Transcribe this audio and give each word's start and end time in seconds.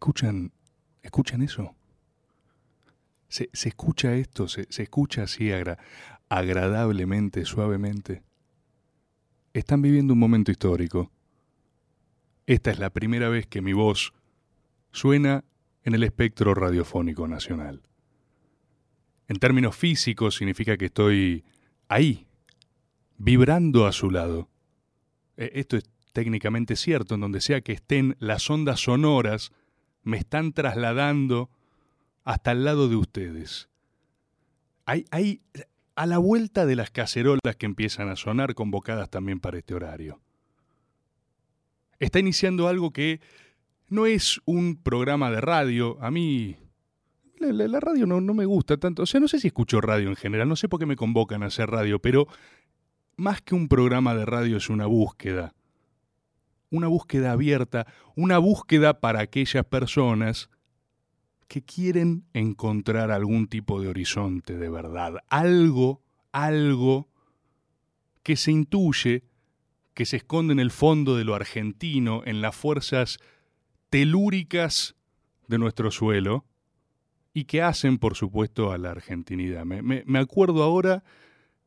¿Escuchan, 0.00 0.50
escuchan 1.02 1.42
eso? 1.42 1.74
¿Se, 3.28 3.50
se 3.52 3.68
escucha 3.68 4.14
esto? 4.14 4.48
¿Se, 4.48 4.66
se 4.70 4.84
escucha 4.84 5.24
así 5.24 5.52
agra- 5.52 5.76
agradablemente, 6.30 7.44
suavemente? 7.44 8.22
Están 9.52 9.82
viviendo 9.82 10.14
un 10.14 10.18
momento 10.18 10.50
histórico. 10.50 11.10
Esta 12.46 12.70
es 12.70 12.78
la 12.78 12.88
primera 12.88 13.28
vez 13.28 13.46
que 13.46 13.60
mi 13.60 13.74
voz 13.74 14.14
suena 14.90 15.44
en 15.84 15.94
el 15.94 16.02
espectro 16.02 16.54
radiofónico 16.54 17.28
nacional. 17.28 17.82
En 19.28 19.36
términos 19.36 19.76
físicos 19.76 20.34
significa 20.36 20.78
que 20.78 20.86
estoy 20.86 21.44
ahí, 21.88 22.26
vibrando 23.18 23.86
a 23.86 23.92
su 23.92 24.10
lado. 24.10 24.48
Eh, 25.36 25.50
Esto 25.56 25.76
es 25.76 25.84
técnicamente 26.14 26.74
cierto, 26.74 27.16
en 27.16 27.20
donde 27.20 27.42
sea 27.42 27.60
que 27.60 27.72
estén, 27.72 28.16
las 28.18 28.48
ondas 28.48 28.80
sonoras 28.80 29.52
me 30.02 30.16
están 30.16 30.52
trasladando 30.52 31.50
hasta 32.24 32.52
el 32.52 32.64
lado 32.64 32.88
de 32.88 32.96
ustedes. 32.96 33.68
Hay, 34.86 35.04
hay 35.10 35.40
a 35.94 36.06
la 36.06 36.18
vuelta 36.18 36.66
de 36.66 36.76
las 36.76 36.90
cacerolas 36.90 37.56
que 37.58 37.66
empiezan 37.66 38.08
a 38.08 38.16
sonar 38.16 38.54
convocadas 38.54 39.10
también 39.10 39.40
para 39.40 39.58
este 39.58 39.74
horario. 39.74 40.20
Está 41.98 42.18
iniciando 42.18 42.68
algo 42.68 42.92
que 42.92 43.20
no 43.88 44.06
es 44.06 44.40
un 44.46 44.76
programa 44.76 45.30
de 45.30 45.40
radio. 45.40 45.98
A 46.00 46.10
mí 46.10 46.56
la, 47.38 47.80
radio 47.80 48.06
no, 48.06 48.20
no 48.20 48.34
me 48.34 48.44
gusta 48.44 48.76
tanto. 48.76 49.02
O 49.02 49.06
sea, 49.06 49.20
no 49.20 49.28
sé 49.28 49.40
si 49.40 49.48
escucho 49.48 49.80
radio 49.80 50.08
en 50.08 50.16
general, 50.16 50.48
no 50.48 50.56
sé 50.56 50.68
por 50.68 50.78
qué 50.78 50.86
me 50.86 50.96
convocan 50.96 51.42
a 51.42 51.46
hacer 51.46 51.70
radio, 51.70 51.98
pero 51.98 52.26
más 53.16 53.42
que 53.42 53.54
un 53.54 53.68
programa 53.68 54.14
de 54.14 54.24
radio 54.24 54.56
es 54.56 54.70
una 54.70 54.86
búsqueda. 54.86 55.54
Una 56.70 56.86
búsqueda 56.86 57.32
abierta, 57.32 57.86
una 58.14 58.38
búsqueda 58.38 59.00
para 59.00 59.20
aquellas 59.20 59.64
personas 59.64 60.50
que 61.48 61.62
quieren 61.62 62.24
encontrar 62.32 63.10
algún 63.10 63.48
tipo 63.48 63.80
de 63.80 63.88
horizonte 63.88 64.56
de 64.56 64.70
verdad. 64.70 65.14
Algo, 65.28 66.02
algo 66.30 67.08
que 68.22 68.36
se 68.36 68.52
intuye, 68.52 69.24
que 69.94 70.06
se 70.06 70.18
esconde 70.18 70.52
en 70.52 70.60
el 70.60 70.70
fondo 70.70 71.16
de 71.16 71.24
lo 71.24 71.34
argentino, 71.34 72.22
en 72.24 72.40
las 72.40 72.54
fuerzas 72.54 73.18
telúricas 73.88 74.94
de 75.48 75.58
nuestro 75.58 75.90
suelo 75.90 76.46
y 77.34 77.44
que 77.44 77.62
hacen, 77.62 77.98
por 77.98 78.14
supuesto, 78.14 78.72
a 78.72 78.78
la 78.78 78.92
argentinidad. 78.92 79.64
Me, 79.64 80.18
acuerdo 80.18 80.62
ahora, 80.62 81.04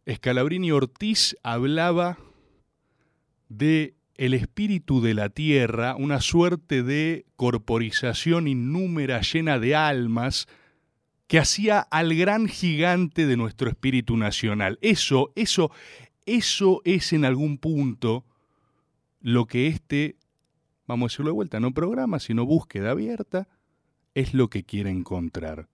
Scalabrini 0.10 0.72
Ortiz 0.72 1.38
hablaba 1.44 2.18
de 3.50 3.96
el 4.16 4.34
espíritu 4.34 5.02
de 5.02 5.14
la 5.14 5.30
tierra, 5.30 5.96
una 5.96 6.22
suerte 6.22 6.84
de 6.84 7.26
corporización 7.36 8.48
innúmera 8.48 9.22
llena 9.22 9.60
de 9.60 9.76
almas 9.76 10.48
que 11.28 11.40
hacía 11.40 11.80
al 11.80 12.14
gran 12.16 12.48
gigante 12.48 13.26
de 13.26 13.38
nuestro 13.38 13.70
espíritu 13.70 14.18
nacional. 14.18 14.78
Eso, 14.82 15.32
eso, 15.36 15.72
eso 16.26 16.82
es 16.86 17.12
en 17.14 17.26
algún 17.26 17.58
punto 17.58 18.24
lo 19.20 19.46
que 19.46 19.68
este, 19.68 20.18
vamos 20.86 21.06
a 21.06 21.10
decirlo 21.12 21.32
de 21.32 21.36
vuelta, 21.36 21.60
no 21.60 21.74
programa, 21.74 22.20
sino 22.20 22.46
búsqueda 22.46 22.92
abierta, 22.92 23.48
es 24.14 24.34
lo 24.34 24.50
que 24.50 24.64
quiere 24.64 24.92
encontrar. 24.92 25.70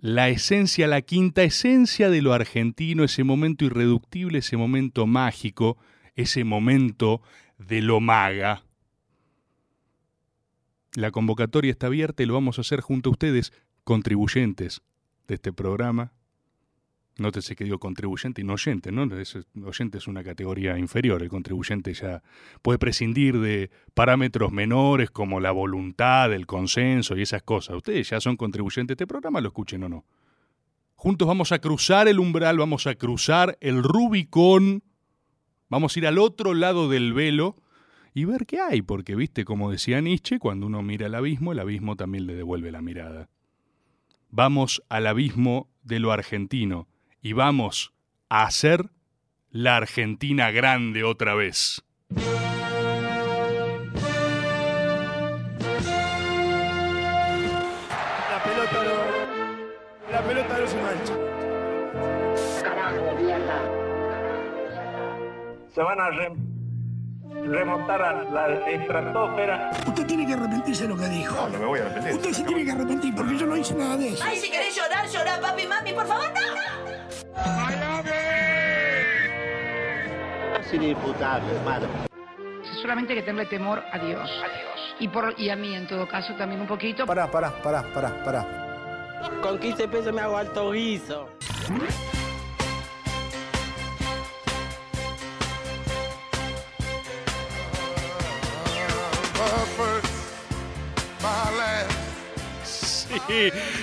La 0.00 0.28
esencia, 0.28 0.86
la 0.86 1.02
quinta 1.02 1.42
esencia 1.42 2.10
de 2.10 2.22
lo 2.22 2.32
argentino, 2.32 3.04
ese 3.04 3.24
momento 3.24 3.64
irreductible, 3.64 4.40
ese 4.40 4.56
momento 4.56 5.06
mágico, 5.06 5.78
ese 6.18 6.44
momento 6.44 7.22
de 7.58 7.80
lo 7.80 8.00
maga. 8.00 8.64
La 10.94 11.10
convocatoria 11.10 11.70
está 11.70 11.86
abierta 11.86 12.22
y 12.22 12.26
lo 12.26 12.34
vamos 12.34 12.58
a 12.58 12.62
hacer 12.62 12.80
junto 12.80 13.10
a 13.10 13.12
ustedes, 13.12 13.52
contribuyentes 13.84 14.82
de 15.28 15.34
este 15.36 15.52
programa. 15.52 16.12
Nótese 17.18 17.56
que 17.56 17.64
digo 17.64 17.78
contribuyente 17.78 18.40
y 18.40 18.44
no 18.44 18.54
oyente, 18.54 18.92
¿no? 18.92 19.02
Es- 19.18 19.38
oyente 19.64 19.98
es 19.98 20.06
una 20.06 20.22
categoría 20.22 20.78
inferior, 20.78 21.22
el 21.22 21.28
contribuyente 21.28 21.92
ya 21.94 22.22
puede 22.62 22.78
prescindir 22.78 23.38
de 23.40 23.70
parámetros 23.94 24.52
menores 24.52 25.10
como 25.10 25.40
la 25.40 25.50
voluntad, 25.50 26.32
el 26.32 26.46
consenso 26.46 27.16
y 27.16 27.22
esas 27.22 27.42
cosas. 27.42 27.76
Ustedes 27.76 28.08
ya 28.10 28.20
son 28.20 28.36
contribuyentes 28.36 28.88
de 28.96 29.02
este 29.02 29.06
programa, 29.06 29.40
lo 29.40 29.48
escuchen 29.48 29.82
o 29.84 29.88
no. 29.88 30.04
Juntos 30.94 31.28
vamos 31.28 31.52
a 31.52 31.60
cruzar 31.60 32.08
el 32.08 32.18
umbral, 32.18 32.58
vamos 32.58 32.86
a 32.88 32.94
cruzar 32.94 33.56
el 33.60 33.82
Rubicón, 33.82 34.82
vamos 35.68 35.94
a 35.94 35.98
ir 35.98 36.06
al 36.06 36.18
otro 36.18 36.54
lado 36.54 36.88
del 36.88 37.12
velo 37.12 37.56
y 38.14 38.24
ver 38.24 38.46
qué 38.46 38.60
hay, 38.60 38.82
porque 38.82 39.14
viste, 39.14 39.44
como 39.44 39.70
decía 39.70 40.00
Nietzsche, 40.00 40.38
cuando 40.38 40.66
uno 40.66 40.82
mira 40.82 41.06
al 41.06 41.14
abismo, 41.14 41.52
el 41.52 41.60
abismo 41.60 41.96
también 41.96 42.26
le 42.26 42.34
devuelve 42.34 42.72
la 42.72 42.82
mirada. 42.82 43.28
Vamos 44.30 44.82
al 44.88 45.06
abismo 45.06 45.70
de 45.82 46.00
lo 46.00 46.12
argentino 46.12 46.88
y 47.22 47.32
vamos 47.32 47.92
a 48.28 48.44
hacer 48.44 48.90
la 49.50 49.76
Argentina 49.76 50.50
grande 50.50 51.04
otra 51.04 51.34
vez. 51.34 51.82
La 58.10 58.42
pelota 58.44 58.84
no. 58.84 60.12
La 60.12 60.22
pelota 60.26 60.58
no 60.58 60.66
se 60.66 60.82
mancha. 60.82 61.17
Se 65.74 65.82
van 65.82 66.00
a 66.00 66.10
re- 66.10 66.32
remontar 67.46 68.02
a 68.02 68.22
la 68.24 68.48
estratosfera. 68.68 69.70
Usted 69.86 70.06
tiene 70.06 70.26
que 70.26 70.34
arrepentirse 70.34 70.82
de 70.84 70.88
lo 70.88 70.96
que 70.96 71.06
dijo. 71.08 71.34
No, 71.34 71.48
no 71.48 71.58
me 71.58 71.66
voy 71.66 71.78
a 71.80 71.82
arrepentir. 71.86 72.12
Usted 72.14 72.32
se 72.32 72.44
tiene 72.44 72.64
que 72.64 72.72
arrepentir 72.72 73.14
porque 73.14 73.36
yo 73.38 73.46
no 73.46 73.56
hice 73.56 73.74
nada 73.74 73.96
de 73.96 74.08
eso. 74.08 74.24
Ay, 74.26 74.38
si 74.38 74.50
querés 74.50 74.74
llorar, 74.76 75.06
llorar, 75.08 75.40
papi, 75.40 75.66
mami, 75.66 75.92
por 75.92 76.06
favor, 76.06 76.28
no. 76.34 76.48
Es 80.60 80.72
inimputable, 80.74 81.50
hermano. 81.54 81.86
solamente 82.82 83.12
hay 83.12 83.18
que 83.20 83.24
tenerle 83.24 83.46
temor 83.46 83.82
a 83.92 83.98
Dios. 83.98 84.20
A 84.22 84.48
Dios. 84.48 84.96
Y, 85.00 85.08
por, 85.08 85.34
y 85.38 85.48
a 85.50 85.56
mí, 85.56 85.74
en 85.74 85.86
todo 85.86 86.06
caso, 86.08 86.34
también 86.36 86.60
un 86.60 86.66
poquito. 86.66 87.06
Pará, 87.06 87.30
pará, 87.30 87.52
pará, 87.62 87.82
pará, 87.94 88.24
pará. 88.24 88.46
Con 89.42 89.58
15 89.58 89.88
pesos 89.88 90.12
me 90.12 90.20
hago 90.20 90.36
alto 90.36 90.70
guiso. 90.72 91.28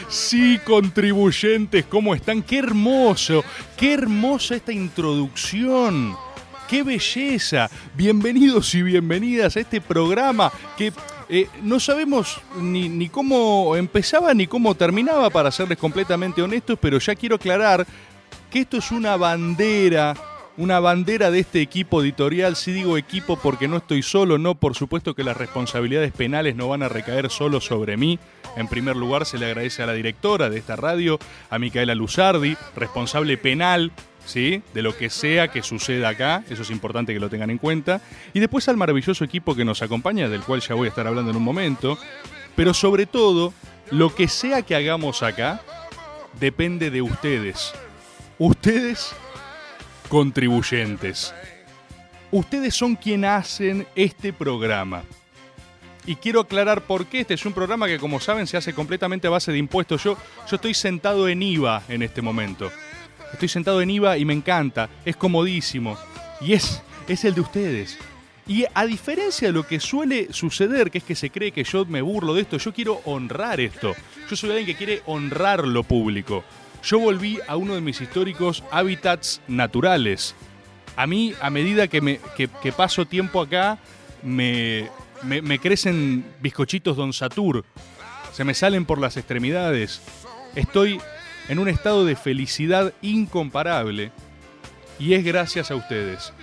Sí, 0.09 0.59
contribuyentes, 0.63 1.85
¿cómo 1.85 2.15
están? 2.15 2.41
Qué 2.41 2.59
hermoso, 2.59 3.43
qué 3.77 3.93
hermosa 3.93 4.55
esta 4.55 4.71
introducción. 4.71 6.15
¡Qué 6.67 6.81
belleza! 6.81 7.69
Bienvenidos 7.93 8.73
y 8.73 8.81
bienvenidas 8.81 9.55
a 9.55 9.59
este 9.59 9.81
programa 9.81 10.51
que 10.75 10.91
eh, 11.29 11.47
no 11.61 11.79
sabemos 11.79 12.39
ni, 12.59 12.89
ni 12.89 13.09
cómo 13.09 13.75
empezaba 13.75 14.33
ni 14.33 14.47
cómo 14.47 14.75
terminaba, 14.75 15.29
para 15.29 15.51
serles 15.51 15.77
completamente 15.77 16.41
honestos, 16.41 16.77
pero 16.81 16.97
ya 16.99 17.15
quiero 17.15 17.35
aclarar 17.35 17.85
que 18.49 18.61
esto 18.61 18.77
es 18.77 18.91
una 18.91 19.15
bandera, 19.15 20.15
una 20.57 20.79
bandera 20.79 21.31
de 21.31 21.39
este 21.39 21.61
equipo 21.61 22.01
editorial. 22.01 22.55
Si 22.55 22.71
digo 22.71 22.97
equipo 22.97 23.37
porque 23.37 23.67
no 23.67 23.77
estoy 23.77 24.01
solo, 24.01 24.37
no, 24.37 24.55
por 24.55 24.75
supuesto 24.75 25.15
que 25.15 25.23
las 25.23 25.37
responsabilidades 25.37 26.11
penales 26.11 26.55
no 26.55 26.69
van 26.69 26.83
a 26.83 26.89
recaer 26.89 27.29
solo 27.29 27.61
sobre 27.61 27.97
mí. 27.97 28.19
En 28.55 28.67
primer 28.67 28.95
lugar, 28.95 29.25
se 29.25 29.37
le 29.37 29.47
agradece 29.47 29.83
a 29.83 29.85
la 29.85 29.93
directora 29.93 30.49
de 30.49 30.57
esta 30.57 30.75
radio, 30.75 31.19
a 31.49 31.59
Micaela 31.59 31.95
Luzardi, 31.95 32.55
responsable 32.75 33.37
penal 33.37 33.91
¿sí? 34.25 34.61
De 34.73 34.81
lo 34.81 34.97
que 34.97 35.09
sea 35.09 35.47
que 35.47 35.61
suceda 35.61 36.09
acá, 36.09 36.43
eso 36.49 36.63
es 36.63 36.71
importante 36.71 37.13
que 37.13 37.19
lo 37.19 37.29
tengan 37.29 37.49
en 37.49 37.57
cuenta. 37.57 38.01
Y 38.33 38.39
después 38.39 38.67
al 38.67 38.77
maravilloso 38.77 39.23
equipo 39.23 39.55
que 39.55 39.65
nos 39.65 39.81
acompaña, 39.81 40.27
del 40.29 40.41
cual 40.41 40.61
ya 40.61 40.75
voy 40.75 40.87
a 40.87 40.89
estar 40.89 41.07
hablando 41.07 41.31
en 41.31 41.37
un 41.37 41.43
momento. 41.43 41.97
Pero 42.55 42.73
sobre 42.73 43.05
todo, 43.05 43.53
lo 43.91 44.13
que 44.13 44.27
sea 44.27 44.63
que 44.63 44.75
hagamos 44.75 45.23
acá, 45.23 45.61
depende 46.39 46.89
de 46.89 47.01
ustedes. 47.01 47.73
Ustedes, 48.37 49.15
contribuyentes. 50.09 51.33
Ustedes 52.31 52.75
son 52.75 52.95
quienes 52.95 53.29
hacen 53.29 53.87
este 53.95 54.33
programa. 54.33 55.03
Y 56.05 56.15
quiero 56.15 56.41
aclarar 56.41 56.81
por 56.81 57.07
qué. 57.07 57.21
Este 57.21 57.33
es 57.33 57.45
un 57.45 57.53
programa 57.53 57.87
que, 57.87 57.97
como 57.97 58.19
saben, 58.19 58.45
se 58.45 58.57
hace 58.57 58.73
completamente 58.73 59.27
a 59.27 59.31
base 59.31 59.51
de 59.51 59.57
impuestos. 59.57 60.03
Yo, 60.03 60.17
yo 60.49 60.55
estoy 60.55 60.73
sentado 60.73 61.27
en 61.27 61.41
IVA 61.41 61.83
en 61.89 62.03
este 62.03 62.21
momento. 62.21 62.71
Estoy 63.33 63.47
sentado 63.47 63.81
en 63.81 63.89
IVA 63.89 64.17
y 64.17 64.25
me 64.25 64.33
encanta. 64.33 64.89
Es 65.03 65.15
comodísimo. 65.15 65.97
Y 66.41 66.53
es, 66.53 66.81
es 67.07 67.25
el 67.25 67.33
de 67.33 67.41
ustedes. 67.41 67.97
Y 68.47 68.65
a 68.73 68.85
diferencia 68.85 69.47
de 69.47 69.53
lo 69.53 69.65
que 69.65 69.79
suele 69.79 70.31
suceder, 70.31 70.91
que 70.91 70.99
es 70.99 71.03
que 71.03 71.15
se 71.15 71.31
cree 71.31 71.51
que 71.51 71.63
yo 71.63 71.83
me 71.85 72.01
burlo 72.01 72.35
de 72.35 72.41
esto, 72.41 72.57
yo 72.57 72.71
quiero 72.71 73.01
honrar 73.05 73.59
esto. 73.59 73.95
Yo 74.29 74.35
soy 74.35 74.51
alguien 74.51 74.67
que 74.67 74.75
quiere 74.75 75.01
honrar 75.07 75.65
lo 75.65 75.83
público. 75.83 76.43
Yo 76.85 76.99
volví 76.99 77.39
a 77.47 77.55
uno 77.55 77.73
de 77.73 77.81
mis 77.81 77.99
históricos 77.99 78.63
hábitats 78.69 79.41
naturales. 79.47 80.35
A 80.95 81.07
mí, 81.07 81.33
a 81.41 81.49
medida 81.49 81.87
que, 81.87 82.19
paso 82.77 83.07
tiempo 83.07 83.41
acá, 83.41 83.79
me, 84.21 84.89
crecen 85.59 86.23
bizcochitos 86.41 86.95
Don 86.95 87.11
Satur, 87.11 87.65
se 88.33 88.43
me 88.43 88.53
salen 88.53 88.85
por 88.85 88.99
las 88.99 89.17
extremidades. 89.17 89.99
Estoy 90.53 91.01
en 91.49 91.57
un 91.57 91.69
estado 91.69 92.05
de 92.05 92.15
felicidad 92.15 92.93
incomparable 93.01 94.11
y 94.99 95.15
es 95.15 95.25
gracias 95.25 95.71
a 95.71 95.75
ustedes. 95.75 96.33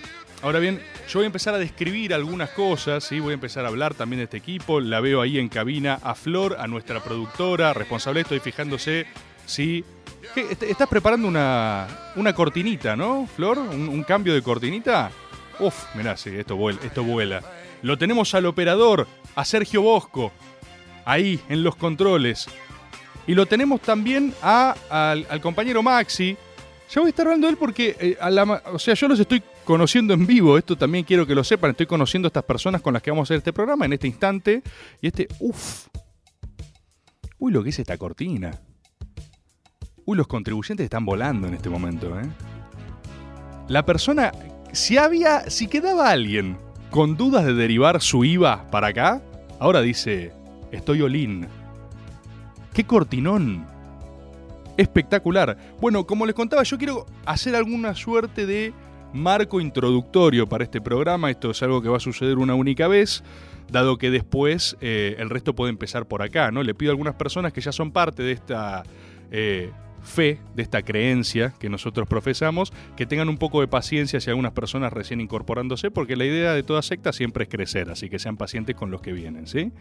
Ahora 0.41 0.59
bien, 0.59 0.81
yo 1.07 1.19
voy 1.19 1.23
a 1.23 1.27
empezar 1.27 1.53
a 1.53 1.57
describir 1.57 2.13
algunas 2.13 2.49
cosas, 2.49 3.05
¿sí? 3.05 3.21
voy 3.21 3.31
a 3.31 3.35
empezar 3.35 3.63
a 3.63 3.69
hablar 3.69 3.93
también 3.93 4.17
de 4.17 4.25
este 4.25 4.37
equipo. 4.37 4.81
La 4.81 4.99
veo 4.99 5.21
ahí 5.21 5.39
en 5.39 5.47
cabina 5.47 5.99
a 6.03 6.15
Flor, 6.15 6.57
a 6.59 6.67
nuestra 6.67 7.01
productora, 7.01 7.73
responsable. 7.73 8.21
Estoy 8.21 8.41
fijándose 8.41 9.05
si. 9.45 9.85
¿Qué? 9.85 10.02
Est- 10.35 10.63
¿Estás 10.63 10.87
preparando 10.87 11.27
una, 11.27 11.87
una 12.15 12.33
cortinita, 12.33 12.95
no, 12.95 13.27
Flor? 13.27 13.59
¿Un, 13.59 14.03
cambio 14.03 14.33
de 14.33 14.41
cortinita? 14.41 15.11
Uf, 15.59 15.95
mirá, 15.95 16.17
sí, 16.17 16.29
esto 16.35 16.55
vuela, 16.55 16.79
esto 16.83 17.03
vuela. 17.03 17.41
Lo 17.81 17.97
tenemos 17.97 18.33
al 18.33 18.45
operador, 18.45 19.07
a 19.35 19.45
Sergio 19.45 19.81
Bosco, 19.81 20.31
ahí 21.05 21.39
en 21.49 21.63
los 21.63 21.75
controles. 21.75 22.47
Y 23.27 23.35
lo 23.35 23.45
tenemos 23.45 23.81
también 23.81 24.33
al, 24.41 25.41
compañero 25.41 25.83
Maxi. 25.83 26.37
Ya 26.89 27.01
voy 27.01 27.07
a 27.07 27.09
estar 27.09 27.25
hablando 27.25 27.47
de 27.47 27.51
él 27.51 27.57
porque, 27.57 27.95
eh, 27.99 28.17
o 28.71 28.79
sea, 28.79 28.93
yo 28.93 29.07
los 29.07 29.19
estoy 29.19 29.41
conociendo 29.63 30.13
en 30.13 30.25
vivo. 30.25 30.57
Esto 30.57 30.77
también 30.77 31.03
quiero 31.03 31.25
que 31.25 31.33
lo 31.33 31.43
sepan. 31.43 31.71
Estoy 31.71 31.85
conociendo 31.85 32.27
a 32.27 32.29
estas 32.29 32.43
personas 32.43 32.81
con 32.81 32.93
las 32.93 33.01
que 33.01 33.11
vamos 33.11 33.25
a 33.25 33.27
hacer 33.27 33.37
este 33.37 33.53
programa 33.53 33.85
en 33.85 33.93
este 33.93 34.07
instante. 34.07 34.61
Y 35.01 35.07
este, 35.07 35.27
uff. 35.39 35.87
Uy, 37.39 37.51
lo 37.51 37.63
que 37.63 37.69
es 37.69 37.79
esta 37.79 37.97
cortina. 37.97 38.59
Uy, 40.05 40.17
los 40.17 40.27
contribuyentes 40.27 40.83
están 40.83 41.05
volando 41.05 41.47
en 41.47 41.53
este 41.53 41.69
momento, 41.69 42.19
¿eh? 42.19 42.25
La 43.69 43.85
persona, 43.85 44.31
si 44.73 44.97
había, 44.97 45.49
si 45.49 45.67
quedaba 45.67 46.09
alguien 46.09 46.57
con 46.91 47.15
dudas 47.15 47.45
de 47.45 47.53
derivar 47.53 48.01
su 48.01 48.25
IVA 48.25 48.69
para 48.69 48.87
acá, 48.87 49.21
ahora 49.59 49.81
dice, 49.81 50.33
estoy 50.71 51.01
olín. 51.01 51.47
¡Qué 52.73 52.83
cortinón! 52.83 53.65
Espectacular. 54.75 55.57
Bueno, 55.79 56.05
como 56.05 56.25
les 56.25 56.35
contaba, 56.35 56.63
yo 56.63 56.77
quiero 56.77 57.05
hacer 57.25 57.55
alguna 57.55 57.95
suerte 57.95 58.45
de 58.45 58.73
marco 59.13 59.61
introductorio 59.61 60.47
para 60.47 60.65
este 60.65 60.81
programa. 60.81 61.31
Esto 61.31 61.51
es 61.51 61.63
algo 61.63 61.81
que 61.81 61.89
va 61.89 61.97
a 61.97 62.01
suceder 62.01 62.39
una 62.39 62.55
única 62.55 62.87
vez, 62.87 63.23
dado 63.71 63.97
que 63.97 64.09
después 64.09 64.75
eh, 64.81 65.15
el 65.19 65.29
resto 65.29 65.55
puede 65.55 65.69
empezar 65.69 66.07
por 66.07 66.21
acá, 66.21 66.51
¿no? 66.51 66.61
Le 66.63 66.73
pido 66.73 66.91
a 66.91 66.93
algunas 66.93 67.15
personas 67.15 67.53
que 67.53 67.61
ya 67.61 67.71
son 67.71 67.91
parte 67.91 68.23
de 68.23 68.33
esta 68.33 68.83
eh, 69.31 69.71
fe, 70.03 70.39
de 70.55 70.63
esta 70.63 70.83
creencia 70.83 71.53
que 71.59 71.69
nosotros 71.69 72.07
profesamos, 72.07 72.71
que 72.95 73.05
tengan 73.05 73.29
un 73.29 73.37
poco 73.37 73.61
de 73.61 73.67
paciencia 73.67 74.19
si 74.19 74.29
algunas 74.29 74.51
personas 74.51 74.93
recién 74.93 75.21
incorporándose, 75.21 75.91
porque 75.91 76.15
la 76.15 76.25
idea 76.25 76.53
de 76.53 76.63
toda 76.63 76.81
secta 76.81 77.13
siempre 77.13 77.45
es 77.45 77.49
crecer, 77.49 77.89
así 77.89 78.09
que 78.09 78.19
sean 78.19 78.37
pacientes 78.37 78.75
con 78.75 78.91
los 78.91 79.01
que 79.01 79.13
vienen, 79.13 79.47
¿sí? 79.47 79.71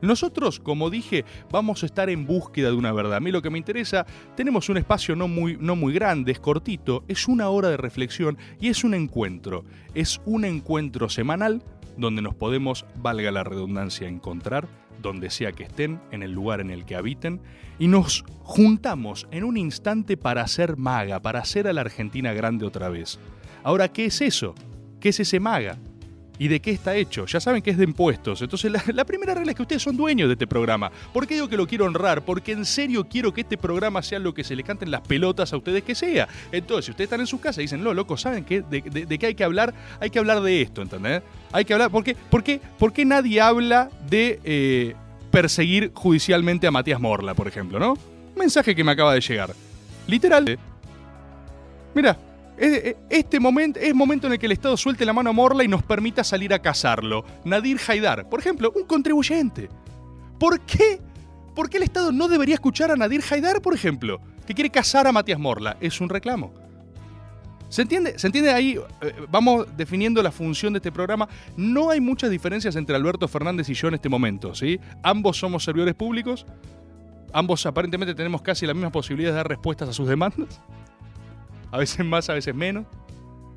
Nosotros, 0.00 0.60
como 0.60 0.90
dije, 0.90 1.24
vamos 1.50 1.82
a 1.82 1.86
estar 1.86 2.08
en 2.08 2.24
búsqueda 2.24 2.68
de 2.68 2.76
una 2.76 2.92
verdad. 2.92 3.16
A 3.16 3.20
mí 3.20 3.32
lo 3.32 3.42
que 3.42 3.50
me 3.50 3.58
interesa, 3.58 4.06
tenemos 4.36 4.68
un 4.68 4.76
espacio 4.76 5.16
no 5.16 5.26
muy, 5.26 5.56
no 5.58 5.74
muy 5.74 5.92
grande, 5.92 6.32
es 6.32 6.38
cortito, 6.38 7.04
es 7.08 7.26
una 7.26 7.48
hora 7.48 7.68
de 7.68 7.76
reflexión 7.76 8.38
y 8.60 8.68
es 8.68 8.84
un 8.84 8.94
encuentro. 8.94 9.64
Es 9.94 10.20
un 10.24 10.44
encuentro 10.44 11.08
semanal 11.08 11.62
donde 11.96 12.22
nos 12.22 12.36
podemos, 12.36 12.86
valga 12.96 13.32
la 13.32 13.42
redundancia, 13.42 14.06
encontrar, 14.06 14.68
donde 15.00 15.30
sea 15.30 15.52
que 15.52 15.64
estén, 15.64 16.00
en 16.10 16.22
el 16.22 16.32
lugar 16.32 16.60
en 16.60 16.70
el 16.70 16.84
que 16.84 16.96
habiten, 16.96 17.40
y 17.78 17.88
nos 17.88 18.24
juntamos 18.42 19.26
en 19.30 19.44
un 19.44 19.56
instante 19.56 20.16
para 20.16 20.42
hacer 20.42 20.76
maga, 20.76 21.20
para 21.20 21.40
hacer 21.40 21.68
a 21.68 21.72
la 21.72 21.82
Argentina 21.82 22.32
grande 22.32 22.66
otra 22.66 22.88
vez. 22.88 23.18
Ahora, 23.62 23.88
¿qué 23.88 24.06
es 24.06 24.20
eso? 24.20 24.54
¿Qué 25.00 25.10
es 25.10 25.20
ese 25.20 25.40
maga? 25.40 25.78
¿Y 26.38 26.48
de 26.48 26.60
qué 26.60 26.70
está 26.70 26.94
hecho? 26.94 27.26
Ya 27.26 27.40
saben 27.40 27.62
que 27.62 27.70
es 27.70 27.78
de 27.78 27.84
impuestos. 27.84 28.40
Entonces, 28.42 28.70
la, 28.70 29.04
primera 29.04 29.34
regla 29.34 29.52
es 29.52 29.56
que 29.56 29.62
ustedes 29.62 29.82
son 29.82 29.96
dueños 29.96 30.28
de 30.28 30.34
este 30.34 30.46
programa. 30.46 30.90
¿Por 31.12 31.26
qué 31.26 31.34
digo 31.34 31.48
que 31.48 31.56
lo 31.56 31.66
quiero 31.66 31.86
honrar? 31.86 32.24
Porque 32.24 32.52
en 32.52 32.64
serio 32.64 33.08
quiero 33.08 33.32
que 33.34 33.40
este 33.40 33.58
programa 33.58 34.02
sea 34.02 34.18
lo 34.18 34.32
que 34.32 34.44
se 34.44 34.54
le 34.54 34.62
canten 34.62 34.90
las 34.90 35.00
pelotas 35.00 35.52
a 35.52 35.56
ustedes 35.56 35.82
que 35.82 35.94
sea. 35.94 36.28
Entonces, 36.52 36.86
si 36.86 36.90
ustedes 36.92 37.06
están 37.06 37.20
en 37.20 37.26
sus 37.26 37.40
casas 37.40 37.58
y 37.58 37.62
dicen, 37.62 37.82
no, 37.82 37.92
loco, 37.92 38.16
¿saben 38.16 38.44
qué? 38.44 38.62
De, 38.62 39.18
qué 39.18 39.26
hay 39.26 39.34
que 39.34 39.44
hablar? 39.44 39.74
Hay 40.00 40.10
que 40.10 40.18
hablar 40.18 40.40
de 40.42 40.62
esto, 40.62 40.82
¿entendés? 40.82 41.22
Hay 41.52 41.64
que 41.64 41.72
hablar. 41.72 41.90
¿Por 41.90 42.04
qué, 42.04 42.60
por 42.78 42.92
nadie 43.04 43.40
habla 43.40 43.90
de 44.08 44.40
eh, 44.44 44.94
perseguir 45.30 45.90
judicialmente 45.94 46.66
a 46.66 46.70
Matías 46.70 47.00
Morla, 47.00 47.34
por 47.34 47.48
ejemplo, 47.48 47.78
¿no? 47.78 47.94
Mensaje 48.36 48.74
que 48.74 48.84
me 48.84 48.92
acaba 48.92 49.14
de 49.14 49.20
llegar. 49.20 49.54
Literal. 50.06 50.58
Mira, 51.94 52.16
este 52.58 53.38
momento 53.38 53.78
es 53.78 53.94
momento 53.94 54.26
en 54.26 54.32
el 54.32 54.38
que 54.38 54.46
el 54.46 54.52
Estado 54.52 54.76
suelte 54.76 55.04
la 55.04 55.12
mano 55.12 55.30
a 55.30 55.32
Morla 55.32 55.62
y 55.64 55.68
nos 55.68 55.82
permita 55.82 56.24
salir 56.24 56.52
a 56.52 56.58
cazarlo. 56.58 57.24
Nadir 57.44 57.78
Haidar, 57.86 58.28
por 58.28 58.40
ejemplo, 58.40 58.72
un 58.74 58.84
contribuyente. 58.84 59.68
¿Por 60.38 60.60
qué? 60.60 61.00
¿Por 61.54 61.70
qué 61.70 61.76
el 61.76 61.84
Estado 61.84 62.12
no 62.12 62.28
debería 62.28 62.54
escuchar 62.54 62.90
a 62.90 62.96
Nadir 62.96 63.22
Haidar, 63.30 63.62
por 63.62 63.74
ejemplo? 63.74 64.20
Que 64.46 64.54
quiere 64.54 64.70
cazar 64.70 65.06
a 65.06 65.12
Matías 65.12 65.38
Morla. 65.38 65.76
Es 65.80 66.00
un 66.00 66.08
reclamo. 66.08 66.52
¿Se 67.68 67.82
entiende? 67.82 68.18
¿Se 68.18 68.26
entiende 68.26 68.50
ahí? 68.50 68.78
Eh, 69.02 69.14
vamos 69.30 69.66
definiendo 69.76 70.22
la 70.22 70.32
función 70.32 70.72
de 70.72 70.78
este 70.78 70.90
programa. 70.90 71.28
No 71.56 71.90
hay 71.90 72.00
muchas 72.00 72.30
diferencias 72.30 72.76
entre 72.76 72.96
Alberto 72.96 73.28
Fernández 73.28 73.68
y 73.68 73.74
yo 73.74 73.88
en 73.88 73.94
este 73.94 74.08
momento, 74.08 74.54
¿sí? 74.54 74.80
Ambos 75.02 75.36
somos 75.38 75.64
servidores 75.64 75.94
públicos. 75.94 76.46
Ambos 77.32 77.66
aparentemente 77.66 78.14
tenemos 78.14 78.40
casi 78.40 78.66
las 78.66 78.74
mismas 78.74 78.90
posibilidades 78.90 79.34
de 79.34 79.36
dar 79.36 79.48
respuestas 79.48 79.90
a 79.90 79.92
sus 79.92 80.08
demandas 80.08 80.60
a 81.70 81.78
veces 81.78 82.04
más, 82.04 82.28
a 82.30 82.34
veces 82.34 82.54
menos. 82.54 82.86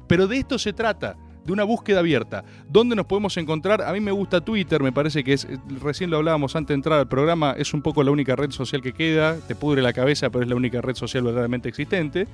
Pero 0.08 0.28
de 0.28 0.38
esto 0.38 0.60
se 0.60 0.74
trata, 0.74 1.16
de 1.46 1.54
una 1.54 1.64
búsqueda 1.64 2.00
abierta. 2.00 2.44
¿Dónde 2.70 2.96
nos 2.96 3.06
podemos 3.06 3.36
encontrar? 3.38 3.82
A 3.82 3.92
mí 3.94 4.00
me 4.00 4.12
gusta 4.12 4.42
Twitter, 4.42 4.82
me 4.82 4.92
parece 4.92 5.24
que 5.24 5.34
es, 5.34 5.48
recién 5.82 6.10
lo 6.10 6.18
hablábamos 6.18 6.56
antes 6.56 6.70
de 6.70 6.76
entrar 6.76 7.00
al 7.00 7.08
programa, 7.08 7.56
es 7.58 7.74
un 7.74 7.82
poco 7.82 8.04
la 8.04 8.12
única 8.12 8.36
red 8.36 8.52
social 8.52 8.82
que 8.82 8.94
queda, 8.94 9.38
te 9.48 9.56
pudre 9.56 9.82
la 9.82 9.94
cabeza, 9.94 10.30
pero 10.30 10.44
es 10.44 10.50
la 10.50 10.56
única 10.56 10.82
red 10.82 10.96
social 10.96 11.24
verdaderamente 11.24 11.70
existente. 11.70 12.28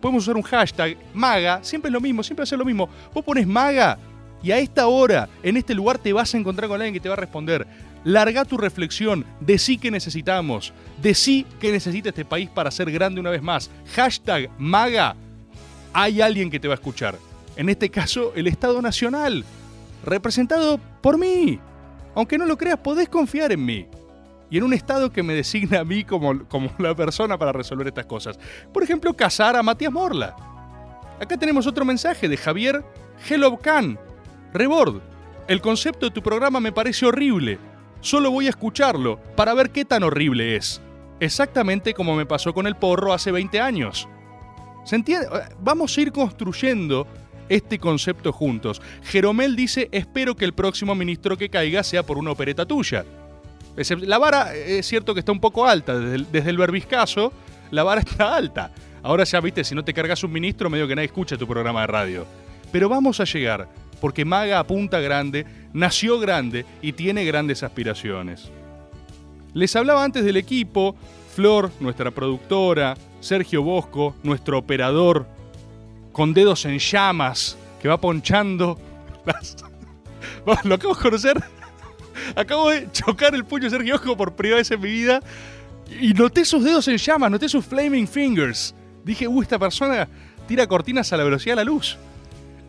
Podemos 0.00 0.22
usar 0.22 0.36
un 0.36 0.42
hashtag, 0.42 0.96
maga, 1.12 1.62
siempre 1.62 1.88
es 1.88 1.92
lo 1.92 2.00
mismo, 2.00 2.22
siempre 2.22 2.44
hacer 2.44 2.58
lo 2.58 2.64
mismo. 2.64 2.88
Vos 3.12 3.24
pones 3.24 3.46
maga 3.46 3.98
y 4.42 4.52
a 4.52 4.58
esta 4.58 4.86
hora, 4.86 5.28
en 5.42 5.56
este 5.56 5.74
lugar, 5.74 5.98
te 5.98 6.12
vas 6.12 6.34
a 6.34 6.38
encontrar 6.38 6.68
con 6.68 6.76
alguien 6.76 6.94
que 6.94 7.00
te 7.00 7.08
va 7.08 7.14
a 7.14 7.18
responder. 7.18 7.66
Larga 8.04 8.44
tu 8.44 8.56
reflexión, 8.56 9.26
decí 9.40 9.76
que 9.76 9.90
necesitamos, 9.90 10.72
decí 11.02 11.44
que 11.60 11.70
necesita 11.70 12.08
este 12.08 12.24
país 12.24 12.48
para 12.48 12.70
ser 12.70 12.90
grande 12.90 13.20
una 13.20 13.30
vez 13.30 13.42
más. 13.42 13.70
Hashtag 13.94 14.50
maga, 14.58 15.16
hay 15.92 16.20
alguien 16.20 16.50
que 16.50 16.58
te 16.58 16.68
va 16.68 16.74
a 16.74 16.76
escuchar. 16.76 17.18
En 17.56 17.68
este 17.68 17.90
caso, 17.90 18.32
el 18.34 18.46
Estado 18.46 18.80
Nacional, 18.80 19.44
representado 20.04 20.80
por 21.02 21.18
mí. 21.18 21.60
Aunque 22.14 22.38
no 22.38 22.46
lo 22.46 22.56
creas, 22.56 22.78
podés 22.78 23.08
confiar 23.08 23.52
en 23.52 23.64
mí. 23.64 23.86
Y 24.50 24.58
en 24.58 24.64
un 24.64 24.72
Estado 24.72 25.12
que 25.12 25.22
me 25.22 25.34
designa 25.34 25.80
a 25.80 25.84
mí 25.84 26.04
como, 26.04 26.44
como 26.48 26.70
la 26.78 26.94
persona 26.94 27.38
para 27.38 27.52
resolver 27.52 27.86
estas 27.86 28.06
cosas. 28.06 28.38
Por 28.72 28.82
ejemplo, 28.82 29.14
casar 29.14 29.56
a 29.56 29.62
Matías 29.62 29.92
Morla. 29.92 30.34
Acá 31.20 31.36
tenemos 31.36 31.66
otro 31.66 31.84
mensaje 31.84 32.28
de 32.28 32.36
Javier 32.36 32.82
Hello 33.28 33.58
Khan. 33.58 33.98
Rebord, 34.54 35.00
el 35.46 35.60
concepto 35.60 36.06
de 36.06 36.12
tu 36.12 36.22
programa 36.22 36.60
me 36.60 36.72
parece 36.72 37.06
horrible. 37.06 37.58
Solo 38.00 38.30
voy 38.30 38.46
a 38.46 38.50
escucharlo 38.50 39.18
para 39.36 39.54
ver 39.54 39.70
qué 39.70 39.84
tan 39.84 40.02
horrible 40.02 40.56
es. 40.56 40.80
Exactamente 41.20 41.92
como 41.92 42.16
me 42.16 42.26
pasó 42.26 42.54
con 42.54 42.66
el 42.66 42.76
porro 42.76 43.12
hace 43.12 43.30
20 43.30 43.60
años. 43.60 44.08
¿Se 44.84 44.96
entiende? 44.96 45.28
Vamos 45.60 45.96
a 45.96 46.00
ir 46.00 46.12
construyendo 46.12 47.06
este 47.50 47.78
concepto 47.78 48.32
juntos. 48.32 48.80
Jeromel 49.02 49.56
dice, 49.56 49.88
espero 49.92 50.34
que 50.34 50.46
el 50.46 50.54
próximo 50.54 50.94
ministro 50.94 51.36
que 51.36 51.50
caiga 51.50 51.82
sea 51.82 52.02
por 52.04 52.16
una 52.16 52.30
opereta 52.30 52.64
tuya. 52.64 53.04
La 54.00 54.18
vara 54.18 54.54
es 54.54 54.86
cierto 54.86 55.14
que 55.14 55.20
está 55.20 55.32
un 55.32 55.40
poco 55.40 55.66
alta, 55.66 55.98
desde 55.98 56.14
el, 56.14 56.32
desde 56.32 56.50
el 56.50 56.56
verbiscazo, 56.56 57.32
la 57.70 57.82
vara 57.82 58.00
está 58.06 58.34
alta. 58.34 58.72
Ahora 59.02 59.24
ya 59.24 59.40
viste, 59.40 59.64
si 59.64 59.74
no 59.74 59.84
te 59.84 59.94
cargas 59.94 60.22
un 60.24 60.32
ministro, 60.32 60.70
medio 60.70 60.86
que 60.86 60.94
nadie 60.94 61.06
escucha 61.06 61.36
tu 61.36 61.46
programa 61.46 61.82
de 61.82 61.86
radio. 61.86 62.26
Pero 62.72 62.88
vamos 62.88 63.20
a 63.20 63.24
llegar, 63.24 63.68
porque 64.00 64.24
Maga 64.24 64.58
apunta 64.58 65.00
grande, 65.00 65.46
nació 65.72 66.18
grande 66.18 66.64
y 66.82 66.92
tiene 66.92 67.24
grandes 67.24 67.62
aspiraciones. 67.62 68.50
Les 69.52 69.74
hablaba 69.76 70.04
antes 70.04 70.24
del 70.24 70.36
equipo, 70.36 70.94
Flor, 71.34 71.70
nuestra 71.80 72.10
productora, 72.10 72.96
Sergio 73.20 73.62
Bosco, 73.62 74.16
nuestro 74.22 74.58
operador, 74.58 75.26
con 76.12 76.34
dedos 76.34 76.64
en 76.64 76.78
llamas, 76.78 77.56
que 77.80 77.88
va 77.88 78.00
ponchando 78.00 78.78
las... 79.24 79.56
Bueno, 80.44 80.60
Lo 80.64 80.74
acabo 80.74 80.94
de 80.94 81.00
conocer. 81.00 81.42
Acabo 82.36 82.70
de 82.70 82.90
chocar 82.92 83.34
el 83.34 83.44
puño 83.44 83.64
de 83.64 83.70
Sergio 83.70 83.94
Bosco 83.94 84.16
por 84.16 84.34
primera 84.34 84.56
vez 84.56 84.70
en 84.70 84.80
mi 84.80 84.90
vida 84.90 85.20
y 86.00 86.12
noté 86.12 86.44
sus 86.44 86.62
dedos 86.62 86.86
en 86.88 86.98
llamas, 86.98 87.30
noté 87.30 87.48
sus 87.48 87.64
flaming 87.64 88.06
fingers. 88.06 88.74
Dije, 89.04 89.26
uy, 89.26 89.42
esta 89.42 89.58
persona 89.58 90.08
tira 90.46 90.66
cortinas 90.66 91.12
a 91.12 91.16
la 91.16 91.24
velocidad 91.24 91.52
de 91.52 91.56
la 91.56 91.64
luz. 91.64 91.96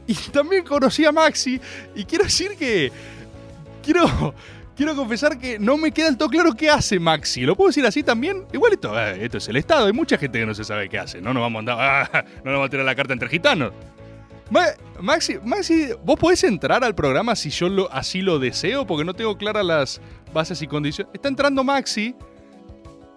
Y 0.07 0.13
también 0.31 0.63
conocí 0.63 1.05
a 1.05 1.11
Maxi 1.11 1.59
y 1.95 2.03
quiero 2.05 2.23
decir 2.25 2.55
que... 2.57 2.91
Quiero, 3.83 4.33
quiero 4.75 4.95
confesar 4.95 5.39
que 5.39 5.57
no 5.57 5.75
me 5.77 5.91
queda 5.91 6.07
del 6.07 6.17
todo 6.17 6.29
claro 6.29 6.53
qué 6.53 6.69
hace 6.69 6.99
Maxi. 6.99 7.41
¿Lo 7.41 7.55
puedo 7.55 7.69
decir 7.69 7.85
así 7.85 8.03
también? 8.03 8.45
Igual 8.53 8.73
esto, 8.73 8.99
esto 8.99 9.37
es 9.39 9.47
el 9.47 9.55
Estado. 9.55 9.87
Hay 9.87 9.93
mucha 9.93 10.17
gente 10.17 10.39
que 10.39 10.45
no 10.45 10.53
se 10.53 10.63
sabe 10.63 10.87
qué 10.89 10.99
hace. 10.99 11.19
No 11.21 11.33
nos 11.33 11.41
vamos 11.41 11.63
a 11.67 12.01
ah, 12.03 12.09
no 12.43 12.51
nos 12.51 12.53
vamos 12.53 12.67
a 12.67 12.69
tirar 12.69 12.85
la 12.85 12.93
carta 12.95 13.13
entre 13.13 13.27
gitanos. 13.29 13.71
Ma- 14.51 14.67
Maxi, 14.99 15.37
Maxi, 15.43 15.89
¿vos 16.03 16.19
podés 16.19 16.43
entrar 16.43 16.83
al 16.83 16.93
programa 16.93 17.35
si 17.35 17.49
yo 17.49 17.69
lo, 17.69 17.91
así 17.91 18.21
lo 18.21 18.37
deseo? 18.37 18.85
Porque 18.85 19.03
no 19.05 19.13
tengo 19.15 19.35
claras 19.37 19.65
las 19.65 20.01
bases 20.33 20.61
y 20.61 20.67
condiciones. 20.67 21.11
Está 21.15 21.27
entrando 21.29 21.63
Maxi. 21.63 22.13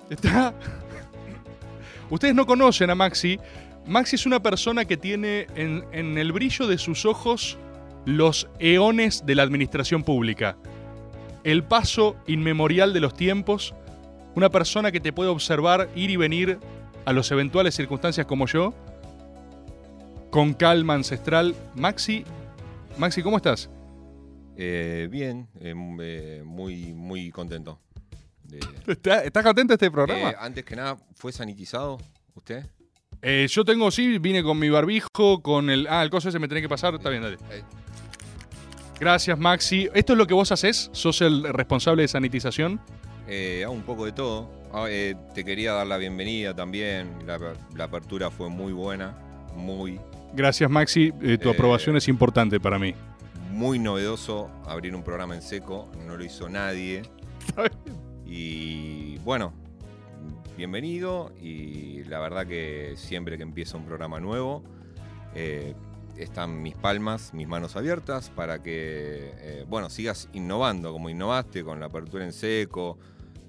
Está. 0.08 0.54
Ustedes 2.10 2.34
no 2.34 2.46
conocen 2.46 2.88
a 2.90 2.94
Maxi. 2.94 3.38
Maxi 3.86 4.16
es 4.16 4.26
una 4.26 4.40
persona 4.42 4.84
que 4.86 4.96
tiene 4.96 5.46
en, 5.56 5.84
en 5.92 6.16
el 6.18 6.32
brillo 6.32 6.66
de 6.66 6.78
sus 6.78 7.04
ojos 7.04 7.58
los 8.06 8.48
eones 8.58 9.24
de 9.26 9.34
la 9.34 9.42
administración 9.42 10.02
pública. 10.04 10.56
El 11.42 11.62
paso 11.64 12.16
inmemorial 12.26 12.92
de 12.92 13.00
los 13.00 13.14
tiempos. 13.14 13.74
Una 14.34 14.48
persona 14.50 14.90
que 14.90 15.00
te 15.00 15.12
puede 15.12 15.30
observar 15.30 15.88
ir 15.94 16.10
y 16.10 16.16
venir 16.16 16.58
a 17.04 17.12
las 17.12 17.30
eventuales 17.30 17.74
circunstancias 17.74 18.26
como 18.26 18.46
yo 18.46 18.74
con 20.30 20.54
calma 20.54 20.94
ancestral. 20.94 21.54
Maxi, 21.76 22.24
Maxi, 22.98 23.22
¿cómo 23.22 23.36
estás? 23.36 23.70
Eh, 24.56 25.08
bien, 25.10 25.48
eh, 25.60 25.74
eh, 26.00 26.42
muy, 26.44 26.92
muy 26.94 27.30
contento. 27.30 27.78
de- 28.42 28.60
¿Está- 28.86 29.22
¿Estás 29.24 29.44
contento 29.44 29.72
de 29.72 29.74
este 29.74 29.86
Eh, 29.86 29.90
programa? 29.90 30.34
antes 30.40 30.64
que 30.64 30.74
nada, 30.74 30.96
¿fue 31.14 31.32
sanitizado 31.32 31.98
usted? 32.34 32.66
Eh, 33.26 33.46
yo 33.48 33.64
tengo, 33.64 33.90
sí, 33.90 34.18
vine 34.18 34.42
con 34.42 34.58
mi 34.58 34.68
barbijo, 34.68 35.40
con 35.42 35.70
el... 35.70 35.86
Ah, 35.88 36.02
el 36.02 36.10
coso 36.10 36.28
ese 36.28 36.38
me 36.38 36.46
tenés 36.46 36.62
que 36.62 36.68
pasar. 36.68 36.94
Está 36.94 37.08
bien, 37.08 37.22
dale. 37.22 37.38
Gracias, 39.00 39.38
Maxi. 39.38 39.88
¿Esto 39.94 40.12
es 40.12 40.18
lo 40.18 40.26
que 40.26 40.34
vos 40.34 40.52
haces? 40.52 40.90
¿Sos 40.92 41.20
el 41.22 41.42
responsable 41.52 42.02
de 42.02 42.08
sanitización? 42.08 42.80
eh, 43.26 43.62
hago 43.64 43.72
un 43.72 43.82
poco 43.82 44.04
de 44.04 44.12
todo. 44.12 44.50
Ah, 44.72 44.86
eh, 44.88 45.14
te 45.34 45.44
quería 45.44 45.72
dar 45.72 45.86
la 45.86 45.96
bienvenida 45.96 46.54
también. 46.54 47.10
La, 47.26 47.38
la 47.74 47.84
apertura 47.84 48.30
fue 48.30 48.50
muy 48.50 48.72
buena, 48.72 49.16
muy, 49.56 49.98
Gracias, 50.34 50.68
Maxi. 50.68 51.12
Tu 51.40 51.48
aprobación 51.48 51.96
es 51.96 52.08
importante 52.08 52.58
para 52.60 52.78
mí. 52.78 52.94
muy 53.50 53.78
novedoso 53.78 54.50
abrir 54.66 54.94
un 54.94 55.02
programa 55.04 55.34
en 55.34 55.42
seco. 55.42 55.90
No 56.06 56.16
lo 56.16 56.24
hizo 56.24 56.48
nadie. 56.48 57.02
Está 57.48 57.62
bien. 57.62 58.04
Y 58.26 59.18
bueno, 59.18 59.54
bienvenido. 60.56 61.32
Y 61.40 62.04
la 62.04 62.20
verdad 62.20 62.46
que 62.46 62.94
siempre 62.96 63.36
que 63.36 63.42
empieza 63.42 63.76
un 63.76 63.84
programa 63.84 64.20
nuevo, 64.20 64.62
eh, 65.34 65.74
están 66.16 66.62
mis 66.62 66.74
palmas, 66.74 67.34
mis 67.34 67.48
manos 67.48 67.76
abiertas 67.76 68.30
para 68.30 68.62
que, 68.62 69.32
eh, 69.38 69.64
bueno, 69.68 69.90
sigas 69.90 70.28
innovando 70.32 70.92
como 70.92 71.10
innovaste 71.10 71.64
con 71.64 71.80
la 71.80 71.86
apertura 71.86 72.24
en 72.24 72.32
seco, 72.32 72.98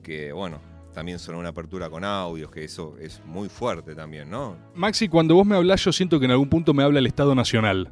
que 0.01 0.31
bueno, 0.31 0.59
también 0.93 1.19
son 1.19 1.35
una 1.35 1.49
apertura 1.49 1.89
con 1.89 2.03
audios, 2.03 2.49
que 2.49 2.63
eso 2.63 2.95
es 2.99 3.21
muy 3.25 3.49
fuerte 3.49 3.93
también, 3.95 4.29
¿no? 4.29 4.55
Maxi, 4.73 5.07
cuando 5.07 5.35
vos 5.35 5.45
me 5.45 5.55
hablás, 5.55 5.83
yo 5.83 5.91
siento 5.91 6.19
que 6.19 6.25
en 6.25 6.31
algún 6.31 6.49
punto 6.49 6.73
me 6.73 6.83
habla 6.83 6.99
el 6.99 7.07
Estado 7.07 7.35
Nacional. 7.35 7.91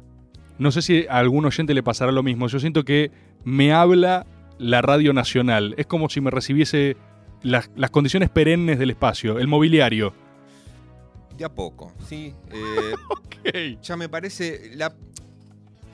No 0.58 0.70
sé 0.70 0.82
si 0.82 1.06
a 1.08 1.18
algún 1.18 1.44
oyente 1.44 1.74
le 1.74 1.82
pasará 1.82 2.12
lo 2.12 2.22
mismo. 2.22 2.46
Yo 2.48 2.58
siento 2.60 2.84
que 2.84 3.10
me 3.44 3.72
habla 3.72 4.26
la 4.58 4.82
radio 4.82 5.12
nacional. 5.12 5.74
Es 5.76 5.86
como 5.86 6.08
si 6.08 6.20
me 6.20 6.30
recibiese 6.30 6.96
las, 7.44 7.70
las 7.76 7.90
condiciones 7.90 8.28
perennes 8.30 8.78
del 8.80 8.90
espacio, 8.90 9.38
el 9.38 9.46
mobiliario. 9.46 10.12
De 11.38 11.44
a 11.44 11.48
poco, 11.48 11.92
¿sí? 12.08 12.34
Eh, 12.50 12.94
Ok. 13.10 13.80
ya 13.82 13.96
me 13.96 14.08
parece, 14.08 14.72
la, 14.74 14.92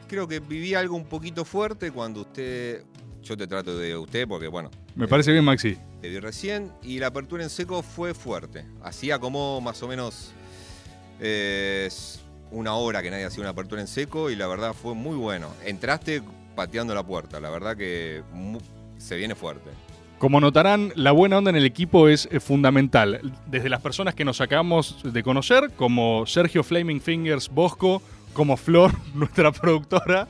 creo 0.08 0.26
que 0.26 0.40
viví 0.40 0.74
algo 0.74 0.96
un 0.96 1.04
poquito 1.04 1.44
fuerte 1.44 1.90
cuando 1.90 2.22
usted, 2.22 2.84
yo 3.22 3.36
te 3.36 3.46
trato 3.46 3.76
de 3.76 3.96
usted 3.96 4.26
porque 4.28 4.48
bueno, 4.48 4.70
Me 4.94 5.06
parece 5.08 5.32
bien, 5.32 5.44
Maxi. 5.44 5.76
Te 6.00 6.08
vi 6.08 6.18
recién 6.18 6.72
y 6.82 6.98
la 6.98 7.08
apertura 7.08 7.42
en 7.42 7.50
seco 7.50 7.82
fue 7.82 8.14
fuerte. 8.14 8.64
Hacía 8.82 9.18
como 9.18 9.60
más 9.60 9.82
o 9.82 9.88
menos 9.88 10.32
eh, 11.20 11.88
una 12.50 12.74
hora 12.74 13.02
que 13.02 13.10
nadie 13.10 13.24
hacía 13.24 13.40
una 13.42 13.50
apertura 13.50 13.80
en 13.80 13.86
seco 13.86 14.30
y 14.30 14.36
la 14.36 14.46
verdad 14.46 14.72
fue 14.74 14.94
muy 14.94 15.16
bueno. 15.16 15.48
Entraste 15.64 16.22
pateando 16.56 16.94
la 16.94 17.02
puerta, 17.04 17.40
la 17.40 17.50
verdad 17.50 17.76
que 17.76 18.22
se 18.98 19.16
viene 19.16 19.34
fuerte. 19.34 19.70
Como 20.20 20.38
notarán, 20.38 20.92
la 20.96 21.12
buena 21.12 21.38
onda 21.38 21.48
en 21.48 21.56
el 21.56 21.64
equipo 21.64 22.06
es 22.06 22.28
eh, 22.30 22.40
fundamental. 22.40 23.22
Desde 23.46 23.70
las 23.70 23.80
personas 23.80 24.14
que 24.14 24.26
nos 24.26 24.42
acabamos 24.42 24.98
de 25.02 25.22
conocer, 25.22 25.70
como 25.76 26.26
Sergio 26.26 26.62
Flaming 26.62 27.00
Fingers 27.00 27.48
Bosco, 27.48 28.02
como 28.34 28.58
Flor, 28.58 28.92
nuestra 29.14 29.50
productora, 29.50 30.28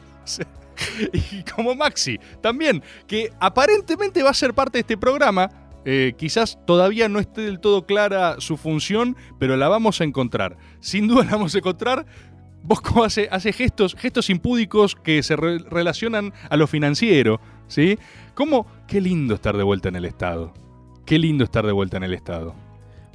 y 1.13 1.43
como 1.43 1.75
Maxi, 1.75 2.21
también, 2.41 2.85
que 3.09 3.33
aparentemente 3.41 4.23
va 4.23 4.31
a 4.31 4.35
ser 4.35 4.55
parte 4.55 4.79
de 4.79 4.83
este 4.83 4.97
programa. 4.97 5.51
Eh, 5.85 6.13
quizás 6.17 6.57
todavía 6.69 7.09
no 7.09 7.19
esté 7.19 7.41
del 7.41 7.59
todo 7.59 7.85
clara 7.85 8.37
su 8.39 8.57
función, 8.57 9.17
pero 9.41 9.57
la 9.57 9.67
vamos 9.67 10.01
a 10.01 10.05
encontrar. 10.05 10.57
Sin 10.79 11.09
duda 11.09 11.25
la 11.25 11.33
vamos 11.33 11.53
a 11.57 11.59
encontrar. 11.59 12.07
Bosco 12.63 13.05
hace, 13.05 13.29
hace 13.31 13.53
gestos, 13.53 13.95
gestos 13.95 14.29
impúdicos 14.31 14.95
que 14.95 15.23
se 15.23 15.35
re- 15.37 15.59
relacionan 15.59 16.33
a 16.49 16.57
lo 16.57 16.67
financiero, 16.67 17.41
¿sí? 17.69 17.99
¿Cómo? 18.35 18.67
Qué 18.87 19.01
lindo 19.01 19.35
estar 19.35 19.57
de 19.57 19.63
vuelta 19.63 19.89
en 19.89 19.97
el 19.97 20.05
Estado. 20.05 20.53
Qué 21.07 21.19
lindo 21.19 21.43
estar 21.45 21.65
de 21.67 21.73
vuelta 21.73 21.97
en 21.97 22.05
el 22.05 22.15
Estado. 22.15 22.55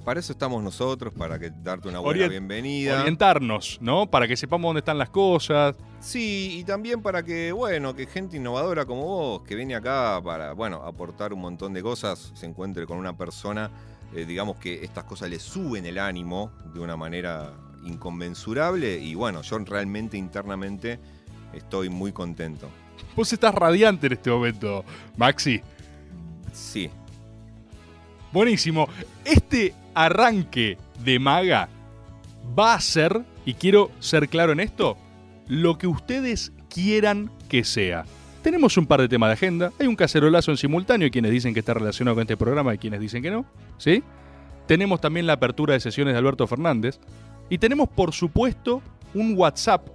Para 0.03 0.19
eso 0.19 0.33
estamos 0.33 0.61
nosotros, 0.61 1.13
para 1.13 1.39
que 1.39 1.51
darte 1.63 1.87
una 1.89 1.99
buena 1.99 2.25
Orient- 2.25 2.29
bienvenida. 2.29 2.99
Orientarnos, 3.01 3.79
¿no? 3.81 4.05
Para 4.05 4.27
que 4.27 4.35
sepamos 4.37 4.69
dónde 4.69 4.79
están 4.79 4.97
las 4.99 5.09
cosas. 5.09 5.75
Sí, 5.99 6.57
y 6.59 6.63
también 6.63 7.01
para 7.01 7.23
que, 7.23 7.51
bueno, 7.51 7.95
que 7.95 8.05
gente 8.05 8.37
innovadora 8.37 8.85
como 8.85 9.03
vos, 9.03 9.41
que 9.43 9.55
viene 9.55 9.73
acá 9.75 10.21
para, 10.23 10.53
bueno, 10.53 10.83
aportar 10.83 11.33
un 11.33 11.41
montón 11.41 11.73
de 11.73 11.81
cosas, 11.81 12.31
se 12.35 12.45
encuentre 12.45 12.85
con 12.85 12.97
una 12.99 13.17
persona, 13.17 13.71
eh, 14.15 14.25
digamos 14.25 14.57
que 14.57 14.83
estas 14.83 15.05
cosas 15.05 15.29
le 15.29 15.39
suben 15.39 15.85
el 15.87 15.97
ánimo 15.97 16.51
de 16.73 16.79
una 16.81 16.95
manera 16.95 17.53
inconmensurable 17.85 18.99
y 18.99 19.15
bueno, 19.15 19.41
yo 19.41 19.57
realmente 19.59 20.17
internamente 20.17 20.99
estoy 21.53 21.89
muy 21.89 22.11
contento. 22.11 22.69
Vos 23.15 23.31
estás 23.31 23.55
radiante 23.55 24.07
en 24.07 24.13
este 24.13 24.29
momento, 24.29 24.83
Maxi. 25.17 25.61
Sí, 26.51 26.89
Buenísimo. 28.35 28.89
Este 29.23 29.73
arranque 29.93 30.77
de 31.05 31.19
Maga 31.19 31.69
va 32.59 32.73
a 32.73 32.81
ser, 32.81 33.23
y 33.45 33.53
quiero 33.53 33.91
ser 33.99 34.27
claro 34.27 34.51
en 34.51 34.59
esto, 34.59 34.97
lo 35.47 35.77
que 35.77 35.87
ustedes 35.87 36.51
quieran 36.67 37.31
que 37.47 37.63
sea. 37.63 38.03
Tenemos 38.41 38.75
un 38.75 38.87
par 38.87 38.99
de 38.99 39.07
temas 39.07 39.29
de 39.29 39.33
agenda, 39.35 39.71
hay 39.79 39.87
un 39.87 39.95
cacerolazo 39.95 40.51
en 40.51 40.57
simultáneo, 40.57 41.05
hay 41.05 41.11
quienes 41.11 41.31
dicen 41.31 41.53
que 41.53 41.61
está 41.61 41.75
relacionado 41.75 42.15
con 42.15 42.23
este 42.23 42.35
programa 42.35 42.75
y 42.75 42.77
quienes 42.77 42.99
dicen 42.99 43.23
que 43.23 43.31
no, 43.31 43.45
¿sí? 43.77 44.03
Tenemos 44.67 44.99
también 44.99 45.27
la 45.27 45.33
apertura 45.33 45.73
de 45.73 45.79
sesiones 45.79 46.13
de 46.13 46.17
Alberto 46.17 46.45
Fernández 46.45 46.99
y 47.49 47.57
tenemos 47.57 47.89
por 47.89 48.13
supuesto 48.13 48.81
un 49.13 49.37
WhatsApp 49.37 49.87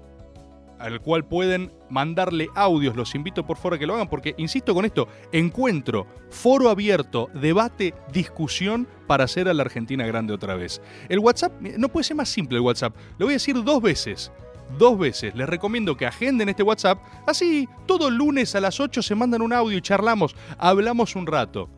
al 0.80 1.00
cual 1.00 1.24
pueden 1.24 1.70
mandarle 1.90 2.48
audios. 2.54 2.96
Los 2.96 3.14
invito 3.14 3.46
por 3.46 3.58
favor 3.58 3.74
a 3.74 3.78
que 3.78 3.86
lo 3.86 3.94
hagan 3.94 4.08
porque, 4.08 4.34
insisto 4.38 4.74
con 4.74 4.84
esto, 4.84 5.08
encuentro, 5.30 6.06
foro 6.30 6.70
abierto, 6.70 7.28
debate, 7.34 7.94
discusión 8.12 8.88
para 9.06 9.24
hacer 9.24 9.48
a 9.48 9.54
la 9.54 9.62
Argentina 9.62 10.06
grande 10.06 10.32
otra 10.32 10.54
vez. 10.54 10.80
El 11.08 11.18
WhatsApp, 11.18 11.52
no 11.60 11.88
puede 11.90 12.04
ser 12.04 12.16
más 12.16 12.30
simple 12.30 12.56
el 12.56 12.64
WhatsApp. 12.64 12.96
Lo 13.18 13.26
voy 13.26 13.34
a 13.34 13.36
decir 13.36 13.62
dos 13.62 13.82
veces. 13.82 14.32
Dos 14.78 14.98
veces. 14.98 15.34
Les 15.34 15.48
recomiendo 15.48 15.96
que 15.96 16.06
agenden 16.06 16.48
este 16.48 16.62
WhatsApp. 16.62 16.98
Así, 17.26 17.68
todo 17.86 18.08
lunes 18.08 18.54
a 18.54 18.60
las 18.60 18.80
8 18.80 19.02
se 19.02 19.14
mandan 19.14 19.42
un 19.42 19.52
audio 19.52 19.76
y 19.76 19.82
charlamos. 19.82 20.34
Hablamos 20.58 21.16
un 21.16 21.26
rato. 21.26 21.68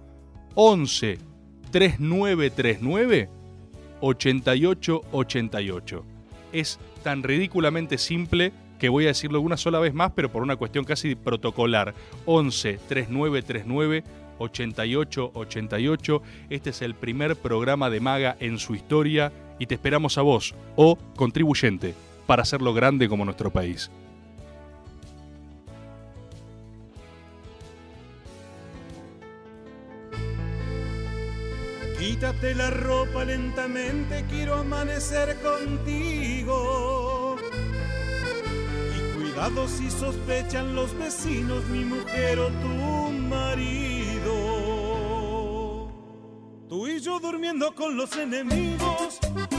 11 0.54 1.18
3939 1.70 3.41
8888. 4.02 6.04
Es 6.52 6.78
tan 7.02 7.22
ridículamente 7.22 7.96
simple 7.96 8.52
que 8.78 8.90
voy 8.90 9.04
a 9.04 9.08
decirlo 9.08 9.40
una 9.40 9.56
sola 9.56 9.78
vez 9.78 9.94
más, 9.94 10.12
pero 10.14 10.30
por 10.30 10.42
una 10.42 10.56
cuestión 10.56 10.84
casi 10.84 11.14
protocolar. 11.14 11.94
11 12.26 12.78
3939 12.88 14.04
8888. 14.38 16.22
Este 16.50 16.70
es 16.70 16.82
el 16.82 16.94
primer 16.94 17.36
programa 17.36 17.90
de 17.90 18.00
Maga 18.00 18.36
en 18.40 18.58
su 18.58 18.74
historia 18.74 19.32
y 19.58 19.66
te 19.66 19.74
esperamos 19.76 20.18
a 20.18 20.22
vos, 20.22 20.54
o 20.76 20.98
contribuyente, 21.16 21.94
para 22.26 22.42
hacerlo 22.42 22.74
grande 22.74 23.08
como 23.08 23.24
nuestro 23.24 23.50
país. 23.50 23.90
Quítate 32.22 32.54
la 32.54 32.70
ropa 32.70 33.24
lentamente, 33.24 34.24
quiero 34.30 34.54
amanecer 34.54 35.36
contigo. 35.40 37.36
Y 38.96 39.00
cuidado 39.16 39.66
si 39.66 39.90
sospechan 39.90 40.72
los 40.76 40.96
vecinos, 40.96 41.64
mi 41.64 41.84
mujer 41.84 42.38
o 42.38 42.46
tu 42.46 42.68
marido. 43.28 44.30
Tú 46.68 46.86
y 46.86 47.00
yo 47.00 47.18
durmiendo 47.18 47.74
con 47.74 47.96
los 47.96 48.16
enemigos, 48.16 49.18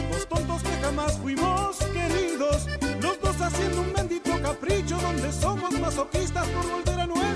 los 0.10 0.26
tontos 0.30 0.64
que 0.64 0.72
jamás 0.82 1.20
fuimos 1.20 1.76
queridos, 1.92 2.70
los 3.02 3.20
dos 3.20 3.42
haciendo 3.42 3.82
un 3.82 3.92
bendito 3.92 4.42
capricho 4.42 4.96
donde 5.02 5.34
somos 5.34 5.78
masoquistas 5.82 6.48
por 6.48 6.66
volver 6.72 6.98
a 7.02 7.08
nuestro 7.08 7.33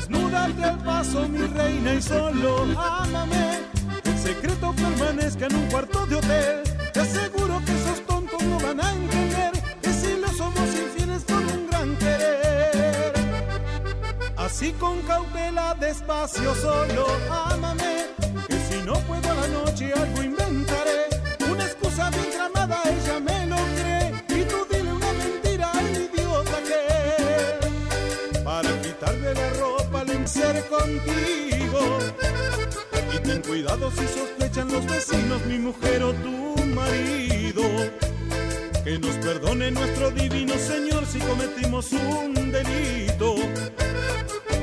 Desnúdate 0.00 0.64
al 0.64 0.78
paso, 0.78 1.28
mi 1.28 1.46
reina, 1.46 1.92
y 1.92 2.00
solo 2.00 2.64
ámame. 2.78 3.60
El 4.02 4.18
secreto 4.18 4.72
permanezca 4.72 5.44
en 5.44 5.56
un 5.56 5.66
cuarto 5.66 6.06
de 6.06 6.16
hotel. 6.16 6.62
Te 6.94 7.00
aseguro 7.00 7.60
que 7.66 7.72
esos 7.72 8.00
tontos 8.06 8.42
no 8.44 8.58
van 8.60 8.80
a 8.80 8.94
entender 8.94 9.52
que 9.82 9.92
si 9.92 10.16
lo 10.16 10.28
somos 10.28 10.68
infieles 10.74 11.22
con 11.24 11.44
un 11.46 11.66
gran 11.68 11.96
querer. 11.96 13.12
Así 14.38 14.72
con 14.72 15.02
cautela, 15.02 15.76
despacio, 15.78 16.54
solo 16.54 17.06
ámame. 17.30 18.06
Y 18.48 18.72
si 18.72 18.82
no 18.82 18.94
puedo 19.00 19.30
a 19.30 19.34
la 19.34 19.48
noche, 19.48 19.92
algo 19.92 20.22
inventaré. 20.22 21.08
Una 21.52 21.64
excusa 21.66 22.08
bien 22.08 22.30
tramada, 22.30 22.80
ella 22.86 23.09
ser 30.30 30.64
contigo. 30.68 31.98
Y 33.14 33.18
ten 33.18 33.42
cuidado 33.42 33.90
si 33.90 34.06
sospechan 34.06 34.70
los 34.72 34.86
vecinos, 34.86 35.44
mi 35.46 35.58
mujer 35.58 36.02
o 36.02 36.12
tu 36.12 36.64
marido. 36.66 37.62
Que 38.84 38.98
nos 38.98 39.16
perdone 39.16 39.70
nuestro 39.70 40.10
divino 40.10 40.54
Señor 40.54 41.04
si 41.06 41.18
cometimos 41.18 41.92
un 41.92 42.52
delito. 42.52 43.34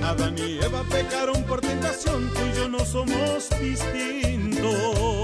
Adán 0.04 0.36
y 0.38 0.58
Eva 0.64 0.84
pecaron 0.90 1.44
por 1.44 1.60
tentación, 1.60 2.32
tú 2.34 2.40
y 2.52 2.58
yo 2.58 2.70
no 2.70 2.80
somos 2.86 3.50
distintos. 3.62 5.17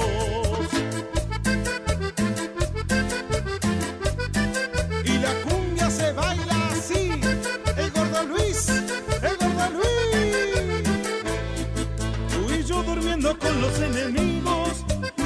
Durmiendo 13.24 13.40
con 13.40 13.62
los 13.62 13.80
enemigos, 13.80 14.86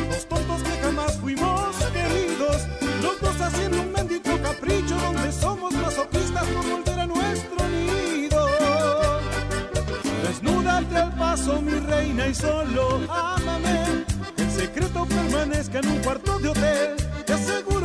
los 0.09 0.27
tontos 0.27 0.61
que 0.61 0.81
jamás 0.81 1.17
fuimos 1.19 1.75
queridos, 1.91 2.67
los 3.01 3.19
dos 3.19 3.41
haciendo 3.41 3.81
un 3.81 3.93
bendito 3.93 4.41
capricho 4.41 4.95
donde 4.95 5.31
somos 5.31 5.73
masoquistas 5.73 6.45
por 6.45 6.69
volver 6.69 6.99
a 6.99 7.07
nuestro 7.07 7.67
nido. 7.69 8.47
Desnúdate 10.23 10.97
al 10.97 11.15
paso, 11.15 11.61
mi 11.61 11.79
reina, 11.79 12.27
y 12.27 12.35
solo 12.35 13.01
ámame. 13.09 14.05
El 14.37 14.51
secreto 14.51 15.05
permanezca 15.05 15.79
en 15.79 15.87
un 15.89 15.99
cuarto 15.99 16.39
de 16.39 16.49
hotel. 16.49 16.95
Te 17.25 17.33
aseguro 17.33 17.76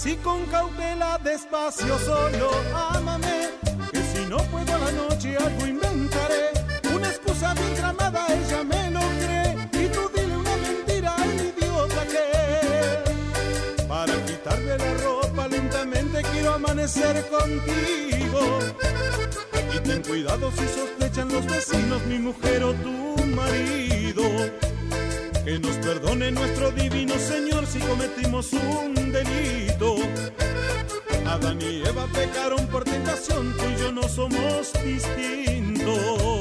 Así 0.00 0.14
con 0.18 0.46
cautela, 0.46 1.18
despacio, 1.24 1.98
solo 1.98 2.52
ámame. 2.72 3.50
Que 3.90 4.00
si 4.00 4.26
no 4.26 4.36
puedo 4.44 4.72
a 4.72 4.78
la 4.78 4.92
noche 4.92 5.36
algo 5.36 5.66
inventaré. 5.66 6.50
Una 6.94 7.08
excusa 7.08 7.52
bien 7.54 7.74
tramada, 7.74 8.24
ella 8.28 8.62
me 8.62 8.92
lo 8.92 9.00
cree. 9.00 9.56
Y 9.72 9.88
tú 9.88 10.08
dile 10.14 10.36
una 10.36 10.56
mentira 10.58 11.16
al 11.16 11.34
idiota 11.34 12.06
que 12.12 13.84
Para 13.88 14.14
quitarle 14.24 14.78
la 14.78 14.94
ropa 15.02 15.48
lentamente 15.48 16.22
quiero 16.30 16.54
amanecer 16.54 17.28
contigo. 17.28 18.60
Y 19.74 19.80
ten 19.80 20.00
cuidado 20.02 20.52
si 20.52 20.68
sospechan 20.78 21.32
los 21.32 21.44
vecinos, 21.44 22.06
mi 22.06 22.20
mujer 22.20 22.62
o 22.62 22.72
tu 22.72 23.24
marido. 23.34 24.22
Que 25.48 25.58
nos 25.60 25.76
perdone 25.78 26.30
nuestro 26.30 26.70
divino 26.72 27.14
Señor 27.14 27.66
si 27.66 27.78
cometimos 27.78 28.52
un 28.52 28.94
delito. 29.10 29.96
Adán 31.26 31.58
y 31.62 31.80
Eva 31.88 32.06
pecaron 32.12 32.66
por 32.66 32.84
tentación, 32.84 33.56
tú 33.56 33.64
y 33.74 33.80
yo 33.80 33.90
no 33.90 34.02
somos 34.02 34.74
distintos. 34.84 36.37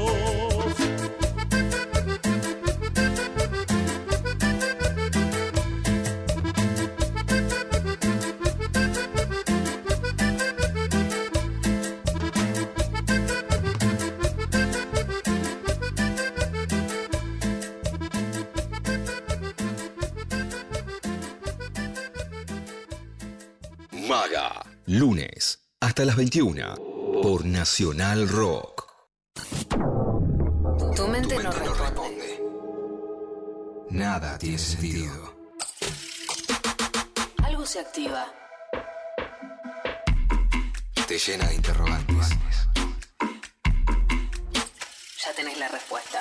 Hasta 25.97 26.05
las 26.05 26.15
21 26.15 26.75
por 27.23 27.43
Nacional 27.43 28.29
Rock. 28.29 28.85
Tu 30.95 31.07
mente 31.07 31.41
no 31.41 31.51
responde. 31.51 32.43
Nada 33.89 34.37
tiene 34.37 34.59
sentido. 34.59 35.35
Algo 37.43 37.65
se 37.65 37.79
activa. 37.79 38.31
Te 41.07 41.17
llena 41.17 41.47
de 41.47 41.55
interrogantes. 41.55 42.29
Ya 45.25 45.33
tenés 45.35 45.57
la 45.57 45.67
respuesta. 45.67 46.19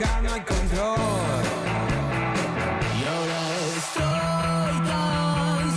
No 0.00 0.32
hay 0.32 0.40
control. 0.40 1.44
Y 2.98 3.04
ahora 3.04 3.40
estoy 3.76 4.72
tan 4.88 5.68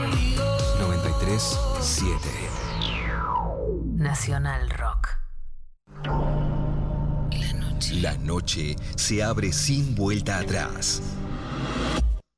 sorprendido. 0.00 0.48
93.7 0.78 2.16
Nacional 3.96 4.70
Rock. 4.70 5.20
La 8.00 8.16
noche 8.16 8.76
se 8.96 9.22
abre 9.22 9.52
sin 9.52 9.94
vuelta 9.94 10.38
atrás. 10.38 11.02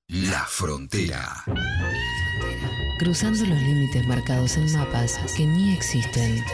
La 0.09 0.45
frontera. 0.47 1.45
Cruzando 2.99 3.47
los 3.47 3.61
límites 3.61 4.05
marcados 4.07 4.57
en 4.57 4.73
mapas 4.77 5.21
que 5.37 5.47
ni 5.47 5.75
existen. 5.75 6.45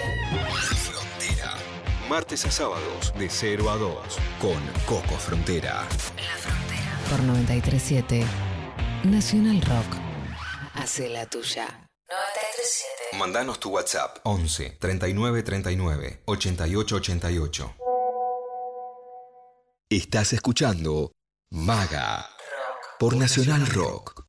Frontera. 2.08 2.14
Martes 2.14 2.44
a 2.44 2.50
sábados 2.50 3.12
de 3.18 3.28
0 3.28 3.70
a 3.70 3.76
2 3.76 4.18
con 4.40 4.58
Coco 4.86 5.16
Frontera. 5.16 5.86
Por 7.10 7.22
937 7.22 8.24
Nacional 9.04 9.60
Rock. 9.62 9.96
Hace 10.74 11.08
la 11.08 11.26
tuya. 11.26 11.66
937. 12.08 13.18
Mandanos 13.18 13.60
tu 13.60 13.70
WhatsApp 13.70 14.18
11 14.24 14.76
39 14.80 15.42
39 15.42 16.22
88 16.24 16.96
88. 16.96 17.74
Estás 19.90 20.32
escuchando 20.32 21.12
Maga 21.50 22.26
por 22.98 23.16
Nacional 23.16 23.66
Rock. 23.66 24.27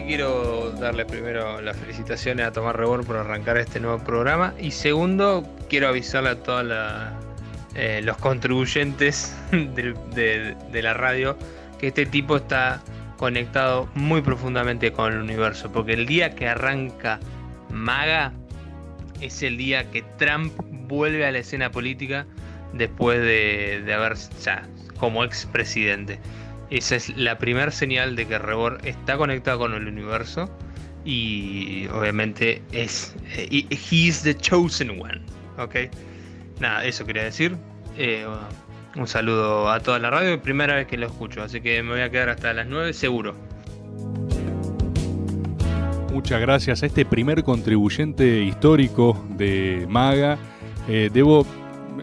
Quiero 0.00 0.70
darle 0.70 1.04
primero 1.04 1.60
las 1.60 1.76
felicitaciones 1.76 2.46
a 2.46 2.52
Tomás 2.52 2.74
Rebor 2.74 3.04
por 3.04 3.16
arrancar 3.16 3.58
este 3.58 3.78
nuevo 3.78 4.02
programa 4.02 4.54
y 4.58 4.70
segundo 4.70 5.46
quiero 5.68 5.88
avisarle 5.88 6.30
a 6.30 6.42
todos 6.42 6.64
los 8.02 8.16
contribuyentes 8.16 9.36
de 9.52 10.80
la 10.82 10.94
radio 10.94 11.36
que 11.78 11.88
este 11.88 12.06
tipo 12.06 12.36
está 12.36 12.80
conectado 13.18 13.86
muy 13.94 14.22
profundamente 14.22 14.92
con 14.92 15.12
el 15.12 15.18
universo 15.18 15.70
porque 15.70 15.92
el 15.92 16.06
día 16.06 16.34
que 16.34 16.48
arranca 16.48 17.20
Maga 17.68 18.32
es 19.20 19.42
el 19.42 19.58
día 19.58 19.90
que 19.90 20.02
Trump 20.16 20.54
vuelve 20.88 21.26
a 21.26 21.32
la 21.32 21.38
escena 21.40 21.70
política 21.70 22.24
después 22.72 23.20
de, 23.20 23.82
de 23.84 23.92
haber 23.92 24.16
ya 24.42 24.62
como 24.96 25.22
expresidente. 25.22 26.18
Esa 26.72 26.96
es 26.96 27.14
la 27.18 27.36
primera 27.36 27.70
señal 27.70 28.16
de 28.16 28.26
que 28.26 28.38
Rebor 28.38 28.78
está 28.84 29.18
conectado 29.18 29.58
con 29.58 29.74
el 29.74 29.86
universo 29.86 30.48
y 31.04 31.86
obviamente 31.88 32.62
es 32.72 33.14
eh, 33.36 33.66
he 33.68 33.94
is 33.94 34.22
the 34.22 34.34
chosen 34.34 34.98
one, 34.98 35.20
¿ok? 35.58 35.92
Nada, 36.60 36.82
eso 36.86 37.04
quería 37.04 37.24
decir. 37.24 37.58
Eh, 37.98 38.26
un 38.96 39.06
saludo 39.06 39.70
a 39.70 39.80
toda 39.80 39.98
la 39.98 40.08
radio, 40.08 40.40
primera 40.40 40.76
vez 40.76 40.86
que 40.86 40.96
lo 40.96 41.08
escucho, 41.08 41.42
así 41.42 41.60
que 41.60 41.82
me 41.82 41.90
voy 41.90 42.00
a 42.00 42.08
quedar 42.08 42.30
hasta 42.30 42.54
las 42.54 42.66
9 42.66 42.94
seguro. 42.94 43.34
Muchas 46.10 46.40
gracias 46.40 46.82
a 46.82 46.86
este 46.86 47.04
primer 47.04 47.44
contribuyente 47.44 48.44
histórico 48.44 49.22
de 49.28 49.86
Maga. 49.90 50.38
Eh, 50.88 51.10
debo 51.12 51.46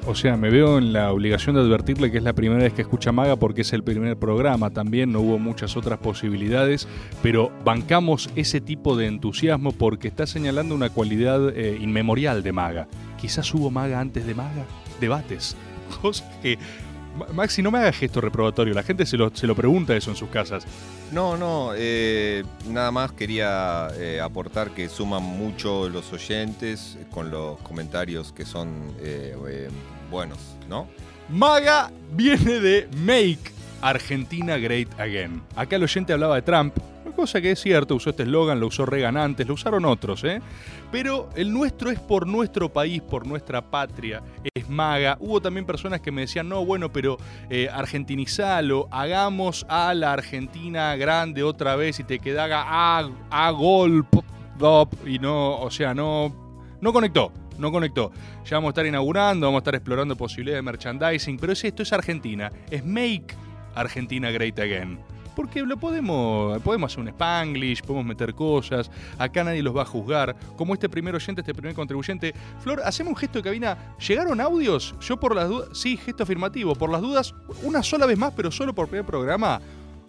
o 0.06 0.16
sea, 0.16 0.38
me 0.38 0.50
veo 0.50 0.78
en 0.78 0.94
la 0.94 1.12
obligación 1.12 1.56
de 1.56 1.62
advertirle 1.62 2.12
que 2.12 2.18
es 2.18 2.24
la 2.24 2.34
primera 2.34 2.64
vez 2.64 2.74
que 2.74 2.82
escucha 2.82 3.12
Maga 3.12 3.36
porque 3.36 3.62
es 3.62 3.74
el 3.74 3.84
primer 3.84 4.18
programa 4.18 4.70
también, 4.70 5.12
no 5.12 5.20
hubo 5.22 5.40
muchas 5.40 5.76
otras 5.78 6.00
posibilidades, 6.00 6.88
pero 7.22 7.52
bancamos 7.66 8.30
ese 8.36 8.62
tipo 8.62 8.96
de 8.96 9.08
entusiasmo 9.08 9.72
porque 9.72 10.08
está 10.08 10.26
señalando 10.28 10.76
una 10.76 10.90
cualidad 10.90 11.50
eh, 11.56 11.78
inmemorial 11.80 12.44
de 12.44 12.52
Maga. 12.52 12.88
Quizás 13.20 13.54
hubo 13.54 13.70
Maga 13.72 14.00
antes 14.00 14.26
de 14.26 14.36
Maga, 14.36 14.66
debates, 15.00 15.56
cosas 16.02 16.28
que... 16.42 16.58
Ma- 17.18 17.28
Maxi, 17.34 17.62
no 17.62 17.72
me 17.72 17.80
haga 17.80 17.92
gesto 17.92 18.22
reprobatorio, 18.22 18.74
la 18.74 18.84
gente 18.84 19.06
se 19.06 19.18
lo, 19.18 19.36
se 19.36 19.48
lo 19.48 19.56
pregunta 19.56 19.96
eso 19.96 20.10
en 20.12 20.16
sus 20.16 20.30
casas. 20.30 20.66
No, 21.12 21.38
no, 21.38 21.72
eh, 21.76 22.44
nada 22.68 22.92
más 22.92 23.12
quería 23.14 23.88
eh, 23.98 24.22
aportar 24.22 24.72
que 24.72 24.88
suman 24.90 25.24
mucho 25.24 25.90
los 25.90 26.14
oyentes 26.14 27.00
con 27.10 27.32
los 27.32 27.60
comentarios 27.62 28.32
que 28.32 28.46
son 28.46 28.94
eh, 29.02 29.70
buenos, 30.12 30.38
¿no? 30.68 30.88
Maga 31.30 31.92
viene 32.12 32.60
de 32.60 32.88
Make 32.98 33.52
Argentina 33.82 34.58
Great 34.58 35.00
Again. 35.00 35.42
Acá 35.56 35.78
el 35.78 35.84
oyente 35.84 36.14
hablaba 36.14 36.36
de 36.36 36.44
Trump, 36.44 36.76
cosa 37.20 37.42
que 37.42 37.52
es 37.52 37.60
cierto, 37.60 37.96
usó 37.96 38.12
este 38.12 38.24
eslogan, 38.24 38.60
lo 38.60 38.68
usó 38.68 38.86
Reagan 38.86 39.18
antes, 39.18 39.46
lo 39.46 39.54
usaron 39.56 39.84
otros, 39.84 40.24
¿eh? 40.24 40.42
Pero 40.92 41.30
el 41.36 41.54
nuestro 41.54 41.92
es 41.92 42.00
por 42.00 42.26
nuestro 42.26 42.70
país, 42.70 43.02
por 43.02 43.28
nuestra 43.28 43.62
patria, 43.62 44.24
es 44.56 44.68
Maga. 44.68 45.18
Hubo 45.20 45.40
también 45.40 45.66
personas 45.66 46.02
que 46.02 46.12
me 46.12 46.22
decían, 46.22 46.50
no, 46.50 46.66
bueno, 46.66 46.92
pero 46.92 47.18
eh, 47.50 47.70
argentinizalo, 47.72 48.88
hagamos 48.90 49.66
a 49.70 49.94
la 49.94 50.14
Argentina 50.14 50.96
grande 50.96 51.44
otra 51.44 51.76
vez 51.76 52.00
y 52.00 52.04
te 52.04 52.18
queda 52.20 52.48
a, 52.52 53.10
a 53.30 53.54
y 55.06 55.20
no, 55.20 55.60
o 55.60 55.72
sea, 55.72 55.94
no, 55.94 56.34
no 56.82 56.92
conectó, 56.92 57.32
no 57.58 57.72
conectó. 57.72 58.12
Ya 58.46 58.58
vamos 58.58 58.70
a 58.70 58.72
estar 58.72 58.86
inaugurando, 58.86 59.48
vamos 59.48 59.60
a 59.60 59.62
estar 59.62 59.76
explorando 59.76 60.16
posibilidades 60.16 60.60
de 60.60 60.64
merchandising, 60.64 61.38
pero 61.38 61.54
es 61.54 61.64
esto, 61.64 61.84
es 61.84 61.94
Argentina, 61.94 62.52
es 62.70 62.84
Make 62.84 63.36
Argentina 63.76 64.32
Great 64.32 64.60
Again. 64.60 65.00
Porque 65.40 65.62
lo 65.62 65.78
podemos, 65.78 66.62
podemos 66.64 66.92
hacer 66.92 67.00
un 67.00 67.08
spanglish, 67.08 67.82
podemos 67.82 68.06
meter 68.06 68.34
cosas, 68.34 68.92
acá 69.18 69.42
nadie 69.42 69.64
los 69.64 69.74
va 69.74 69.84
a 69.84 69.86
juzgar. 69.86 70.36
Como 70.58 70.74
este 70.74 70.90
primer 70.90 71.16
oyente, 71.16 71.40
este 71.40 71.54
primer 71.54 71.74
contribuyente. 71.74 72.34
Flor, 72.62 72.82
hacemos 72.84 73.12
un 73.12 73.16
gesto 73.16 73.40
de 73.40 73.44
cabina. 73.44 73.78
¿Llegaron 74.06 74.42
audios? 74.42 74.94
Yo 75.00 75.18
por 75.18 75.34
las 75.34 75.48
dudas, 75.48 75.70
sí, 75.72 75.96
gesto 75.96 76.24
afirmativo. 76.24 76.76
Por 76.76 76.90
las 76.90 77.00
dudas, 77.00 77.34
una 77.64 77.82
sola 77.82 78.06
vez 78.06 78.18
más, 78.18 78.34
pero 78.36 78.52
solo 78.52 78.76
por 78.76 78.90
primer 78.90 79.06
programa. 79.06 79.62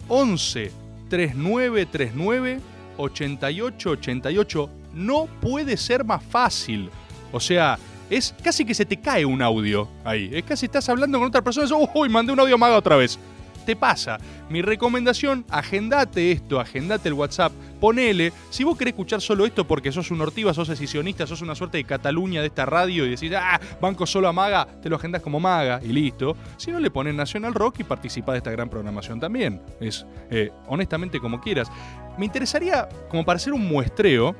11 0.08 0.72
3939 1.08 2.60
8888. 2.96 4.70
No 4.94 5.26
puede 5.40 5.76
ser 5.76 6.04
más 6.04 6.24
fácil. 6.24 6.90
O 7.30 7.38
sea, 7.38 7.78
es 8.10 8.34
casi 8.42 8.64
que 8.64 8.74
se 8.74 8.84
te 8.84 8.96
cae 8.96 9.24
un 9.24 9.40
audio 9.42 9.86
ahí. 10.04 10.28
Es 10.32 10.42
casi 10.42 10.66
estás 10.66 10.88
hablando 10.88 11.20
con 11.20 11.28
otra 11.28 11.40
persona 11.40 11.68
y 11.68 11.70
dices, 11.70 11.88
uy, 11.94 12.08
mandé 12.08 12.32
un 12.32 12.40
audio 12.40 12.58
maga 12.58 12.76
otra 12.76 12.96
vez. 12.96 13.16
Te 13.64 13.76
pasa. 13.76 14.18
Mi 14.48 14.62
recomendación, 14.62 15.44
agendate 15.48 16.32
esto, 16.32 16.58
agendate 16.58 17.08
el 17.08 17.14
WhatsApp, 17.14 17.52
ponele. 17.80 18.32
Si 18.50 18.64
vos 18.64 18.76
querés 18.76 18.92
escuchar 18.92 19.20
solo 19.20 19.46
esto 19.46 19.66
porque 19.66 19.92
sos 19.92 20.10
un 20.10 20.20
ortiva, 20.20 20.52
sos 20.54 20.68
decisionista, 20.68 21.26
sos 21.26 21.42
una 21.42 21.54
suerte 21.54 21.78
de 21.78 21.84
Cataluña 21.84 22.40
de 22.40 22.48
esta 22.48 22.66
radio 22.66 23.06
y 23.06 23.10
decís, 23.10 23.32
ah, 23.36 23.60
banco 23.80 24.06
solo 24.06 24.28
a 24.28 24.32
Maga, 24.32 24.66
te 24.82 24.88
lo 24.88 24.96
agendás 24.96 25.22
como 25.22 25.38
Maga 25.38 25.80
y 25.82 25.88
listo. 25.88 26.36
Si 26.56 26.70
no, 26.70 26.80
le 26.80 26.90
pones 26.90 27.14
Nacional 27.14 27.54
Rock 27.54 27.80
y 27.80 27.84
participás 27.84 28.34
de 28.34 28.38
esta 28.38 28.50
gran 28.50 28.68
programación 28.68 29.20
también. 29.20 29.60
Es 29.80 30.06
eh, 30.30 30.50
honestamente 30.66 31.20
como 31.20 31.40
quieras. 31.40 31.70
Me 32.18 32.24
interesaría, 32.24 32.88
como 33.08 33.24
para 33.24 33.36
hacer 33.36 33.52
un 33.52 33.68
muestreo, 33.68 34.34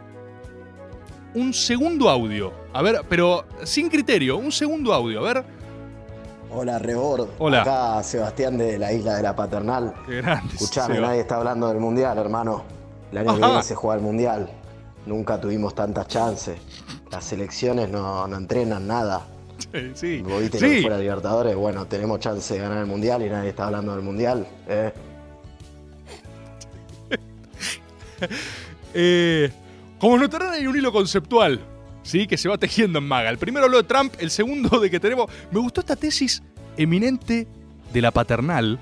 un 1.35 1.53
segundo 1.53 2.09
audio. 2.09 2.53
A 2.73 2.83
ver, 2.83 3.03
pero 3.09 3.45
sin 3.65 3.89
criterio, 3.89 4.37
un 4.37 4.51
segundo 4.51 4.93
audio. 4.93 5.21
A 5.21 5.33
ver. 5.35 5.60
Hola, 6.53 6.79
Rebord. 6.79 7.29
Hola. 7.39 7.63
Acá 7.63 8.03
Sebastián 8.03 8.59
de 8.59 8.79
la 8.79 8.93
isla 8.93 9.17
de 9.17 9.23
la 9.23 9.37
Paternal. 9.37 9.95
Qué 10.07 10.17
grande. 10.17 10.53
Escuchame, 10.55 10.95
Seba. 10.97 11.09
nadie 11.09 11.21
está 11.21 11.37
hablando 11.37 11.69
del 11.69 11.79
Mundial, 11.79 12.19
hermano. 12.19 12.65
El 13.13 13.19
año 13.19 13.35
que 13.37 13.41
viene 13.47 13.63
se 13.63 13.75
juega 13.75 13.97
el 13.97 14.03
Mundial. 14.03 14.51
Nunca 15.07 15.41
tuvimos 15.41 15.75
tantas 15.75 16.09
chances. 16.09 16.59
Las 17.11 17.25
selecciones 17.25 17.89
no, 17.89 18.27
no 18.27 18.37
entrenan 18.37 18.87
nada. 18.87 19.27
Sí, 19.73 19.91
sí. 19.95 20.23
Vos 20.23 20.41
viste 20.41 20.59
que 20.59 20.77
Sí. 20.77 20.83
fue 20.83 20.91
la 20.91 20.99
Libertadores. 20.99 21.55
Bueno, 21.55 21.87
tenemos 21.87 22.19
chance 22.19 22.55
de 22.55 22.61
ganar 22.61 22.79
el 22.79 22.87
Mundial 22.87 23.23
y 23.23 23.29
nadie 23.31 23.51
está 23.51 23.67
hablando 23.67 23.93
del 23.95 24.03
Mundial. 24.03 24.47
¿eh? 24.69 24.93
Eh, 28.93 29.51
como 29.99 30.19
notarán, 30.19 30.53
hay 30.53 30.67
un 30.67 30.77
hilo 30.77 30.93
conceptual, 30.93 31.59
¿sí? 32.03 32.27
Que 32.27 32.37
se 32.37 32.49
va 32.49 32.59
tejiendo 32.59 32.99
en 32.99 33.07
Maga. 33.07 33.31
El 33.31 33.39
primero 33.39 33.67
habló 33.67 33.79
de 33.79 33.85
Trump, 33.85 34.15
el 34.19 34.31
segundo 34.31 34.81
de 34.81 34.91
que 34.91 35.01
tenemos. 35.01 35.31
Me 35.51 35.61
gustó 35.61 35.81
esta 35.81 35.97
tesis 35.97 36.43
eminente 36.77 37.47
de 37.93 38.01
la 38.01 38.11
paternal. 38.11 38.79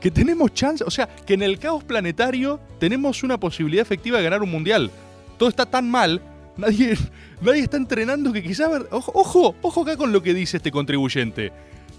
Que 0.00 0.10
tenemos 0.10 0.54
chance, 0.54 0.84
o 0.84 0.90
sea, 0.90 1.08
que 1.08 1.34
en 1.34 1.42
el 1.42 1.58
caos 1.58 1.82
planetario 1.82 2.60
tenemos 2.78 3.24
una 3.24 3.38
posibilidad 3.38 3.82
efectiva 3.82 4.18
de 4.18 4.24
ganar 4.24 4.42
un 4.42 4.50
mundial. 4.50 4.90
Todo 5.38 5.48
está 5.48 5.66
tan 5.66 5.90
mal, 5.90 6.22
nadie, 6.56 6.96
nadie 7.40 7.62
está 7.62 7.76
entrenando 7.76 8.32
que 8.32 8.42
quizás. 8.42 8.70
Ojo, 8.90 9.12
ojo, 9.14 9.54
ojo 9.60 9.82
acá 9.82 9.96
con 9.96 10.12
lo 10.12 10.22
que 10.22 10.34
dice 10.34 10.58
este 10.58 10.70
contribuyente. 10.70 11.52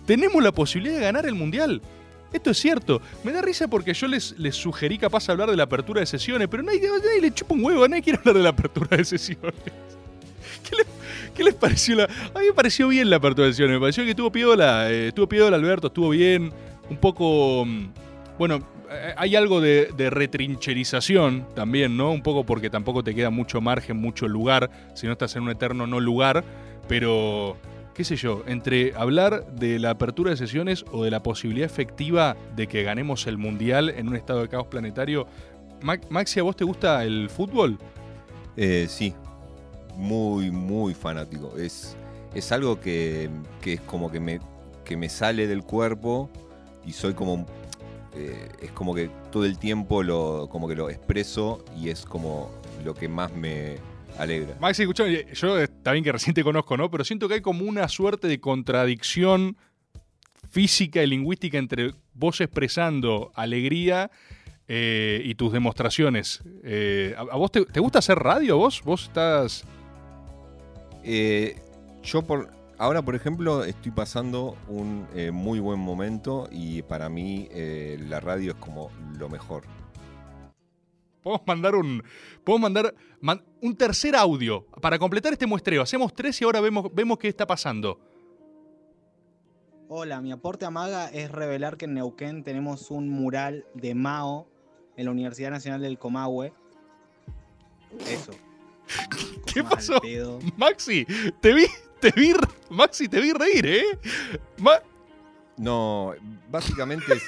Tenemos 0.05 0.41
la 0.41 0.51
posibilidad 0.51 0.95
de 0.95 1.01
ganar 1.01 1.25
el 1.25 1.35
mundial. 1.35 1.81
Esto 2.31 2.51
es 2.51 2.57
cierto. 2.57 3.01
Me 3.23 3.31
da 3.31 3.41
risa 3.41 3.67
porque 3.67 3.93
yo 3.93 4.07
les, 4.07 4.37
les 4.37 4.55
sugerí 4.55 4.97
capaz 4.97 5.29
hablar 5.29 5.49
de 5.49 5.57
la 5.57 5.63
apertura 5.63 5.99
de 5.99 6.05
sesiones, 6.05 6.47
pero 6.47 6.63
nadie, 6.63 6.81
nadie 6.81 7.21
le 7.21 7.33
chupa 7.33 7.55
un 7.55 7.63
huevo, 7.63 7.87
nadie 7.87 8.03
quiere 8.03 8.19
hablar 8.19 8.35
de 8.35 8.43
la 8.43 8.49
apertura 8.49 8.97
de 8.97 9.03
sesiones. 9.05 9.53
¿Qué 10.63 10.75
qué 11.35 11.43
les 11.43 11.53
pareció 11.55 11.95
la.? 11.95 12.03
A 12.05 12.39
mí 12.39 12.45
me 12.47 12.53
pareció 12.53 12.87
bien 12.87 13.09
la 13.09 13.19
sesiones, 13.51 13.75
me 13.75 13.79
pareció 13.81 14.03
que 14.03 14.11
estuvo 14.11 14.31
piola, 14.31 14.91
eh, 14.91 15.07
estuvo 15.09 15.27
piola 15.27 15.55
Alberto, 15.55 15.87
estuvo 15.87 16.09
bien, 16.09 16.51
un 16.89 16.97
poco. 16.97 17.65
mm, 17.65 17.85
Bueno, 18.37 18.59
eh, 18.91 19.13
hay 19.17 19.35
algo 19.35 19.61
de, 19.61 19.89
retrincherización 20.09 21.45
también, 21.55 21.95
¿no? 21.97 22.11
Un 22.11 22.21
poco 22.23 22.43
porque 22.45 22.69
tampoco 22.69 23.03
te 23.03 23.13
queda 23.15 23.29
mucho 23.29 23.61
margen, 23.61 23.97
mucho 23.97 24.27
lugar, 24.27 24.69
si 24.95 25.05
no 25.07 25.13
estás 25.13 25.35
en 25.35 25.43
un 25.43 25.49
eterno 25.51 25.87
no 25.87 25.99
lugar, 25.99 26.43
pero 26.87 27.57
qué 27.93 28.03
sé 28.03 28.15
yo, 28.15 28.43
entre 28.47 28.93
hablar 28.95 29.45
de 29.53 29.77
la 29.79 29.89
apertura 29.91 30.31
de 30.31 30.37
sesiones 30.37 30.85
o 30.91 31.03
de 31.03 31.11
la 31.11 31.21
posibilidad 31.21 31.65
efectiva 31.69 32.35
de 32.55 32.67
que 32.67 32.83
ganemos 32.83 33.27
el 33.27 33.37
Mundial 33.37 33.89
en 33.89 34.07
un 34.07 34.15
estado 34.15 34.41
de 34.41 34.47
caos 34.49 34.67
planetario. 34.67 35.27
Ma- 35.81 35.99
Maxi, 36.09 36.39
¿a 36.39 36.43
vos 36.43 36.55
te 36.55 36.63
gusta 36.63 37.03
el 37.03 37.29
fútbol? 37.29 37.77
Eh, 38.57 38.87
sí, 38.89 39.13
muy, 39.99 40.49
muy 40.49 40.93
fanático. 40.93 41.55
Es, 41.57 41.95
es 42.33 42.51
algo 42.51 42.79
que, 42.79 43.29
que 43.61 43.73
es 43.73 43.81
como 43.81 44.09
que 44.09 44.19
me, 44.19 44.39
que 44.85 44.97
me 44.97 45.09
sale 45.09 45.45
del 45.45 45.61
cuerpo 45.63 46.29
y 46.85 46.93
soy 46.93 47.13
como... 47.13 47.45
eh, 48.15 48.49
es 48.61 48.71
como 48.71 48.95
que 48.95 49.09
todo 49.31 49.45
el 49.45 49.57
tiempo 49.57 50.01
lo, 50.03 50.47
como 50.49 50.67
que 50.67 50.75
lo 50.75 50.89
expreso 50.89 51.63
y 51.77 51.89
es 51.89 52.05
como 52.05 52.49
lo 52.83 52.93
que 52.93 53.07
más 53.07 53.31
me 53.33 53.77
alegra. 54.17 54.57
Maxi, 54.59 54.83
escuchame, 54.83 55.25
yo 55.33 55.59
está 55.59 55.91
bien 55.91 56.03
que 56.03 56.11
recién 56.11 56.33
te 56.33 56.43
conozco, 56.43 56.75
¿no? 56.77 56.89
Pero 56.89 57.03
siento 57.03 57.27
que 57.27 57.35
hay 57.35 57.41
como 57.41 57.65
una 57.65 57.87
suerte 57.87 58.27
de 58.27 58.39
contradicción 58.39 59.57
física 60.49 61.03
y 61.03 61.07
lingüística 61.07 61.57
entre 61.57 61.93
vos 62.13 62.41
expresando 62.41 63.31
alegría 63.35 64.09
eh, 64.67 65.21
y 65.23 65.35
tus 65.35 65.51
demostraciones. 65.53 66.41
Eh, 66.63 67.13
¿A, 67.17 67.21
a 67.21 67.37
vos 67.37 67.51
te, 67.51 67.65
te 67.65 67.79
gusta 67.79 67.99
hacer 67.99 68.17
radio? 68.17 68.57
¿Vos? 68.57 68.81
¿Vos 68.83 69.03
estás...? 69.03 69.65
Eh, 71.03 71.61
yo 72.03 72.21
por 72.21 72.49
ahora, 72.77 73.01
por 73.01 73.15
ejemplo, 73.15 73.63
estoy 73.63 73.91
pasando 73.91 74.57
un 74.67 75.07
eh, 75.13 75.31
muy 75.31 75.59
buen 75.59 75.79
momento 75.79 76.47
y 76.51 76.81
para 76.83 77.09
mí 77.09 77.47
eh, 77.51 77.97
la 78.07 78.19
radio 78.19 78.51
es 78.51 78.57
como 78.57 78.89
lo 79.17 79.29
mejor. 79.29 79.63
Podemos 81.21 81.45
mandar 81.45 81.75
un. 81.75 82.01
Podemos 82.43 82.61
mandar 82.61 82.95
man- 83.19 83.43
un 83.61 83.75
tercer 83.75 84.15
audio 84.15 84.65
para 84.81 84.97
completar 84.97 85.33
este 85.33 85.45
muestreo. 85.45 85.81
Hacemos 85.81 86.13
tres 86.13 86.39
y 86.41 86.45
ahora 86.45 86.61
vemos, 86.61 86.87
vemos 86.93 87.17
qué 87.17 87.27
está 87.27 87.45
pasando. 87.45 87.99
Hola, 89.89 90.21
mi 90.21 90.31
aporte 90.31 90.65
a 90.65 90.69
Maga 90.69 91.09
es 91.09 91.31
revelar 91.31 91.75
que 91.75 91.85
en 91.85 91.95
Neuquén 91.95 92.43
tenemos 92.43 92.91
un 92.91 93.09
mural 93.09 93.65
de 93.73 93.95
Mao 93.95 94.47
en 94.95 95.05
la 95.05 95.11
Universidad 95.11 95.49
Nacional 95.49 95.81
del 95.81 95.97
Comahue. 95.97 96.53
Eso. 98.07 98.31
¿Qué 99.53 99.63
pasó? 99.63 99.99
Maxi, 100.57 101.05
te 101.41 101.53
vi, 101.53 101.65
te 101.99 102.11
vi, 102.11 102.33
Maxi, 102.69 103.07
te 103.07 103.19
vi 103.19 103.31
reír, 103.33 103.65
¿eh? 103.65 103.83
Ma- 104.57 104.81
No, 105.57 106.13
básicamente 106.49 107.13
es, 107.13 107.23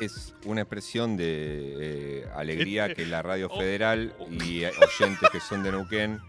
es 0.00 0.34
una 0.44 0.60
expresión 0.62 1.16
de 1.16 2.22
eh, 2.24 2.28
alegría 2.34 2.94
que 2.94 3.06
la 3.06 3.22
Radio 3.22 3.48
Federal 3.50 4.14
y 4.30 4.62
eh, 4.64 4.70
oyentes 4.70 5.28
que 5.30 5.40
son 5.40 5.62
de 5.62 5.72
Neuquén 5.72 6.20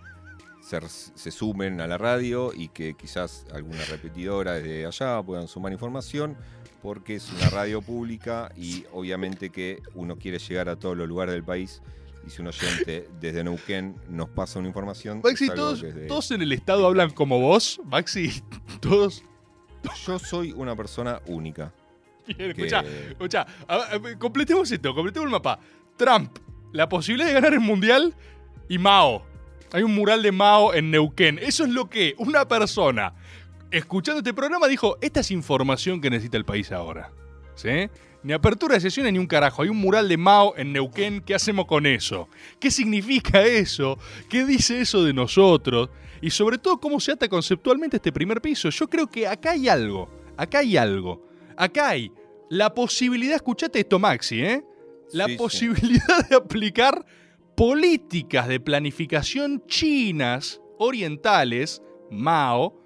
se, 0.61 0.79
se 0.89 1.31
sumen 1.31 1.79
a 1.81 1.87
la 1.87 1.97
radio 1.97 2.51
y 2.53 2.69
que 2.69 2.93
quizás 2.95 3.45
alguna 3.53 3.83
repetidora 3.85 4.53
desde 4.53 4.85
allá 4.85 5.21
puedan 5.23 5.47
sumar 5.47 5.71
información 5.71 6.35
porque 6.81 7.15
es 7.15 7.31
una 7.31 7.49
radio 7.49 7.81
pública 7.81 8.51
y 8.55 8.85
obviamente 8.93 9.49
que 9.49 9.81
uno 9.95 10.17
quiere 10.17 10.39
llegar 10.39 10.69
a 10.69 10.75
todos 10.77 10.95
los 10.97 11.07
lugares 11.07 11.33
del 11.33 11.43
país 11.43 11.81
Y 12.25 12.29
si 12.29 12.41
un 12.41 12.47
oyente 12.47 13.07
desde 13.19 13.43
Neuquén 13.43 13.95
nos 14.09 14.29
pasa 14.29 14.59
una 14.59 14.67
información. 14.67 15.21
Maxi, 15.23 15.47
todos, 15.47 15.83
todos 16.07 16.31
en 16.31 16.41
el 16.41 16.51
estado 16.51 16.85
hablan 16.85 17.11
como 17.11 17.39
vos, 17.39 17.79
Maxi. 17.85 18.43
Todos. 18.81 19.23
Yo 20.05 20.19
soy 20.19 20.51
una 20.51 20.75
persona 20.75 21.21
única. 21.27 21.73
Bien, 22.25 22.37
Que- 22.53 22.63
escucha, 22.65 22.83
escucha. 23.09 23.45
Completemos 24.19 24.69
esto, 24.71 24.93
completemos 24.93 25.27
el 25.27 25.31
mapa. 25.31 25.59
Trump, 25.95 26.37
la 26.73 26.89
posibilidad 26.89 27.27
de 27.29 27.33
ganar 27.33 27.53
el 27.53 27.61
mundial 27.61 28.13
y 28.67 28.77
Mao. 28.77 29.25
Hay 29.71 29.83
un 29.83 29.95
mural 29.95 30.21
de 30.23 30.31
Mao 30.33 30.73
en 30.73 30.91
Neuquén. 30.91 31.39
Eso 31.39 31.63
es 31.63 31.69
lo 31.69 31.89
que 31.89 32.15
una 32.17 32.45
persona, 32.47 33.13
escuchando 33.71 34.19
este 34.19 34.33
programa, 34.33 34.67
dijo: 34.67 34.97
Esta 35.01 35.21
es 35.21 35.31
información 35.31 36.01
que 36.01 36.09
necesita 36.09 36.35
el 36.37 36.45
país 36.45 36.71
ahora. 36.73 37.11
¿Sí? 37.55 37.89
Ni 38.27 38.33
apertura 38.33 38.75
de 38.75 38.81
sesiones 38.81 39.13
ni 39.13 39.19
un 39.19 39.25
carajo. 39.25 39.61
Hay 39.61 39.69
un 39.69 39.77
mural 39.77 40.09
de 40.09 40.17
Mao 40.17 40.53
en 40.57 40.73
Neuquén. 40.73 41.21
¿Qué 41.21 41.33
hacemos 41.33 41.65
con 41.65 41.85
eso? 41.85 42.27
¿Qué 42.59 42.69
significa 42.69 43.41
eso? 43.45 43.97
¿Qué 44.27 44.43
dice 44.43 44.81
eso 44.81 45.01
de 45.05 45.13
nosotros? 45.13 45.89
Y 46.21 46.29
sobre 46.29 46.57
todo, 46.57 46.77
¿cómo 46.77 46.99
se 46.99 47.13
ata 47.13 47.29
conceptualmente 47.29 47.95
este 47.95 48.11
primer 48.11 48.41
piso? 48.41 48.69
Yo 48.69 48.89
creo 48.89 49.07
que 49.07 49.25
acá 49.25 49.51
hay 49.51 49.69
algo. 49.69 50.09
Acá 50.35 50.59
hay 50.59 50.75
algo. 50.75 51.25
Acá 51.55 51.87
hay 51.87 52.11
la 52.49 52.73
posibilidad, 52.73 53.37
escuchate 53.37 53.79
esto, 53.79 53.97
Maxi, 53.97 54.41
¿eh? 54.43 54.61
La 55.13 55.27
Sí, 55.27 55.31
sí. 55.31 55.37
posibilidad 55.37 56.27
de 56.29 56.35
aplicar 56.35 57.05
políticas 57.55 58.49
de 58.49 58.59
planificación 58.59 59.63
chinas, 59.67 60.59
orientales, 60.79 61.81
Mao, 62.11 62.76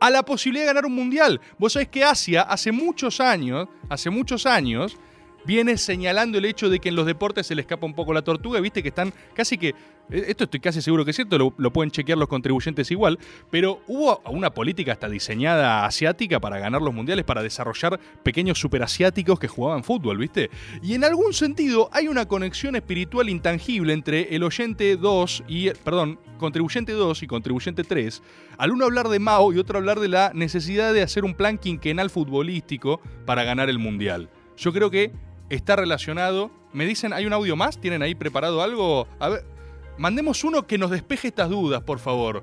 a 0.00 0.10
la 0.10 0.24
posibilidad 0.24 0.64
de 0.64 0.68
ganar 0.68 0.86
un 0.86 0.94
mundial. 0.94 1.40
Vos 1.58 1.74
sabés 1.74 1.88
que 1.88 2.02
Asia 2.02 2.42
hace 2.42 2.72
muchos 2.72 3.20
años, 3.20 3.68
hace 3.88 4.10
muchos 4.10 4.46
años, 4.46 4.96
viene 5.44 5.76
señalando 5.76 6.38
el 6.38 6.46
hecho 6.46 6.68
de 6.68 6.80
que 6.80 6.88
en 6.88 6.96
los 6.96 7.06
deportes 7.06 7.46
se 7.46 7.54
le 7.54 7.60
escapa 7.62 7.86
un 7.86 7.94
poco 7.94 8.12
la 8.12 8.22
tortuga, 8.22 8.60
viste 8.60 8.82
que 8.82 8.88
están 8.88 9.12
casi 9.34 9.58
que, 9.58 9.74
esto 10.10 10.44
estoy 10.44 10.60
casi 10.60 10.82
seguro 10.82 11.04
que 11.04 11.10
es 11.10 11.16
cierto, 11.16 11.38
lo, 11.38 11.54
lo 11.56 11.72
pueden 11.72 11.90
chequear 11.90 12.18
los 12.18 12.28
contribuyentes 12.28 12.90
igual, 12.90 13.18
pero 13.50 13.80
hubo 13.86 14.20
una 14.26 14.50
política 14.50 14.92
hasta 14.92 15.08
diseñada 15.08 15.84
asiática 15.86 16.40
para 16.40 16.58
ganar 16.58 16.82
los 16.82 16.94
mundiales, 16.94 17.24
para 17.24 17.42
desarrollar 17.42 17.98
pequeños 18.22 18.58
superasiáticos 18.58 19.38
que 19.38 19.48
jugaban 19.48 19.84
fútbol, 19.84 20.18
viste. 20.18 20.50
Y 20.82 20.94
en 20.94 21.04
algún 21.04 21.32
sentido 21.32 21.88
hay 21.92 22.08
una 22.08 22.26
conexión 22.26 22.76
espiritual 22.76 23.28
intangible 23.28 23.92
entre 23.92 24.34
el 24.34 24.42
oyente 24.42 24.96
2 24.96 25.44
y, 25.48 25.70
perdón, 25.70 26.18
contribuyente 26.38 26.92
2 26.92 27.22
y 27.22 27.26
contribuyente 27.26 27.84
3, 27.84 28.22
al 28.58 28.72
uno 28.72 28.86
hablar 28.86 29.08
de 29.08 29.18
Mao 29.18 29.52
y 29.52 29.58
otro 29.58 29.78
hablar 29.78 30.00
de 30.00 30.08
la 30.08 30.32
necesidad 30.34 30.92
de 30.92 31.02
hacer 31.02 31.24
un 31.24 31.34
plan 31.34 31.58
quinquenal 31.58 32.10
futbolístico 32.10 33.00
para 33.26 33.44
ganar 33.44 33.68
el 33.68 33.78
mundial. 33.78 34.28
Yo 34.56 34.72
creo 34.72 34.90
que 34.90 35.12
está 35.48 35.76
relacionado. 35.76 36.50
Me 36.72 36.86
dicen, 36.86 37.12
¿hay 37.12 37.26
un 37.26 37.32
audio 37.32 37.56
más? 37.56 37.80
¿Tienen 37.80 38.02
ahí 38.02 38.14
preparado 38.14 38.62
algo? 38.62 39.06
A 39.18 39.28
ver, 39.28 39.44
mandemos 39.98 40.44
uno 40.44 40.66
que 40.66 40.78
nos 40.78 40.90
despeje 40.90 41.28
estas 41.28 41.48
dudas, 41.48 41.82
por 41.82 41.98
favor. 41.98 42.42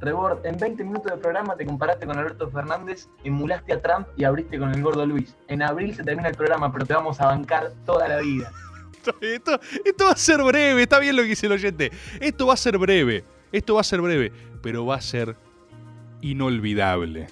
Rebord, 0.00 0.44
en 0.44 0.58
20 0.58 0.84
minutos 0.84 1.10
de 1.10 1.18
programa 1.18 1.56
te 1.56 1.64
comparaste 1.64 2.06
con 2.06 2.18
Alberto 2.18 2.50
Fernández, 2.50 3.08
emulaste 3.24 3.72
a 3.72 3.80
Trump 3.80 4.06
y 4.16 4.24
abriste 4.24 4.58
con 4.58 4.72
el 4.72 4.82
gordo 4.82 5.06
Luis. 5.06 5.34
En 5.48 5.62
abril 5.62 5.94
se 5.94 6.04
termina 6.04 6.28
el 6.28 6.34
programa, 6.34 6.70
pero 6.70 6.84
te 6.84 6.94
vamos 6.94 7.20
a 7.20 7.26
bancar 7.26 7.72
toda 7.84 8.06
la 8.08 8.18
vida. 8.18 8.52
Esto, 9.20 9.60
esto 9.84 10.06
va 10.06 10.10
a 10.10 10.16
ser 10.16 10.42
breve, 10.42 10.82
está 10.82 10.98
bien 10.98 11.14
lo 11.14 11.22
que 11.22 11.28
dice 11.28 11.46
el 11.46 11.52
oyente. 11.52 11.92
Esto 12.20 12.48
va 12.48 12.54
a 12.54 12.56
ser 12.56 12.76
breve, 12.76 13.22
esto 13.52 13.74
va 13.74 13.80
a 13.80 13.84
ser 13.84 14.00
breve, 14.00 14.32
pero 14.62 14.84
va 14.84 14.96
a 14.96 15.00
ser 15.00 15.36
inolvidable. 16.22 17.28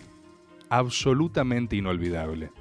Absolutamente 0.68 1.74
inolvidable. 1.74 2.52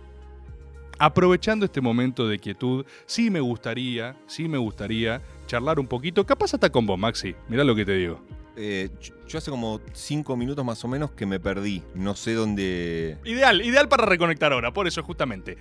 Aprovechando 0.99 1.65
este 1.65 1.81
momento 1.81 2.27
de 2.27 2.39
quietud, 2.39 2.85
sí 3.05 3.29
me 3.29 3.39
gustaría, 3.39 4.15
sí 4.27 4.47
me 4.47 4.57
gustaría 4.57 5.21
charlar 5.47 5.79
un 5.79 5.87
poquito, 5.87 6.25
capaz 6.25 6.53
hasta 6.53 6.69
con 6.71 6.85
vos, 6.85 6.97
Maxi. 6.97 7.35
Mirá 7.49 7.63
lo 7.63 7.75
que 7.75 7.83
te 7.85 7.93
digo. 7.95 8.21
Eh, 8.55 8.89
yo- 9.27 9.37
hace 9.37 9.49
como 9.49 9.81
cinco 9.93 10.37
minutos 10.37 10.63
más 10.63 10.83
o 10.85 10.87
menos 10.87 11.11
que 11.11 11.25
me 11.25 11.39
perdí. 11.39 11.81
No 11.95 12.15
sé 12.15 12.33
dónde. 12.35 13.17
Ideal, 13.25 13.61
ideal 13.65 13.89
para 13.89 14.05
reconectar 14.05 14.53
ahora, 14.53 14.71
por 14.71 14.87
eso 14.87 15.01
justamente. 15.01 15.57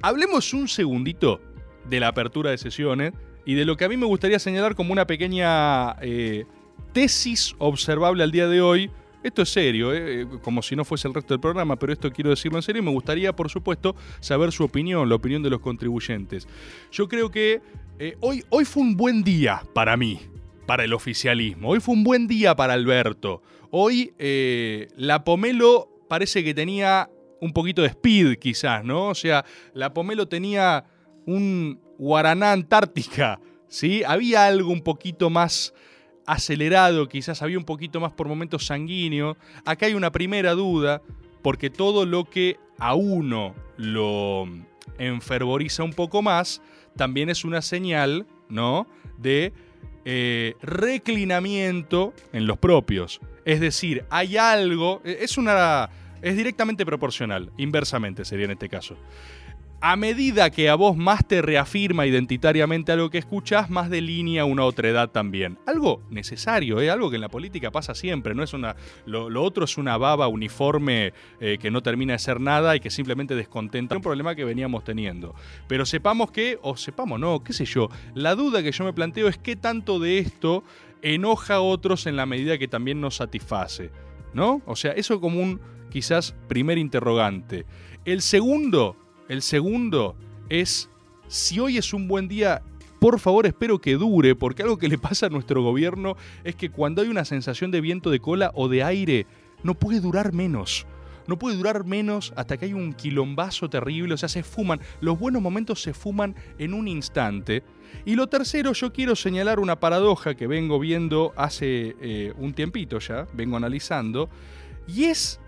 Hablemos 0.00 0.54
un 0.54 0.66
segundito 0.66 1.40
de 1.88 2.00
la 2.00 2.08
apertura 2.08 2.50
de 2.50 2.56
sesiones 2.58 3.12
y 3.44 3.54
de 3.54 3.66
lo 3.66 3.76
que 3.76 3.84
a 3.84 3.88
mí 3.90 3.98
me 3.98 4.06
gustaría 4.06 4.38
señalar 4.38 4.74
como 4.74 4.92
una 4.92 5.06
pequeña 5.06 5.96
eh, 6.00 6.46
tesis 6.94 7.54
observable 7.58 8.22
al 8.22 8.30
día 8.32 8.48
de 8.48 8.62
hoy. 8.62 8.90
Esto 9.22 9.42
es 9.42 9.50
serio, 9.50 9.92
eh, 9.94 10.26
como 10.42 10.62
si 10.62 10.74
no 10.74 10.84
fuese 10.84 11.06
el 11.06 11.12
resto 11.14 11.34
del 11.34 11.40
programa, 11.40 11.76
pero 11.76 11.92
esto 11.92 12.10
quiero 12.10 12.30
decirlo 12.30 12.58
en 12.58 12.62
serio 12.62 12.80
y 12.80 12.84
me 12.84 12.90
gustaría, 12.90 13.34
por 13.34 13.50
supuesto, 13.50 13.94
saber 14.20 14.50
su 14.50 14.64
opinión, 14.64 15.08
la 15.08 15.16
opinión 15.16 15.42
de 15.42 15.50
los 15.50 15.60
contribuyentes. 15.60 16.48
Yo 16.90 17.06
creo 17.06 17.30
que 17.30 17.60
eh, 17.98 18.16
hoy, 18.20 18.42
hoy 18.48 18.64
fue 18.64 18.82
un 18.82 18.96
buen 18.96 19.22
día 19.22 19.62
para 19.74 19.96
mí, 19.98 20.20
para 20.66 20.84
el 20.84 20.94
oficialismo. 20.94 21.68
Hoy 21.68 21.80
fue 21.80 21.94
un 21.94 22.02
buen 22.02 22.26
día 22.26 22.56
para 22.56 22.72
Alberto. 22.72 23.42
Hoy 23.70 24.14
eh, 24.18 24.88
la 24.96 25.22
Pomelo 25.22 25.90
parece 26.08 26.42
que 26.42 26.54
tenía 26.54 27.10
un 27.42 27.52
poquito 27.52 27.82
de 27.82 27.88
speed, 27.88 28.38
quizás, 28.38 28.84
¿no? 28.84 29.08
O 29.08 29.14
sea, 29.14 29.44
la 29.74 29.92
Pomelo 29.92 30.28
tenía 30.28 30.84
un 31.26 31.78
Guaraná 31.98 32.52
Antártica, 32.52 33.38
¿sí? 33.68 34.02
Había 34.06 34.46
algo 34.46 34.72
un 34.72 34.80
poquito 34.80 35.28
más 35.28 35.74
acelerado, 36.30 37.08
quizás 37.08 37.42
había 37.42 37.58
un 37.58 37.64
poquito 37.64 37.98
más 38.00 38.12
por 38.12 38.28
momentos 38.28 38.66
sanguíneo. 38.66 39.36
Acá 39.64 39.86
hay 39.86 39.94
una 39.94 40.12
primera 40.12 40.54
duda, 40.54 41.02
porque 41.42 41.70
todo 41.70 42.06
lo 42.06 42.24
que 42.24 42.56
a 42.78 42.94
uno 42.94 43.54
lo 43.76 44.48
enfervoriza 44.98 45.82
un 45.82 45.92
poco 45.92 46.22
más, 46.22 46.62
también 46.96 47.30
es 47.30 47.44
una 47.44 47.62
señal, 47.62 48.26
¿no? 48.48 48.86
De 49.18 49.52
eh, 50.04 50.54
reclinamiento 50.62 52.14
en 52.32 52.46
los 52.46 52.58
propios. 52.58 53.20
Es 53.44 53.58
decir, 53.58 54.04
hay 54.08 54.36
algo, 54.36 55.02
eh, 55.04 55.18
es 55.22 55.36
una, 55.36 55.90
es 56.22 56.36
directamente 56.36 56.86
proporcional, 56.86 57.50
inversamente 57.56 58.24
sería 58.24 58.44
en 58.44 58.52
este 58.52 58.68
caso. 58.68 58.96
A 59.82 59.96
medida 59.96 60.50
que 60.50 60.68
a 60.68 60.74
vos 60.74 60.94
más 60.94 61.26
te 61.26 61.40
reafirma 61.40 62.04
identitariamente 62.04 62.92
algo 62.92 63.08
que 63.08 63.16
escuchás, 63.16 63.70
más 63.70 63.88
delinea 63.88 64.44
una 64.44 64.64
otra 64.64 64.90
edad 64.90 65.08
también. 65.08 65.58
Algo 65.66 66.02
necesario, 66.10 66.82
¿eh? 66.82 66.90
algo 66.90 67.08
que 67.08 67.16
en 67.16 67.22
la 67.22 67.30
política 67.30 67.70
pasa 67.70 67.94
siempre. 67.94 68.34
No 68.34 68.42
es 68.42 68.52
una, 68.52 68.76
lo, 69.06 69.42
otro 69.42 69.64
es 69.64 69.78
una 69.78 69.96
baba 69.96 70.28
uniforme 70.28 71.14
eh, 71.40 71.56
que 71.58 71.70
no 71.70 71.82
termina 71.82 72.12
de 72.12 72.18
ser 72.18 72.40
nada 72.42 72.76
y 72.76 72.80
que 72.80 72.90
simplemente 72.90 73.34
descontenta 73.34 73.96
un 73.96 74.02
problema 74.02 74.34
que 74.34 74.44
veníamos 74.44 74.84
teniendo. 74.84 75.34
Pero 75.66 75.86
sepamos 75.86 76.30
que, 76.30 76.58
o 76.60 76.76
sepamos 76.76 77.18
no, 77.18 77.42
qué 77.42 77.54
sé 77.54 77.64
yo, 77.64 77.88
la 78.12 78.34
duda 78.34 78.62
que 78.62 78.72
yo 78.72 78.84
me 78.84 78.92
planteo 78.92 79.28
es 79.28 79.38
qué 79.38 79.56
tanto 79.56 79.98
de 79.98 80.18
esto 80.18 80.62
enoja 81.00 81.54
a 81.54 81.60
otros 81.62 82.04
en 82.04 82.16
la 82.16 82.26
medida 82.26 82.58
que 82.58 82.68
también 82.68 83.00
nos 83.00 83.16
satisface. 83.16 83.90
¿No? 84.34 84.60
O 84.66 84.76
sea, 84.76 84.92
eso 84.92 85.22
como 85.22 85.40
un 85.40 85.58
quizás 85.88 86.34
primer 86.48 86.76
interrogante. 86.76 87.64
El 88.04 88.20
segundo, 88.20 88.96
el 89.30 89.42
segundo 89.42 90.16
es 90.48 90.90
si 91.28 91.60
hoy 91.60 91.78
es 91.78 91.94
un 91.94 92.08
buen 92.08 92.26
día, 92.26 92.62
por 92.98 93.20
favor 93.20 93.46
espero 93.46 93.80
que 93.80 93.94
dure, 93.94 94.34
porque 94.34 94.64
algo 94.64 94.76
que 94.76 94.88
le 94.88 94.98
pasa 94.98 95.26
a 95.26 95.28
nuestro 95.28 95.62
gobierno 95.62 96.16
es 96.42 96.56
que 96.56 96.68
cuando 96.68 97.00
hay 97.00 97.08
una 97.08 97.24
sensación 97.24 97.70
de 97.70 97.80
viento 97.80 98.10
de 98.10 98.18
cola 98.18 98.50
o 98.54 98.68
de 98.68 98.82
aire, 98.82 99.28
no 99.62 99.74
puede 99.74 100.00
durar 100.00 100.32
menos. 100.32 100.84
No 101.28 101.38
puede 101.38 101.56
durar 101.56 101.84
menos 101.84 102.32
hasta 102.34 102.56
que 102.56 102.64
hay 102.64 102.72
un 102.72 102.92
quilombazo 102.92 103.70
terrible, 103.70 104.14
o 104.14 104.16
sea, 104.16 104.28
se 104.28 104.42
fuman. 104.42 104.80
Los 105.00 105.16
buenos 105.16 105.40
momentos 105.40 105.80
se 105.80 105.94
fuman 105.94 106.34
en 106.58 106.74
un 106.74 106.88
instante. 106.88 107.62
Y 108.04 108.16
lo 108.16 108.26
tercero, 108.26 108.72
yo 108.72 108.92
quiero 108.92 109.14
señalar 109.14 109.60
una 109.60 109.78
paradoja 109.78 110.34
que 110.34 110.48
vengo 110.48 110.80
viendo 110.80 111.32
hace 111.36 111.94
eh, 112.00 112.32
un 112.36 112.52
tiempito 112.52 112.98
ya, 112.98 113.28
vengo 113.32 113.56
analizando, 113.56 114.28
y 114.88 115.04
es 115.04 115.38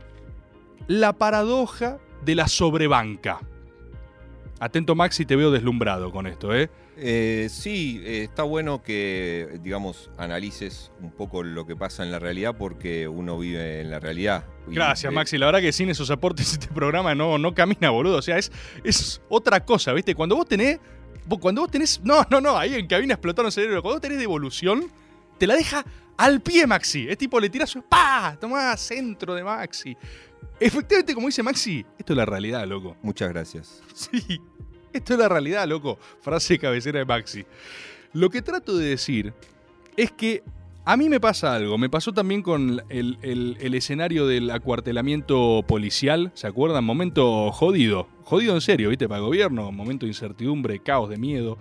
la 0.87 1.15
paradoja 1.15 1.99
de 2.25 2.37
la 2.37 2.47
sobrebanca. 2.47 3.41
Atento 4.65 4.95
Maxi, 4.95 5.27
te 5.27 5.35
veo 5.35 5.51
deslumbrado 5.51 6.13
con 6.13 6.27
esto, 6.29 6.55
¿eh? 6.55 6.71
Eh, 6.97 7.49
sí, 7.51 8.01
eh, 8.05 8.23
está 8.23 8.45
bueno 8.45 8.81
que, 8.83 9.59
digamos, 9.61 10.09
analices 10.19 10.93
un 11.01 11.11
poco 11.11 11.43
lo 11.43 11.67
que 11.67 11.75
pasa 11.75 12.05
en 12.05 12.13
la 12.13 12.19
realidad 12.21 12.55
porque 12.57 13.09
uno 13.09 13.37
vive 13.39 13.81
en 13.81 13.91
la 13.91 13.99
realidad. 13.99 14.45
Gracias, 14.69 15.13
Maxi. 15.13 15.37
La 15.37 15.47
verdad 15.47 15.61
que 15.61 15.73
sin 15.73 15.91
esos 15.91 16.11
aportes 16.13 16.53
este 16.53 16.69
programa 16.69 17.13
no, 17.15 17.39
no 17.39 17.55
camina, 17.55 17.91
boludo. 17.91 18.19
O 18.19 18.23
sea, 18.23 18.39
es, 18.39 18.53
es 18.85 19.21
otra 19.29 19.65
cosa, 19.65 19.93
¿viste? 19.93 20.15
Cuando 20.15 20.37
vos 20.37 20.47
tenés. 20.47 20.79
vos- 21.27 21.41
Cuando 21.41 21.63
vos 21.63 21.71
tenés. 21.71 22.01
No, 22.05 22.25
no, 22.31 22.41
no. 22.41 22.57
Ahí 22.57 22.75
en 22.77 22.87
cabina 22.87 23.15
explotaron 23.15 23.47
el 23.49 23.53
cerebro. 23.53 23.83
Cuando 23.83 23.97
vos 23.97 24.01
tenés 24.03 24.19
devolución, 24.19 24.85
te 25.39 25.47
la 25.49 25.55
deja 25.57 25.85
al 26.19 26.41
pie, 26.41 26.69
Maxi. 26.69 27.09
Es 27.09 27.19
tipo, 27.19 27.41
le 27.41 27.51
tirás. 27.51 27.77
¡Pa! 27.89 28.37
Tomá 28.41 28.77
centro 28.77 29.35
de 29.35 29.43
Maxi. 29.43 29.97
Efectivamente, 30.67 31.15
como 31.15 31.27
dice 31.27 31.43
Maxi, 31.43 31.85
esto 31.99 32.13
es 32.13 32.17
la 32.17 32.25
realidad, 32.27 32.67
loco. 32.67 32.97
Muchas 33.03 33.29
gracias. 33.31 33.83
Sí, 33.95 34.41
esto 34.93 35.15
es 35.15 35.19
la 35.19 35.29
realidad, 35.29 35.67
loco. 35.67 35.99
Frase 36.21 36.59
cabecera 36.59 36.99
de 37.01 37.05
Maxi. 37.05 37.45
Lo 38.13 38.29
que 38.31 38.43
trato 38.43 38.77
de 38.77 38.89
decir 38.91 39.33
es 39.97 40.11
que 40.13 40.43
a 40.85 40.97
mí 40.97 41.09
me 41.09 41.21
pasa 41.21 41.55
algo. 41.55 41.79
Me 41.79 41.89
pasó 41.89 42.13
también 42.13 42.43
con 42.43 42.83
el, 42.89 43.17
el- 43.23 43.57
el 43.61 43.75
escenario 43.75 44.27
del 44.27 44.51
acuartelamiento 44.51 45.65
policial. 45.67 46.31
¿Se 46.35 46.47
acuerdan? 46.47 46.85
Momento 46.85 47.51
jodido. 47.53 48.09
Jodido 48.25 48.55
en 48.55 48.61
serio, 48.61 48.89
¿viste? 48.89 49.09
Para 49.09 49.21
el 49.21 49.27
gobierno. 49.27 49.71
Momento 49.73 50.07
de 50.07 50.11
incertidumbre, 50.11 50.81
caos, 50.81 51.09
de 51.09 51.17
miedo. 51.17 51.57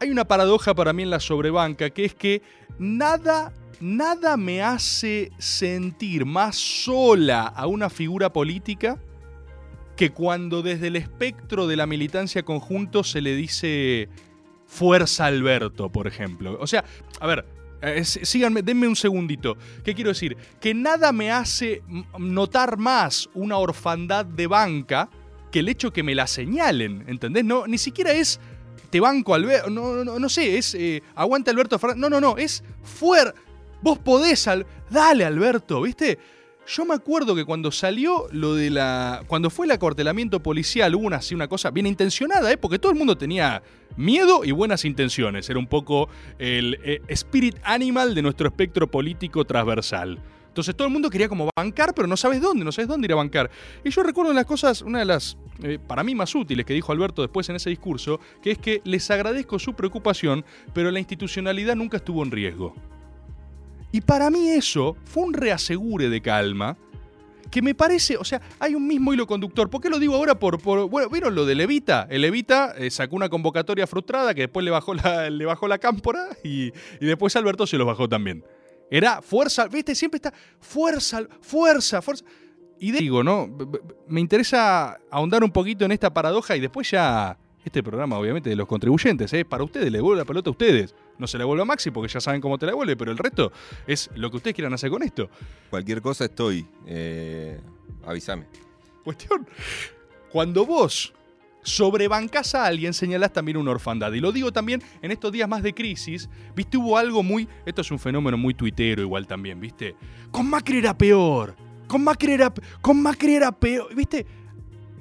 hay 0.00 0.10
una 0.10 0.24
paradoja 0.26 0.74
para 0.74 0.92
mí 0.92 1.02
en 1.04 1.10
la 1.10 1.20
sobrebanca, 1.20 1.88
que 1.90 2.04
es 2.04 2.14
que 2.14 2.42
nada, 2.78 3.52
nada 3.80 4.36
me 4.36 4.62
hace 4.62 5.30
sentir 5.38 6.24
más 6.24 6.56
sola 6.56 7.44
a 7.46 7.66
una 7.66 7.90
figura 7.90 8.32
política 8.32 8.98
que 9.96 10.10
cuando 10.10 10.62
desde 10.62 10.88
el 10.88 10.96
espectro 10.96 11.66
de 11.66 11.76
la 11.76 11.86
militancia 11.86 12.42
conjunto 12.44 13.04
se 13.04 13.20
le 13.20 13.36
dice 13.36 14.08
Fuerza 14.66 15.26
Alberto, 15.26 15.90
por 15.90 16.06
ejemplo. 16.06 16.58
O 16.60 16.66
sea, 16.66 16.84
a 17.20 17.26
ver, 17.26 17.44
eh, 17.80 18.04
sí- 18.04 18.24
síganme, 18.24 18.62
denme 18.62 18.88
un 18.88 18.96
segundito. 18.96 19.56
¿Qué 19.84 19.94
quiero 19.94 20.10
decir? 20.10 20.36
Que 20.60 20.74
nada 20.74 21.12
me 21.12 21.30
hace 21.30 21.82
notar 22.18 22.76
más 22.76 23.28
una 23.34 23.56
orfandad 23.58 24.24
de 24.26 24.46
banca 24.48 25.08
que 25.52 25.60
el 25.60 25.68
hecho 25.68 25.92
que 25.92 26.02
me 26.02 26.16
la 26.16 26.26
señalen, 26.26 27.04
¿entendés? 27.06 27.44
No, 27.44 27.66
ni 27.68 27.78
siquiera 27.78 28.12
es 28.12 28.40
te 28.90 28.98
banco 29.00 29.34
Alberto, 29.34 29.70
no, 29.70 30.04
no, 30.04 30.18
no 30.18 30.28
sé, 30.28 30.56
es 30.58 30.74
eh, 30.74 31.02
aguanta 31.14 31.50
Alberto 31.50 31.78
Fernández. 31.78 32.00
No, 32.00 32.10
no, 32.10 32.20
no, 32.20 32.36
es 32.36 32.64
fuera. 32.82 33.32
Vos 33.84 33.98
podés, 33.98 34.48
Al- 34.48 34.64
dale 34.88 35.26
Alberto, 35.26 35.82
¿viste? 35.82 36.18
Yo 36.66 36.86
me 36.86 36.94
acuerdo 36.94 37.34
que 37.34 37.44
cuando 37.44 37.70
salió 37.70 38.28
lo 38.32 38.54
de 38.54 38.70
la. 38.70 39.22
Cuando 39.26 39.50
fue 39.50 39.66
el 39.66 39.72
acortelamiento 39.72 40.42
policial, 40.42 40.94
hubo 40.94 41.06
una, 41.06 41.16
así 41.16 41.34
una 41.34 41.48
cosa 41.48 41.70
bien 41.70 41.86
intencionada, 41.86 42.50
¿eh? 42.50 42.56
Porque 42.56 42.78
todo 42.78 42.92
el 42.92 42.96
mundo 42.96 43.18
tenía 43.18 43.62
miedo 43.98 44.42
y 44.42 44.52
buenas 44.52 44.86
intenciones. 44.86 45.50
Era 45.50 45.58
un 45.58 45.66
poco 45.66 46.08
el 46.38 46.78
eh, 46.82 47.02
spirit 47.08 47.56
animal 47.62 48.14
de 48.14 48.22
nuestro 48.22 48.48
espectro 48.48 48.90
político 48.90 49.44
transversal. 49.44 50.18
Entonces 50.48 50.74
todo 50.74 50.86
el 50.88 50.92
mundo 50.94 51.10
quería 51.10 51.28
como 51.28 51.50
bancar, 51.54 51.92
pero 51.94 52.08
no 52.08 52.16
sabes 52.16 52.40
dónde, 52.40 52.64
no 52.64 52.72
sabes 52.72 52.88
dónde 52.88 53.04
ir 53.04 53.12
a 53.12 53.16
bancar. 53.16 53.50
Y 53.84 53.90
yo 53.90 54.02
recuerdo 54.02 54.32
las 54.32 54.46
cosas, 54.46 54.80
una 54.80 55.00
de 55.00 55.04
las, 55.04 55.36
eh, 55.62 55.78
para 55.86 56.02
mí 56.02 56.14
más 56.14 56.34
útiles 56.34 56.64
que 56.64 56.72
dijo 56.72 56.90
Alberto 56.90 57.20
después 57.20 57.46
en 57.50 57.56
ese 57.56 57.68
discurso, 57.68 58.18
que 58.42 58.52
es 58.52 58.58
que 58.58 58.80
les 58.84 59.10
agradezco 59.10 59.58
su 59.58 59.74
preocupación, 59.74 60.42
pero 60.72 60.90
la 60.90 61.00
institucionalidad 61.00 61.76
nunca 61.76 61.98
estuvo 61.98 62.22
en 62.22 62.30
riesgo. 62.30 62.74
Y 63.94 64.00
para 64.00 64.28
mí 64.28 64.48
eso 64.48 64.96
fue 65.04 65.22
un 65.22 65.32
reasegure 65.32 66.08
de 66.08 66.20
calma 66.20 66.76
que 67.48 67.62
me 67.62 67.76
parece, 67.76 68.16
o 68.16 68.24
sea, 68.24 68.42
hay 68.58 68.74
un 68.74 68.84
mismo 68.88 69.14
hilo 69.14 69.24
conductor. 69.24 69.70
¿Por 69.70 69.80
qué 69.80 69.88
lo 69.88 70.00
digo 70.00 70.16
ahora? 70.16 70.36
Por, 70.36 70.60
bueno, 70.60 71.08
¿vieron 71.08 71.36
lo 71.36 71.46
de 71.46 71.54
Levita? 71.54 72.08
El 72.10 72.22
Levita 72.22 72.74
eh, 72.76 72.90
sacó 72.90 73.14
una 73.14 73.28
convocatoria 73.28 73.86
frustrada 73.86 74.34
que 74.34 74.40
después 74.40 74.64
le 74.64 74.72
bajó 74.72 74.94
la, 74.94 75.30
le 75.30 75.44
bajó 75.44 75.68
la 75.68 75.78
cámpora 75.78 76.26
y, 76.42 76.72
y 77.00 77.06
después 77.06 77.36
Alberto 77.36 77.68
se 77.68 77.78
los 77.78 77.86
bajó 77.86 78.08
también. 78.08 78.44
Era 78.90 79.22
fuerza, 79.22 79.68
¿viste? 79.68 79.94
Siempre 79.94 80.16
está 80.16 80.34
fuerza, 80.58 81.28
fuerza, 81.40 82.02
fuerza. 82.02 82.24
Y 82.80 82.90
digo, 82.90 83.22
¿no? 83.22 83.48
Me 84.08 84.20
interesa 84.20 84.98
ahondar 85.08 85.44
un 85.44 85.52
poquito 85.52 85.84
en 85.84 85.92
esta 85.92 86.12
paradoja 86.12 86.56
y 86.56 86.60
después 86.60 86.90
ya 86.90 87.38
este 87.64 87.80
programa, 87.80 88.18
obviamente, 88.18 88.50
de 88.50 88.56
los 88.56 88.66
contribuyentes, 88.66 89.32
es 89.32 89.44
para 89.44 89.62
ustedes, 89.62 89.92
le 89.92 89.98
devuelvo 89.98 90.18
la 90.18 90.24
pelota 90.24 90.50
a 90.50 90.52
ustedes. 90.52 90.96
No 91.18 91.26
se 91.26 91.38
la 91.38 91.42
devuelvo 91.42 91.62
a 91.62 91.66
Maxi 91.66 91.90
porque 91.90 92.12
ya 92.12 92.20
saben 92.20 92.40
cómo 92.40 92.58
te 92.58 92.66
la 92.66 92.72
devuelve, 92.72 92.96
pero 92.96 93.12
el 93.12 93.18
resto 93.18 93.52
es 93.86 94.10
lo 94.14 94.30
que 94.30 94.36
ustedes 94.38 94.54
quieran 94.54 94.74
hacer 94.74 94.90
con 94.90 95.02
esto. 95.02 95.28
Cualquier 95.70 96.02
cosa 96.02 96.24
estoy. 96.24 96.66
Eh, 96.86 97.60
avísame. 98.04 98.46
Cuestión. 99.04 99.46
Cuando 100.30 100.66
vos 100.66 101.12
sobrebancás 101.62 102.54
a 102.54 102.66
alguien, 102.66 102.92
señalás 102.94 103.32
también 103.32 103.56
una 103.56 103.70
orfandad. 103.70 104.12
Y 104.12 104.20
lo 104.20 104.32
digo 104.32 104.52
también 104.52 104.82
en 105.02 105.10
estos 105.10 105.32
días 105.32 105.48
más 105.48 105.62
de 105.62 105.74
crisis. 105.74 106.28
¿Viste? 106.54 106.76
Hubo 106.76 106.96
algo 106.96 107.22
muy. 107.22 107.48
Esto 107.66 107.80
es 107.80 107.90
un 107.90 107.98
fenómeno 107.98 108.36
muy 108.36 108.54
tuitero, 108.54 109.02
igual 109.02 109.26
también, 109.26 109.60
¿viste? 109.60 109.96
Con 110.30 110.48
Macri 110.48 110.78
era 110.78 110.96
peor. 110.96 111.54
Con 111.86 112.02
Macri 112.04 112.32
era, 112.32 112.52
con 112.80 113.02
Macri 113.02 113.34
era 113.34 113.52
peor. 113.52 113.94
¿Viste? 113.94 114.26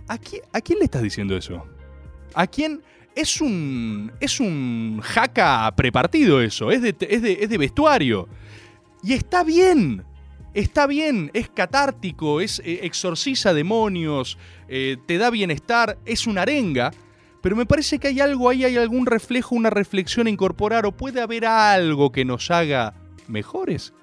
¿A 0.08 0.17
quién, 0.17 0.41
¿A 0.52 0.62
quién 0.62 0.80
le 0.80 0.86
estás 0.86 1.02
diciendo 1.02 1.36
eso? 1.36 1.65
¿A 2.34 2.47
quién? 2.47 2.82
Es 3.15 3.41
un. 3.41 4.12
Es 4.19 4.39
un 4.39 4.99
jaca 5.04 5.71
prepartido 5.76 6.41
eso. 6.41 6.71
Es 6.71 6.82
de, 6.82 6.95
es 6.99 7.21
de, 7.21 7.38
es 7.41 7.49
de 7.49 7.58
vestuario. 7.58 8.28
Y 9.04 9.13
está 9.13 9.43
bien. 9.43 10.04
Está 10.54 10.86
bien, 10.86 11.32
es 11.34 11.49
catártico, 11.49 12.39
es 12.39 12.60
eh, 12.63 12.82
exorciza 12.84 13.56
demonios, 13.56 14.38
eh, 14.67 14.97
te 15.08 15.17
da 15.17 15.32
bienestar, 15.32 15.97
es 16.06 16.28
una 16.28 16.43
arenga, 16.43 16.91
pero 17.41 17.56
me 17.56 17.65
parece 17.65 17.97
que 17.97 18.10
hay 18.10 18.19
algo 18.19 18.49
ahí, 18.49 18.63
hay 18.63 18.78
algún 18.78 19.08
reflejo, 19.08 19.56
una 19.56 19.71
reflexión 19.71 20.28
a 20.28 20.30
incorporar, 20.30 20.86
o 20.86 20.91
puede 20.91 21.21
haber 21.21 21.47
algo 21.47 22.12
que 22.12 22.23
nos 22.23 22.52
haga 22.52 22.93
mejores. 23.28 23.93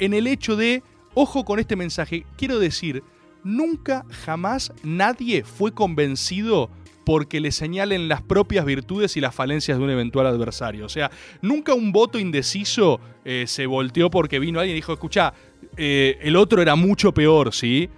En 0.00 0.12
el 0.12 0.26
hecho 0.26 0.56
de, 0.56 0.82
ojo 1.14 1.44
con 1.44 1.60
este 1.60 1.76
mensaje, 1.76 2.26
quiero 2.36 2.58
decir, 2.58 3.04
nunca 3.44 4.04
jamás 4.10 4.72
nadie 4.82 5.44
fue 5.44 5.72
convencido 5.72 6.68
porque 7.06 7.38
le 7.38 7.52
señalen 7.52 8.08
las 8.08 8.20
propias 8.20 8.64
virtudes 8.64 9.16
y 9.16 9.20
las 9.20 9.32
falencias 9.32 9.78
de 9.78 9.84
un 9.84 9.90
eventual 9.90 10.26
adversario. 10.26 10.84
O 10.84 10.88
sea, 10.88 11.08
nunca 11.40 11.72
un 11.72 11.92
voto 11.92 12.18
indeciso 12.18 13.00
eh, 13.24 13.44
se 13.46 13.66
volteó 13.66 14.10
porque 14.10 14.40
vino 14.40 14.58
alguien 14.58 14.74
y 14.74 14.80
dijo, 14.80 14.92
escucha, 14.92 15.32
eh, 15.76 16.18
el 16.20 16.34
otro 16.34 16.60
era 16.60 16.74
mucho 16.74 17.14
peor, 17.14 17.54
¿sí? 17.54 17.88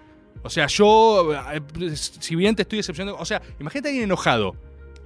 O 0.42 0.50
sea, 0.50 0.66
yo, 0.66 1.32
eh, 1.32 1.96
si 1.96 2.36
bien 2.36 2.54
te 2.54 2.62
estoy 2.62 2.80
decepcionando, 2.80 3.18
o 3.18 3.24
sea, 3.24 3.40
imagínate 3.58 3.88
a 3.88 3.90
alguien 3.92 4.04
enojado, 4.04 4.56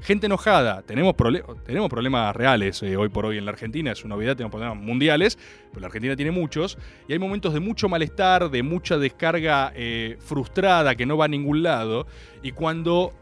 gente 0.00 0.26
enojada, 0.26 0.82
tenemos, 0.82 1.14
tenemos 1.64 1.88
problemas 1.88 2.34
reales 2.34 2.82
hoy 2.82 3.08
por 3.08 3.26
hoy 3.26 3.38
en 3.38 3.44
la 3.44 3.52
Argentina, 3.52 3.92
es 3.92 4.04
una 4.04 4.16
novedad, 4.16 4.34
tenemos 4.34 4.50
problemas 4.50 4.78
mundiales, 4.78 5.38
pero 5.70 5.80
la 5.80 5.86
Argentina 5.86 6.16
tiene 6.16 6.32
muchos, 6.32 6.76
y 7.06 7.12
hay 7.12 7.20
momentos 7.20 7.54
de 7.54 7.60
mucho 7.60 7.88
malestar, 7.88 8.50
de 8.50 8.64
mucha 8.64 8.98
descarga 8.98 9.72
frustrada 10.18 10.96
que 10.96 11.06
no 11.06 11.16
va 11.16 11.26
a 11.26 11.28
ningún 11.28 11.62
lado, 11.62 12.08
y 12.42 12.50
cuando 12.50 13.12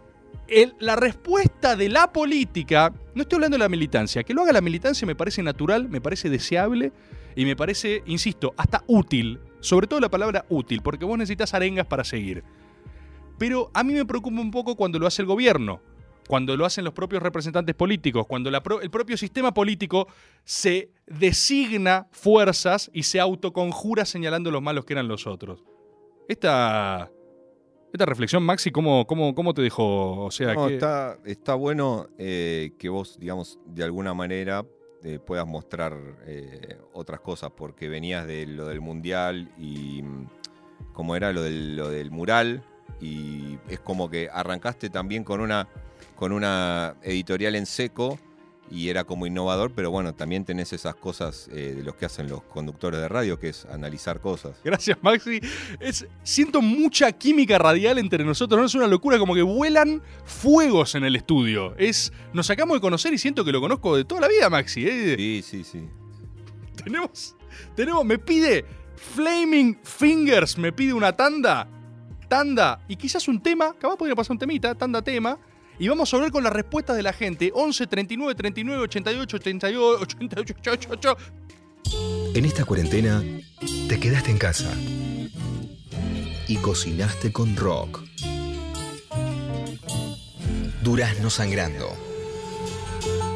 la 0.81 0.97
respuesta 0.97 1.77
de 1.77 1.89
la 1.89 2.13
política, 2.13 2.93
no 3.15 3.23
estoy 3.23 3.37
hablando 3.37 3.57
de 3.57 3.65
la 3.65 3.69
militancia, 3.69 4.25
que 4.25 4.35
lo 4.35 4.43
haga 4.43 4.53
la 4.53 4.61
militancia 4.61 5.07
me 5.07 5.15
parece 5.15 5.43
natural, 5.43 5.89
me 5.89 6.01
parece 6.01 6.29
deseable 6.29 6.93
y 7.37 7.45
me 7.45 7.57
parece, 7.57 8.03
insisto, 8.07 8.53
hasta 8.57 8.83
útil, 8.87 9.41
sobre 9.61 9.87
todo 9.87 10.01
la 10.01 10.09
palabra 10.09 10.45
útil, 10.49 10.83
porque 10.83 11.05
vos 11.05 11.19
necesitas 11.19 11.55
arengas 11.55 11.87
para 11.87 12.05
seguir. 12.05 12.43
Pero 13.39 13.71
a 13.73 13.85
mí 13.85 13.95
me 13.95 14.05
preocupa 14.05 14.41
un 14.41 14.51
poco 14.51 14.77
cuando 14.77 14.99
lo 14.99 15.07
hace 15.07 15.23
el 15.23 15.27
gobierno, 15.27 15.81
cuando 16.29 16.57
lo 16.57 16.65
hacen 16.65 16.85
los 16.85 16.95
propios 16.95 17.23
representantes 17.23 17.75
políticos, 17.75 18.27
cuando 18.27 18.51
el 18.51 18.91
propio 18.91 19.17
sistema 19.17 19.55
político 19.55 20.09
se 20.45 20.91
designa 21.07 22.07
fuerzas 22.13 22.91
y 22.93 23.05
se 23.05 23.19
autoconjura 23.19 24.05
señalando 24.05 24.51
los 24.51 24.63
malos 24.63 24.85
que 24.85 24.93
eran 24.93 25.09
los 25.09 25.27
otros. 25.27 25.65
Esta, 26.29 27.11
esta 27.93 28.07
reflexión, 28.07 28.43
Maxi, 28.43 28.71
¿cómo, 28.71 29.07
cómo, 29.07 29.35
cómo 29.35 29.53
te 29.55 29.63
dejó? 29.63 30.25
O 30.27 30.31
sea, 30.31 30.55
No, 30.55 30.69
que- 30.69 30.75
está, 30.75 31.19
está 31.25 31.55
bueno 31.55 32.09
eh, 32.19 32.73
que 32.79 32.89
vos, 32.89 33.19
digamos, 33.19 33.59
de 33.67 33.85
alguna 33.85 34.15
manera 34.15 34.65
eh, 35.03 35.19
puedas 35.19 35.47
mostrar 35.47 35.97
eh, 36.27 36.79
otras 36.93 37.21
cosas, 37.21 37.51
porque 37.57 37.89
venías 37.89 38.27
de 38.27 38.47
lo 38.47 38.67
del 38.69 38.81
mundial 38.81 39.51
y 39.59 40.03
mm, 40.03 40.27
como 40.93 41.17
era 41.17 41.33
lo 41.33 41.43
del, 41.43 41.77
lo 41.77 41.89
del 41.89 42.11
mural, 42.11 42.63
y 43.01 43.59
es 43.69 43.81
como 43.81 44.11
que 44.11 44.29
arrancaste 44.31 44.91
también 44.91 45.25
con 45.25 45.41
una, 45.41 45.67
con 46.17 46.33
una 46.33 46.97
editorial 47.03 47.55
en 47.57 47.65
seco 47.67 48.19
y 48.71 48.89
era 48.89 49.05
como 49.05 49.27
innovador, 49.27 49.73
pero 49.75 49.91
bueno, 49.91 50.15
también 50.15 50.45
tenés 50.45 50.73
esas 50.73 50.95
cosas 50.95 51.49
eh, 51.53 51.75
de 51.77 51.83
los 51.83 51.97
que 51.97 52.07
hacen 52.07 52.29
los 52.29 52.43
conductores 52.45 53.01
de 53.01 53.09
radio, 53.09 53.39
que 53.39 53.49
es 53.49 53.65
analizar 53.67 54.21
cosas. 54.21 54.57
Gracias, 54.65 54.97
Maxi. 55.03 55.41
Es, 55.81 56.07
siento 56.23 56.63
mucha 56.63 57.11
química 57.11 57.59
radial 57.59 57.99
entre 57.99 58.25
nosotros. 58.25 58.61
No 58.61 58.67
es 58.67 58.75
una 58.75 58.87
locura, 58.87 59.19
como 59.19 59.35
que 59.35 59.43
vuelan 59.43 60.03
fuegos 60.25 60.95
en 60.95 61.05
el 61.05 61.17
estudio. 61.17 61.75
Es, 61.79 62.13
nos 62.33 62.49
acabamos 62.49 62.77
de 62.77 62.81
conocer 62.81 63.13
y 63.13 63.19
siento 63.19 63.45
que 63.45 63.51
lo 63.51 63.61
conozco 63.61 63.97
de 63.97 64.05
toda 64.05 64.21
la 64.21 64.29
vida, 64.29 64.49
Maxi. 64.49 64.87
¿eh? 64.87 65.17
Sí, 65.17 65.43
sí, 65.43 65.65
sí. 65.65 65.89
Tenemos, 66.85 67.37
tenemos, 67.75 68.05
me 68.05 68.19
pide 68.19 68.65
Flaming 68.95 69.81
Fingers, 69.83 70.57
me 70.57 70.73
pide 70.73 70.95
una 70.95 71.15
tanda, 71.15 71.67
tanda 72.29 72.85
y 72.87 72.95
quizás 72.95 73.27
un 73.27 73.43
tema. 73.43 73.75
Capaz 73.79 73.97
podría 73.97 74.15
pasar 74.15 74.33
un 74.33 74.39
temita, 74.39 74.75
tanda 74.77 75.03
tema. 75.03 75.39
Y 75.81 75.89
vamos 75.89 76.13
a 76.13 76.17
hablar 76.19 76.31
con 76.31 76.45
las 76.45 76.53
respuestas 76.53 76.95
de 76.95 77.03
la 77.03 77.15
gente. 77.15 77.51
11 77.55 77.87
39 77.87 78.35
39 78.35 78.83
88 78.83 79.37
88 79.39 79.99
88 80.03 80.55
88. 80.59 81.17
En 82.35 82.45
esta 82.45 82.67
cuarentena, 82.67 83.25
te 83.89 83.99
quedaste 83.99 84.31
en 84.31 84.37
casa 84.37 84.71
y 86.47 86.57
cocinaste 86.57 87.33
con 87.33 87.57
rock. 87.57 88.03
Durazno 90.83 91.31
sangrando. 91.31 91.89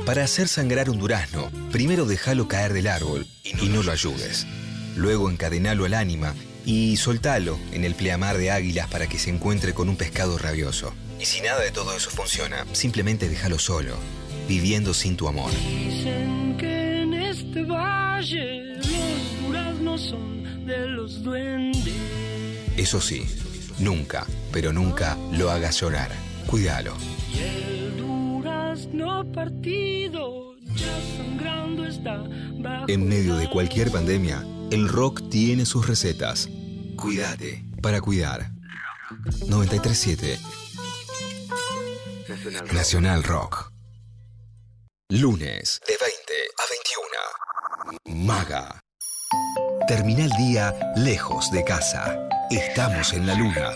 Para 0.05 0.25
hacer 0.25 0.47
sangrar 0.47 0.91
un 0.91 0.99
durazno, 0.99 1.51
primero 1.73 2.05
déjalo 2.05 2.47
caer 2.47 2.75
del 2.75 2.89
árbol 2.89 3.27
y 3.43 3.71
no 3.71 3.83
lo 3.83 3.91
ayudes. 3.91 4.47
Luego 4.97 5.31
encadenalo 5.31 5.87
al 5.87 5.95
ánima 5.95 6.35
y 6.67 6.99
soltalo 6.99 7.59
en 7.73 7.85
el 7.85 7.95
pleamar 7.95 8.37
de 8.37 8.51
águilas 8.51 8.89
para 8.89 9.07
que 9.07 9.19
se 9.19 9.31
encuentre 9.31 9.73
con 9.73 9.89
un 9.89 9.97
pescado 9.97 10.37
rabioso. 10.37 10.93
Y 11.25 11.27
si 11.27 11.41
nada 11.41 11.63
de 11.63 11.71
todo 11.71 11.97
eso 11.97 12.11
funciona, 12.11 12.67
simplemente 12.73 13.31
déjalo 13.31 13.59
solo, 13.59 13.97
viviendo 14.47 14.93
sin 14.93 15.17
tu 15.17 15.27
amor. 15.27 15.51
Dicen 15.53 16.55
que 16.59 17.01
en 17.01 17.15
este 17.15 17.63
valle 17.63 18.77
los 18.77 19.43
duraznos 19.43 20.03
son 20.03 20.67
de 20.67 20.87
los 20.87 21.23
duendes. 21.23 21.95
Eso 22.77 23.01
sí, 23.01 23.25
nunca, 23.79 24.27
pero 24.53 24.75
nunca 24.75 25.17
lo 25.33 25.51
hagas 25.51 25.81
llorar. 25.81 26.11
Cuídalo. 26.47 26.95
Y 27.33 27.39
el 27.39 27.97
durazno 27.97 29.25
partido 29.33 30.57
sangrando 31.17 31.87
está 31.87 32.23
En 32.87 33.09
medio 33.09 33.37
de 33.37 33.49
cualquier 33.49 33.91
pandemia, 33.91 34.45
el 34.71 34.91
rock 34.91 35.31
tiene 35.31 35.65
sus 35.65 35.89
recetas. 35.89 36.51
Cuídate 36.97 37.65
para 37.81 38.03
cuidar. 38.03 38.53
937 39.49 40.64
Nacional 42.73 43.23
Rock. 43.23 43.71
Lunes 45.09 45.81
de 45.87 45.95
20 45.95 46.07
a 46.59 46.65
21. 48.09 48.27
Maga. 48.27 48.81
Termina 49.87 50.25
el 50.25 50.31
día 50.31 50.75
lejos 50.97 51.53
de 51.53 51.63
casa. 51.63 52.29
Estamos 52.51 53.13
en 53.13 53.29
la 53.29 53.35
luna. 53.35 53.71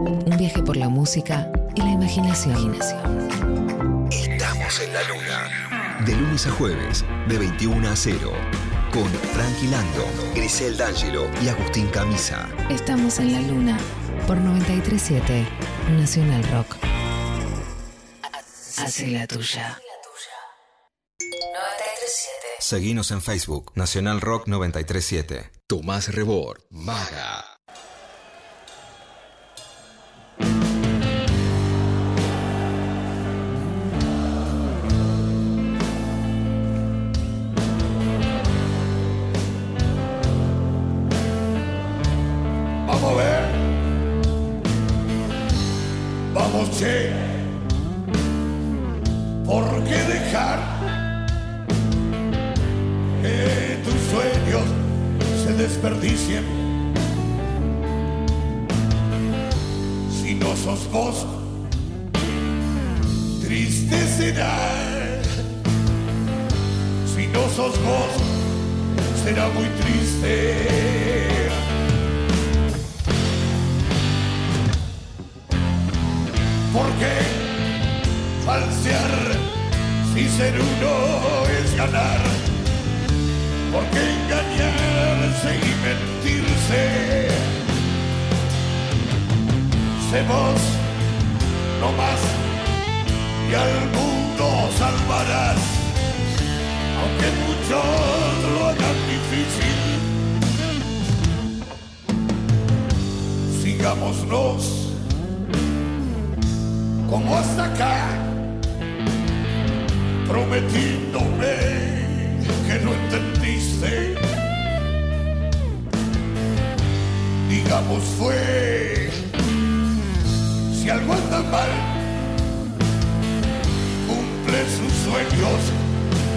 Un 0.00 0.34
viaje 0.38 0.62
por 0.62 0.78
la 0.78 0.88
música 0.88 1.52
y 1.74 1.82
la 1.82 1.90
imaginación. 1.90 2.74
Estamos 4.10 4.80
en 4.80 4.94
la 4.94 5.02
luna. 5.02 6.04
De 6.06 6.16
lunes 6.16 6.46
a 6.46 6.52
jueves, 6.52 7.04
de 7.28 7.36
21 7.38 7.86
a 7.86 7.96
0. 7.96 8.32
Con 8.92 9.08
Frankie 9.08 9.68
Lando, 9.68 10.06
Grisel 10.34 10.78
D'Angelo 10.78 11.28
y 11.42 11.48
Agustín 11.48 11.88
Camisa. 11.88 12.48
Estamos 12.70 13.18
en 13.18 13.32
la 13.34 13.42
luna 13.42 13.78
por 14.26 14.38
937 14.38 15.46
Nacional 15.98 16.42
Rock. 16.44 16.93
Hace 18.76 19.06
la 19.08 19.26
tuya. 19.26 19.78
937. 21.20 22.38
Seguinos 22.58 23.10
en 23.10 23.22
Facebook, 23.22 23.72
Nacional 23.74 24.20
Rock 24.20 24.48
937. 24.48 25.50
Tomás 25.66 26.12
Rebord, 26.12 26.62
Maga. 26.70 27.53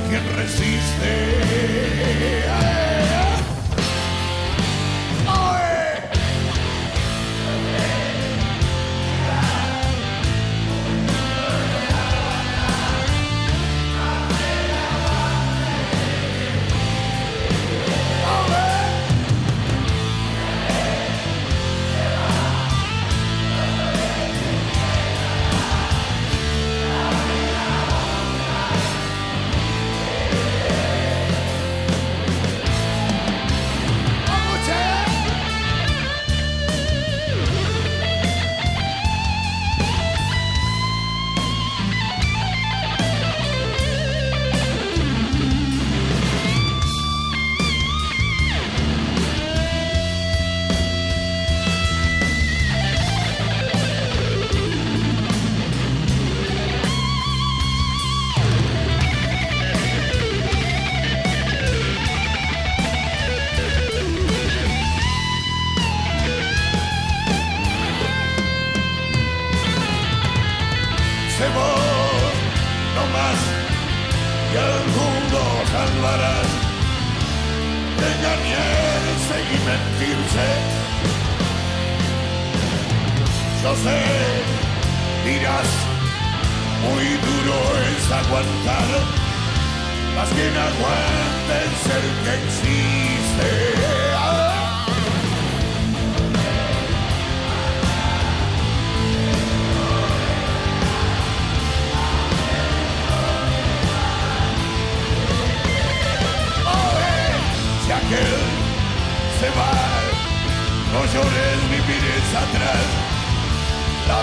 Quien 0.10 0.24
resiste. 0.36 0.88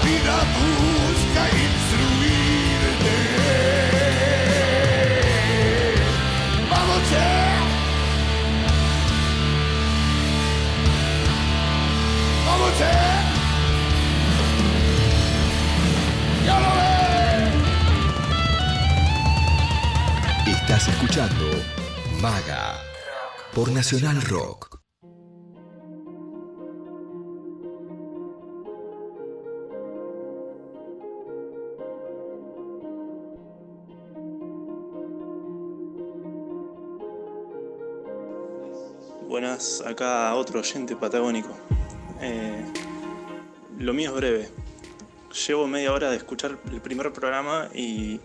Vida 0.05 0.37
busca 0.59 1.43
instruirte. 1.65 3.15
Vamos, 6.71 7.01
che. 7.11 7.29
Vamos, 12.47 12.73
che. 12.79 12.93
Ya 16.47 16.57
lo 16.61 16.71
ves. 16.77 17.55
Estás 20.47 20.89
escuchando 20.89 21.47
Maga 22.21 22.83
por 23.55 23.71
Nacional 23.71 24.21
Rock. 24.23 24.74
Buenas, 39.65 39.83
acá 39.87 40.35
otro 40.35 40.61
oyente 40.61 40.95
patagónico. 40.95 41.49
Eh, 42.21 42.65
lo 43.79 43.95
mío 43.95 44.11
es 44.11 44.17
breve. 44.17 44.49
Llevo 45.47 45.67
media 45.67 45.93
hora 45.93 46.11
de 46.11 46.19
escuchar 46.19 46.59
el 46.71 46.81
primer 46.83 47.12
programa 47.12 47.71
y 47.75 48.21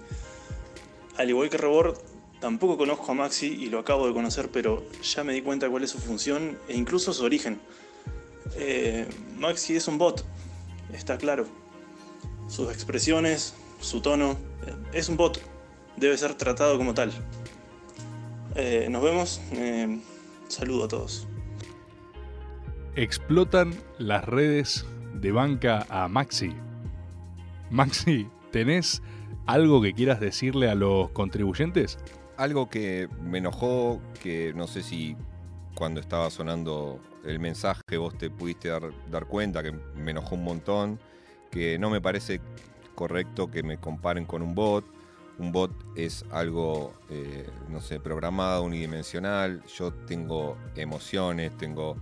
al 1.18 1.30
igual 1.30 1.50
que 1.50 1.58
Rebord, 1.58 1.98
tampoco 2.42 2.78
conozco 2.78 3.12
a 3.12 3.16
Maxi 3.16 3.48
y 3.48 3.68
lo 3.68 3.80
acabo 3.80 4.06
de 4.08 4.14
conocer, 4.14 4.50
pero 4.52 4.84
ya 5.02 5.24
me 5.24 5.32
di 5.32 5.42
cuenta 5.42 5.70
cuál 5.70 5.84
es 5.84 5.92
su 5.92 6.00
función 6.00 6.58
e 6.68 6.76
incluso 6.76 7.14
su 7.14 7.24
origen. 7.24 7.62
Eh, 8.56 9.08
Maxi 9.38 9.78
es 9.78 9.88
un 9.88 9.98
bot, 9.98 10.26
está 10.94 11.18
claro. 11.18 11.46
Sus 12.50 12.70
expresiones, 12.70 13.54
su 13.80 14.02
tono, 14.02 14.38
es 14.92 15.08
un 15.08 15.16
bot, 15.16 15.40
debe 15.96 16.18
ser 16.18 16.34
tratado 16.34 16.78
como 16.78 16.94
tal. 16.94 17.14
Eh, 18.56 18.88
nos 18.90 19.02
vemos, 19.02 19.40
saludo 20.50 20.84
a 20.84 20.88
todos. 20.90 21.29
Explotan 22.96 23.74
las 24.00 24.26
redes 24.26 24.86
de 25.14 25.32
banca 25.32 25.86
a 25.90 26.08
Maxi. 26.08 26.54
Maxi, 27.70 28.28
¿tenés 28.52 29.04
algo 29.46 29.82
que 29.82 29.94
quieras 29.94 30.20
decirle 30.20 30.70
a 30.70 30.76
los 30.76 31.12
contribuyentes? 31.12 32.00
Algo 32.36 32.70
que 32.70 33.08
me 33.22 33.38
enojó, 33.38 34.02
que 34.22 34.54
no 34.56 34.66
sé 34.66 34.82
si 34.82 35.16
cuando 35.76 36.00
estaba 36.02 36.30
sonando 36.32 37.00
el 37.24 37.40
mensaje 37.40 37.98
vos 37.98 38.18
te 38.18 38.32
pudiste 38.32 38.70
dar, 38.70 39.26
cuenta, 39.28 39.62
que 39.62 39.72
me 39.72 40.12
enojó 40.12 40.36
un 40.36 40.44
montón, 40.44 41.00
que 41.52 41.78
no 41.78 41.92
me 41.92 42.02
parece 42.02 42.42
correcto 42.96 43.52
que 43.52 43.62
me 43.62 43.78
comparen 43.78 44.26
con 44.26 44.42
un 44.42 44.56
bot. 44.56 44.84
Un 45.38 45.52
bot 45.52 45.72
es 45.96 46.26
algo, 46.32 46.94
eh, 47.10 47.48
no 47.70 47.80
sé, 47.82 48.00
programado, 48.00 48.64
unidimensional. 48.64 49.64
Yo 49.68 49.94
tengo 49.94 50.58
emociones, 50.76 51.56
tengo 51.56 51.96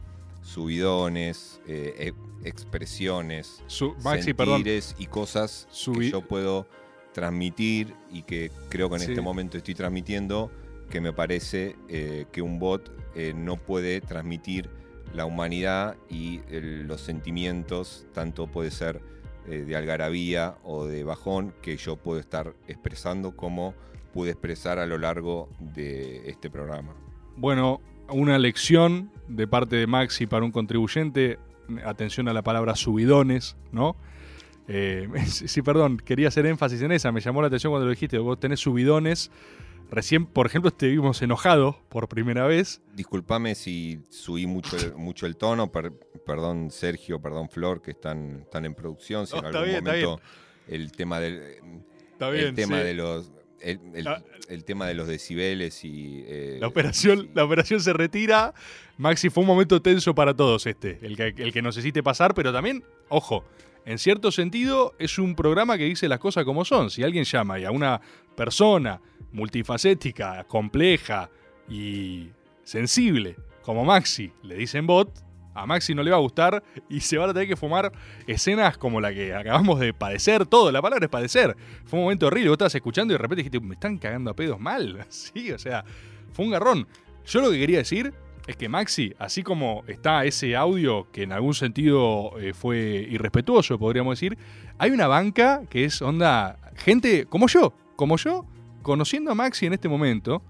subidones, 0.47 1.61
eh, 1.67 2.13
e- 2.43 2.47
expresiones, 2.47 3.63
Su- 3.67 3.95
Maxi, 4.03 4.33
perdón. 4.33 4.57
sentires 4.57 4.95
y 4.97 5.07
cosas 5.07 5.67
Subi- 5.71 5.99
que 6.05 6.11
yo 6.11 6.21
puedo 6.21 6.67
transmitir 7.13 7.93
y 8.11 8.23
que 8.23 8.51
creo 8.69 8.89
que 8.89 8.95
en 8.95 9.01
Sí. 9.01 9.11
este 9.11 9.21
momento 9.21 9.57
estoy 9.57 9.75
transmitiendo, 9.75 10.51
que 10.89 11.01
me 11.01 11.11
parece 11.13 11.75
eh, 11.89 12.25
que 12.31 12.41
un 12.41 12.59
bot 12.59 12.91
eh, 13.15 13.33
no 13.35 13.57
puede 13.57 13.99
transmitir 14.01 14.69
la 15.13 15.25
humanidad 15.25 15.97
y 16.09 16.41
el- 16.51 16.87
los 16.87 17.01
sentimientos, 17.01 18.05
tanto 18.13 18.47
puede 18.47 18.71
ser 18.71 19.01
de 19.47 19.77
algarabía 19.77 20.57
o 20.65 20.85
de 20.85 21.05
bajón, 21.05 21.53
que 21.61 21.77
yo 21.77 21.95
puedo 21.95 22.19
estar 22.19 22.53
expresando 22.67 23.33
como 23.37 23.73
pude 24.13 24.31
expresar 24.31 24.77
a 24.77 24.85
lo 24.85 24.97
largo 24.97 25.47
de 25.61 26.29
este 26.29 26.49
programa. 26.49 26.93
Bueno, 27.37 27.79
una 28.09 28.37
lección 28.39 29.11
de 29.27 29.47
parte 29.47 29.75
de 29.75 29.87
Maxi 29.87 30.27
para 30.27 30.45
un 30.45 30.51
contribuyente. 30.51 31.39
Atención 31.83 32.29
a 32.29 32.33
la 32.33 32.43
palabra 32.43 32.75
subidones, 32.75 33.57
¿no? 33.71 33.95
Eh, 34.69 35.07
sí, 35.27 35.61
perdón, 35.61 35.97
quería 35.97 36.29
hacer 36.29 36.45
énfasis 36.45 36.81
en 36.81 36.91
esa. 36.91 37.11
Me 37.11 37.19
llamó 37.21 37.41
la 37.41 37.47
atención 37.47 37.71
cuando 37.71 37.85
lo 37.85 37.91
dijiste. 37.91 38.17
Vos 38.17 38.39
tenés 38.39 38.59
subidones. 38.59 39.31
Recién, 39.89 40.25
por 40.25 40.45
ejemplo, 40.45 40.71
te 40.71 40.87
vimos 40.87 41.21
enojado 41.21 41.79
por 41.87 42.09
primera 42.09 42.45
vez. 42.45 42.81
Disculpame 42.93 43.55
si 43.55 43.99
subí 44.09 44.45
mucho, 44.45 44.75
el- 44.75 44.93
mucho 44.97 45.25
el 45.25 45.37
tono, 45.37 45.71
per- 45.71 45.93
perdón 46.25 46.71
Sergio, 46.71 47.21
perdón 47.21 47.49
Flor, 47.49 47.81
que 47.81 47.91
están, 47.91 48.41
están 48.41 48.65
en 48.65 48.73
producción, 48.75 49.25
si 49.27 49.33
No, 49.33 49.39
en 49.39 49.45
algún 49.47 49.63
bien, 49.63 49.83
momento 49.85 50.19
el 50.67 50.91
tema 50.91 51.21
del 51.21 51.41
Está 52.11 52.27
el 52.29 52.35
bien, 52.35 52.55
tema 52.55 52.79
sí. 52.79 52.83
de 52.83 52.93
los 52.95 53.31
el, 53.61 53.79
el- 53.93 54.07
el 54.49 54.63
tema 54.63 54.87
de 54.87 54.93
los 54.93 55.07
decibeles 55.07 55.83
y 55.83 56.23
eh, 56.27 56.57
La 56.61 56.67
operación, 56.67 57.29
la 57.33 57.43
operación 57.43 57.81
se 57.81 57.91
retira. 57.91 58.53
Maxi, 58.97 59.29
fue 59.29 59.41
un 59.41 59.47
momento 59.47 59.81
tenso 59.81 60.15
para 60.15 60.33
todos 60.33 60.65
este, 60.65 60.99
el 61.01 61.15
que, 61.17 61.33
el 61.43 61.51
que 61.51 61.61
necesite 61.61 62.01
pasar, 62.01 62.33
pero 62.33 62.53
también, 62.53 62.83
ojo, 63.09 63.43
en 63.85 63.97
cierto 63.97 64.31
sentido 64.31 64.93
es 64.99 65.17
un 65.19 65.35
programa 65.35 65.77
que 65.77 65.83
dice 65.85 66.07
las 66.07 66.19
cosas 66.19 66.45
como 66.45 66.63
son. 66.65 66.89
Si 66.89 67.03
alguien 67.03 67.23
llama 67.25 67.59
y 67.59 67.65
a 67.65 67.71
una 67.71 67.99
persona 68.35 69.01
multifacética, 69.33 70.43
compleja 70.45 71.29
y 71.69 72.29
sensible 72.63 73.35
como 73.61 73.83
Maxi 73.83 74.31
le 74.43 74.55
dicen 74.55 74.87
bot, 74.87 75.09
a 75.57 75.65
Maxi 75.65 75.95
no 75.95 76.03
le 76.03 76.11
va 76.11 76.17
a 76.17 76.19
gustar 76.19 76.63
y 76.89 76.99
se 77.01 77.17
van 77.17 77.29
a 77.29 77.33
tener 77.33 77.47
que 77.47 77.55
fumar 77.55 77.91
escenas 78.27 78.77
como 78.77 79.01
la 79.01 79.13
que 79.13 79.33
acabamos 79.33 79.79
de 79.79 79.93
padecer 79.93 80.45
todo. 80.45 80.71
La 80.71 80.81
palabra 80.81 81.05
es 81.05 81.09
padecer. 81.09 81.55
Fue 81.85 81.99
un 81.99 82.05
momento 82.05 82.27
horrible. 82.27 82.49
Vos 82.49 82.55
estabas 82.55 82.75
escuchando 82.75 83.13
y 83.13 83.15
de 83.15 83.19
repente 83.19 83.43
dijiste, 83.43 83.59
me 83.59 83.73
están 83.73 83.97
cagando 83.97 84.31
a 84.31 84.35
pedos 84.35 84.59
mal. 84.59 85.05
Sí, 85.17 85.51
o 85.51 85.57
sea, 85.57 85.83
fue 86.31 86.45
un 86.45 86.51
garrón. 86.51 86.87
Yo 87.25 87.41
lo 87.41 87.51
que 87.51 87.59
quería 87.59 87.79
decir 87.79 88.13
es 88.47 88.55
que 88.55 88.69
Maxi, 88.69 89.13
así 89.19 89.43
como 89.43 89.83
está 89.87 90.23
ese 90.25 90.55
audio 90.55 91.11
que 91.11 91.23
en 91.23 91.33
algún 91.33 91.53
sentido 91.53 92.39
eh, 92.39 92.53
fue 92.53 93.05
irrespetuoso, 93.09 93.77
podríamos 93.77 94.17
decir, 94.17 94.37
hay 94.77 94.91
una 94.91 95.07
banca 95.07 95.63
que 95.69 95.83
es 95.83 96.01
onda, 96.01 96.57
gente 96.75 97.25
como 97.25 97.47
yo, 97.47 97.73
como 97.95 98.15
yo, 98.15 98.45
conociendo 98.83 99.31
a 99.31 99.35
Maxi 99.35 99.65
en 99.65 99.73
este 99.73 99.89
momento, 99.89 100.41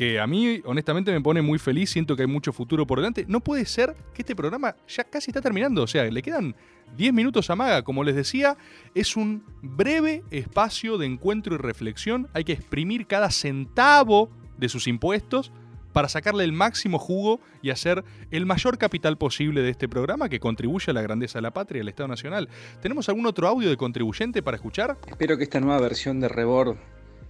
que 0.00 0.18
a 0.18 0.26
mí 0.26 0.62
honestamente 0.64 1.12
me 1.12 1.20
pone 1.20 1.42
muy 1.42 1.58
feliz, 1.58 1.90
siento 1.90 2.16
que 2.16 2.22
hay 2.22 2.26
mucho 2.26 2.54
futuro 2.54 2.86
por 2.86 3.00
delante. 3.00 3.26
No 3.28 3.40
puede 3.40 3.66
ser 3.66 3.94
que 4.14 4.22
este 4.22 4.34
programa 4.34 4.74
ya 4.88 5.04
casi 5.04 5.30
está 5.30 5.42
terminando, 5.42 5.82
o 5.82 5.86
sea, 5.86 6.04
le 6.04 6.22
quedan 6.22 6.56
10 6.96 7.12
minutos 7.12 7.50
a 7.50 7.54
Maga, 7.54 7.82
como 7.82 8.02
les 8.02 8.16
decía, 8.16 8.56
es 8.94 9.14
un 9.14 9.44
breve 9.60 10.24
espacio 10.30 10.96
de 10.96 11.04
encuentro 11.04 11.54
y 11.54 11.58
reflexión, 11.58 12.30
hay 12.32 12.44
que 12.44 12.54
exprimir 12.54 13.06
cada 13.06 13.30
centavo 13.30 14.30
de 14.56 14.70
sus 14.70 14.86
impuestos 14.86 15.52
para 15.92 16.08
sacarle 16.08 16.44
el 16.44 16.52
máximo 16.52 16.98
jugo 16.98 17.42
y 17.60 17.68
hacer 17.68 18.02
el 18.30 18.46
mayor 18.46 18.78
capital 18.78 19.18
posible 19.18 19.60
de 19.60 19.68
este 19.68 19.86
programa 19.86 20.30
que 20.30 20.40
contribuye 20.40 20.92
a 20.92 20.94
la 20.94 21.02
grandeza 21.02 21.40
de 21.40 21.42
la 21.42 21.50
patria 21.50 21.82
al 21.82 21.88
Estado 21.90 22.08
Nacional. 22.08 22.48
¿Tenemos 22.80 23.10
algún 23.10 23.26
otro 23.26 23.46
audio 23.48 23.68
de 23.68 23.76
contribuyente 23.76 24.42
para 24.42 24.56
escuchar? 24.56 24.96
Espero 25.06 25.36
que 25.36 25.42
esta 25.42 25.60
nueva 25.60 25.78
versión 25.78 26.20
de 26.20 26.28
Rebord 26.28 26.78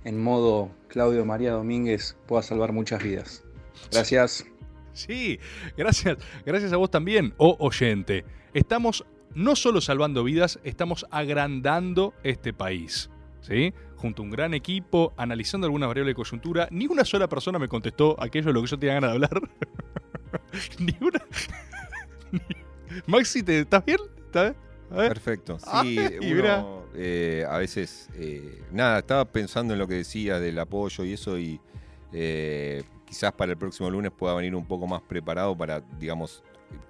en 0.04 0.22
modo 0.22 0.70
Claudio 0.88 1.24
María 1.24 1.52
Domínguez 1.52 2.16
pueda 2.26 2.42
salvar 2.42 2.72
muchas 2.72 3.02
vidas. 3.02 3.44
Gracias. 3.92 4.46
Sí, 4.92 5.38
gracias, 5.76 6.18
gracias 6.44 6.72
a 6.72 6.76
vos 6.76 6.90
también, 6.90 7.34
oh 7.36 7.56
oyente. 7.60 8.24
Estamos 8.54 9.04
no 9.34 9.54
solo 9.56 9.80
salvando 9.80 10.24
vidas, 10.24 10.58
estamos 10.64 11.06
agrandando 11.10 12.14
este 12.22 12.52
país. 12.52 13.10
¿Sí? 13.40 13.72
Junto 13.96 14.22
a 14.22 14.24
un 14.26 14.30
gran 14.30 14.52
equipo, 14.52 15.14
analizando 15.16 15.66
alguna 15.66 15.86
variable 15.86 16.10
de 16.10 16.14
coyuntura, 16.14 16.68
ni 16.70 16.86
una 16.86 17.04
sola 17.04 17.28
persona 17.28 17.58
me 17.58 17.68
contestó 17.68 18.16
aquello 18.22 18.48
de 18.48 18.52
lo 18.52 18.60
que 18.62 18.68
yo 18.68 18.78
tenía 18.78 18.94
ganas 18.94 19.10
de 19.10 19.14
hablar. 19.14 19.40
ni 20.78 20.94
una. 21.00 21.22
Maxi, 23.06 23.42
¿te, 23.42 23.60
¿estás 23.60 23.84
bien? 23.84 23.98
¿Estás 24.26 24.52
bien? 24.52 24.69
Perfecto. 24.90 25.58
Sí, 25.82 25.98
uno 26.32 26.80
eh, 26.94 27.44
a 27.48 27.58
veces, 27.58 28.08
eh, 28.16 28.62
nada, 28.72 28.98
estaba 28.98 29.24
pensando 29.24 29.74
en 29.74 29.78
lo 29.78 29.86
que 29.86 29.94
decía 29.94 30.40
del 30.40 30.58
apoyo 30.58 31.04
y 31.04 31.12
eso 31.12 31.38
y 31.38 31.60
eh, 32.12 32.82
quizás 33.06 33.32
para 33.32 33.52
el 33.52 33.58
próximo 33.58 33.88
lunes 33.90 34.10
pueda 34.10 34.34
venir 34.34 34.54
un 34.54 34.66
poco 34.66 34.86
más 34.86 35.00
preparado 35.02 35.56
para, 35.56 35.80
digamos, 35.98 36.42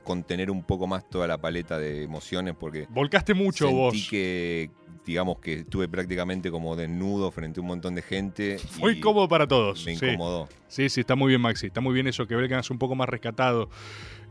contener 0.04 0.50
un 0.50 0.62
poco 0.62 0.86
más 0.86 1.08
toda 1.08 1.26
la 1.26 1.38
paleta 1.38 1.78
de 1.78 2.02
emociones 2.02 2.54
porque 2.58 2.86
Volcaste 2.90 3.34
mucho 3.34 3.66
sentí 3.66 3.78
vos. 3.78 4.08
que, 4.10 4.70
digamos, 5.04 5.38
que 5.38 5.60
estuve 5.60 5.88
prácticamente 5.88 6.50
como 6.50 6.76
desnudo 6.76 7.30
frente 7.30 7.60
a 7.60 7.62
un 7.62 7.68
montón 7.68 7.94
de 7.94 8.02
gente. 8.02 8.56
Muy 8.78 8.92
y 8.94 9.00
cómodo 9.00 9.28
para 9.28 9.46
todos. 9.46 9.84
Me 9.84 9.96
sí. 9.96 10.06
incomodó. 10.06 10.48
Sí, 10.68 10.88
sí, 10.88 11.00
está 11.00 11.14
muy 11.14 11.28
bien, 11.28 11.40
Maxi. 11.40 11.66
Está 11.66 11.80
muy 11.80 11.94
bien 11.94 12.06
eso, 12.06 12.26
que 12.26 12.36
Belgan 12.36 12.60
es 12.60 12.70
un 12.70 12.78
poco 12.78 12.94
más 12.94 13.08
rescatado. 13.08 13.68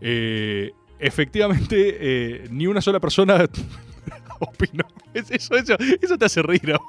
Eh, 0.01 0.71
efectivamente, 0.99 1.97
eh, 1.99 2.47
ni 2.51 2.67
una 2.67 2.81
sola 2.81 2.99
persona 2.99 3.45
opinó. 4.39 4.85
Es- 5.13 5.31
Eso, 5.31 5.55
eso, 5.55 5.75
eso 6.01 6.17
te 6.17 6.25
hace 6.25 6.41
reír. 6.41 6.69
¿no? 6.69 6.79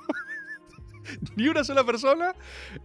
ni 1.36 1.48
una 1.48 1.64
sola 1.64 1.84
persona 1.84 2.34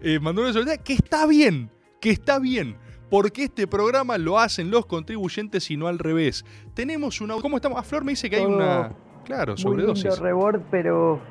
eh, 0.01 0.19
mandó 0.19 0.41
una 0.41 0.53
solicitud 0.53 0.81
que 0.83 0.93
está 0.93 1.25
bien, 1.27 1.69
que 1.99 2.11
está 2.11 2.39
bien. 2.39 2.75
Porque 3.09 3.43
este 3.43 3.67
programa 3.67 4.17
lo 4.17 4.39
hacen 4.39 4.71
los 4.71 4.87
contribuyentes 4.87 5.69
y 5.69 5.77
no 5.77 5.87
al 5.87 5.99
revés. 5.99 6.43
Tenemos 6.73 7.21
una. 7.21 7.35
¿Cómo 7.35 7.57
estamos? 7.57 7.77
A 7.79 7.83
Flor 7.83 8.03
me 8.03 8.13
dice 8.13 8.29
que 8.31 8.37
hay 8.37 8.45
una. 8.45 8.93
Claro, 9.25 9.53
Muy 9.53 9.61
sobredosis. 9.61 10.17
Rebord, 10.19 10.61
pero 10.71 11.21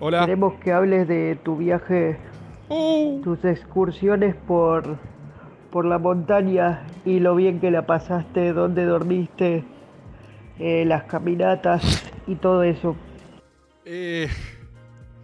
Hola. 0.00 0.20
queremos 0.20 0.54
que 0.60 0.72
hables 0.72 1.06
de 1.06 1.38
tu 1.44 1.56
viaje, 1.56 2.18
Oh. 2.68 3.20
tus 3.22 3.44
excursiones 3.44 4.34
por, 4.48 4.98
por 5.72 5.86
la 5.86 5.98
montaña 5.98 6.86
y 7.04 7.18
lo 7.18 7.34
bien 7.34 7.58
que 7.58 7.70
la 7.70 7.86
pasaste, 7.86 8.52
dónde 8.52 8.84
dormiste, 8.84 9.64
eh, 10.58 10.84
las 10.86 11.04
caminatas 11.04 12.04
y 12.26 12.36
todo 12.36 12.62
eso. 12.62 12.94
Eh, 13.84 14.28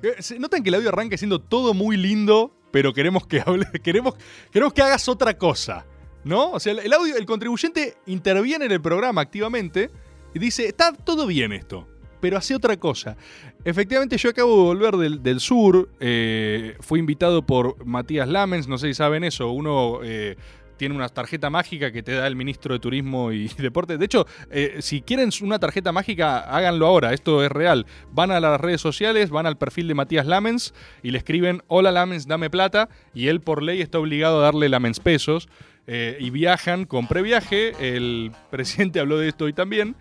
eh, 0.02 0.16
que 0.62 0.68
el 0.68 0.74
audio 0.74 0.88
arranca 0.88 1.16
siendo 1.18 1.38
todo 1.38 1.74
muy 1.74 1.96
lindo, 1.98 2.50
pero 2.72 2.94
queremos 2.94 3.26
que 3.26 3.42
hable, 3.44 3.66
queremos, 3.84 4.14
queremos 4.50 4.72
que 4.72 4.82
hagas 4.82 5.08
otra 5.08 5.36
cosa. 5.36 5.86
¿No? 6.24 6.50
O 6.50 6.60
sea, 6.60 6.72
el 6.72 6.92
audio, 6.92 7.16
el 7.16 7.24
contribuyente 7.24 7.96
interviene 8.06 8.64
en 8.64 8.72
el 8.72 8.82
programa 8.82 9.20
activamente 9.20 9.88
y 10.34 10.38
dice, 10.40 10.66
está 10.66 10.92
todo 10.92 11.26
bien 11.26 11.52
esto, 11.52 11.86
pero 12.20 12.36
hace 12.36 12.54
otra 12.54 12.76
cosa. 12.76 13.16
Efectivamente, 13.64 14.16
yo 14.16 14.30
acabo 14.30 14.56
de 14.56 14.62
volver 14.62 15.20
del, 15.20 15.40
sur, 15.40 15.88
eh, 16.00 16.76
fui 16.80 17.00
invitado 17.00 17.42
por 17.42 17.84
Matías 17.84 18.28
Lamens, 18.28 18.68
no 18.68 18.78
sé 18.78 18.88
si 18.88 18.94
saben 18.94 19.24
eso, 19.24 19.50
uno 19.50 20.00
eh, 20.02 20.36
tiene 20.76 20.94
una 20.94 21.08
tarjeta 21.08 21.50
mágica 21.50 21.90
que 21.90 22.02
te 22.02 22.12
da 22.12 22.26
el 22.26 22.36
ministro 22.36 22.74
de 22.74 22.80
Turismo 22.80 23.32
y 23.32 23.48
Deporte. 23.58 23.98
De 23.98 24.04
hecho, 24.04 24.26
eh, 24.50 24.76
si 24.80 25.02
quieren 25.02 25.30
una 25.42 25.58
tarjeta 25.58 25.92
mágica, 25.92 26.38
háganlo 26.38 26.86
ahora, 26.86 27.12
esto 27.12 27.44
es 27.44 27.50
real. 27.50 27.86
Van 28.12 28.30
a 28.30 28.40
las 28.40 28.60
redes 28.60 28.80
sociales, 28.80 29.30
van 29.30 29.46
al 29.46 29.58
perfil 29.58 29.88
de 29.88 29.94
Matías 29.94 30.26
Lamens 30.26 30.74
y 31.02 31.10
le 31.10 31.18
escriben, 31.18 31.62
hola 31.66 31.90
Lamens, 31.90 32.26
dame 32.26 32.50
plata, 32.50 32.88
y 33.12 33.28
él 33.28 33.40
por 33.40 33.62
ley 33.62 33.80
está 33.80 33.98
obligado 33.98 34.38
a 34.38 34.42
darle 34.44 34.68
Lamens 34.68 35.00
pesos. 35.00 35.48
y 35.86 36.30
viajan 36.30 36.84
con 36.84 37.08
previaje, 37.08 37.72
el 37.80 38.30
presidente 38.50 39.00
habló 39.00 39.18
de 39.18 39.28
esto 39.28 39.46
hoy 39.46 39.54
también. 39.54 39.96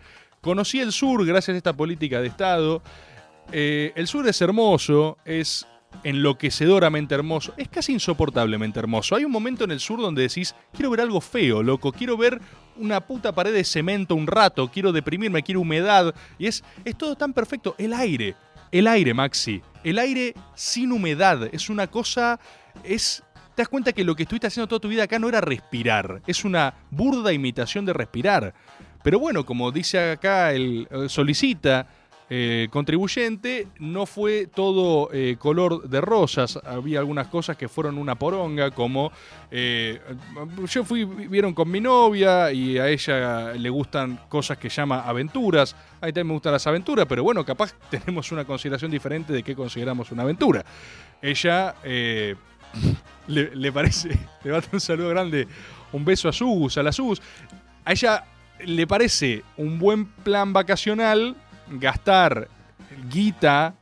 Conocí 0.48 0.80
el 0.80 0.94
sur 0.94 1.26
gracias 1.26 1.56
a 1.56 1.58
esta 1.58 1.74
política 1.74 2.22
de 2.22 2.28
Estado. 2.30 2.82
Eh, 3.52 3.92
el 3.96 4.08
sur 4.08 4.26
es 4.30 4.42
hermoso, 4.42 5.18
es 5.26 5.68
enloquecedoramente 6.06 7.16
hermoso, 7.16 7.54
es 7.58 7.68
casi 7.68 7.92
insoportablemente 7.92 8.80
hermoso. 8.80 9.18
Hay 9.18 9.26
un 9.26 9.32
momento 9.34 9.66
en 9.66 9.72
el 9.72 9.82
sur 9.82 10.00
donde 10.00 10.22
decís, 10.22 10.56
quiero 10.72 10.90
ver 10.90 11.02
algo 11.02 11.20
feo, 11.20 11.62
loco, 11.62 11.92
quiero 11.92 12.16
ver 12.16 12.40
una 12.78 13.02
puta 13.02 13.36
pared 13.36 13.54
de 13.54 13.66
cemento 13.66 14.16
un 14.16 14.26
rato, 14.26 14.72
quiero 14.72 14.94
deprimirme, 14.94 15.44
quiero 15.44 15.60
humedad. 15.60 16.16
Y 16.40 16.48
es, 16.48 16.64
es 16.86 16.98
todo 16.98 17.18
tan 17.18 17.34
perfecto. 17.34 17.76
El 17.78 17.92
aire, 17.92 18.38
el 18.72 18.88
aire, 18.88 19.14
Maxi, 19.14 19.62
el 19.84 20.00
aire 20.00 20.34
sin 20.56 20.94
humedad, 20.94 21.50
es 21.52 21.70
una 21.70 21.88
cosa, 21.88 22.40
es... 22.86 23.22
Te 23.54 23.64
das 23.64 23.70
cuenta 23.70 23.92
que 23.92 24.04
lo 24.04 24.16
que 24.16 24.24
estuviste 24.24 24.46
haciendo 24.46 24.68
toda 24.68 24.80
tu 24.80 24.88
vida 24.88 25.04
acá 25.04 25.18
no 25.18 25.28
era 25.28 25.42
respirar, 25.42 26.22
es 26.28 26.46
una 26.46 26.76
burda 26.92 27.34
imitación 27.34 27.86
de 27.86 27.92
respirar. 27.92 28.54
Pero 29.08 29.20
bueno, 29.20 29.46
como 29.46 29.72
dice 29.72 30.12
acá 30.12 30.52
el 30.52 30.86
eh, 30.92 31.08
solicita, 31.08 31.88
eh, 32.30 32.68
contribuyente, 32.70 33.70
no 33.80 34.06
fue 34.06 34.48
todo 34.48 35.08
eh, 35.14 35.38
color 35.40 35.88
de 35.88 36.02
rosas. 36.02 36.60
Había 36.66 37.00
algunas 37.00 37.28
cosas 37.28 37.56
que 37.56 37.70
fueron 37.70 37.98
una 37.98 38.16
poronga, 38.16 38.72
como 38.72 39.14
yo 39.50 40.84
fui, 40.84 41.06
vieron 41.06 41.54
con 41.54 41.72
mi 41.72 41.80
novia 41.80 42.52
y 42.52 42.78
a 42.80 42.90
ella 42.90 43.54
le 43.54 43.70
gustan 43.70 44.20
cosas 44.28 44.58
que 44.58 44.68
llama 44.68 45.04
aventuras. 45.08 45.74
A 46.02 46.08
mí 46.08 46.12
también 46.12 46.28
me 46.28 46.34
gustan 46.34 46.52
las 46.52 46.68
aventuras, 46.68 47.06
pero 47.06 47.24
bueno, 47.24 47.46
capaz 47.46 47.76
tenemos 47.90 48.30
una 48.34 48.44
consideración 48.44 48.92
diferente 48.92 49.32
de 49.32 49.42
qué 49.42 49.56
consideramos 49.56 50.12
una 50.12 50.24
aventura. 50.24 50.66
Ella 51.22 51.76
le, 53.28 53.56
le 53.56 53.72
parece, 53.72 54.10
le 54.44 54.52
mando 54.52 54.68
un 54.74 54.82
saludo 54.82 55.08
grande, 55.08 55.48
un 55.94 56.04
beso 56.04 56.28
a 56.28 56.34
Sus, 56.34 56.78
a 56.78 56.84
la 56.84 56.92
Sus. 56.92 57.22
A 57.86 57.94
ella 57.94 58.26
le 58.66 58.88
parece 58.88 59.44
un 59.58 59.80
buen 59.80 60.06
plan 60.06 60.54
vacacional 60.54 61.36
gastar 61.70 62.50
guita, 63.10 63.76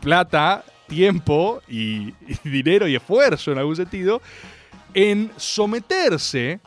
plata, 0.00 0.64
tiempo 0.88 1.62
y, 1.68 2.14
dinero 2.44 2.88
y 2.88 2.96
esfuerzo 2.96 3.52
en 3.52 3.58
algún 3.58 3.76
sentido 3.76 4.20
en 4.94 5.30
someterse 5.36 6.58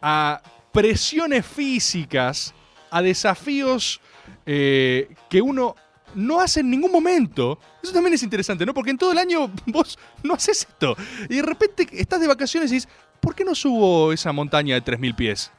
a 0.00 0.40
presiones 0.70 1.44
físicas, 1.44 2.54
a 2.90 3.02
desafíos 3.02 4.00
eh, 4.46 5.12
que 5.28 5.42
uno 5.42 5.74
no 6.14 6.40
hace 6.40 6.60
en 6.60 6.70
ningún 6.70 6.92
momento. 6.92 7.58
Eso 7.82 7.92
también 7.92 8.14
es 8.14 8.22
interesante, 8.22 8.64
¿no? 8.64 8.72
Porque 8.72 8.90
en 8.90 8.98
todo 8.98 9.10
el 9.10 9.18
año 9.18 9.50
vos 9.66 9.98
no 10.22 10.34
haces 10.34 10.66
esto. 10.68 10.96
Y 11.28 11.36
de 11.36 11.42
repente 11.42 11.88
estás 11.92 12.20
de 12.20 12.28
vacaciones 12.28 12.70
y 12.70 12.74
dices, 12.74 12.88
¿por 13.20 13.34
qué 13.34 13.44
no 13.44 13.54
subo 13.54 14.12
esa 14.12 14.32
montaña 14.32 14.74
de 14.76 14.84
3.000 14.84 15.16
pies? 15.16 15.50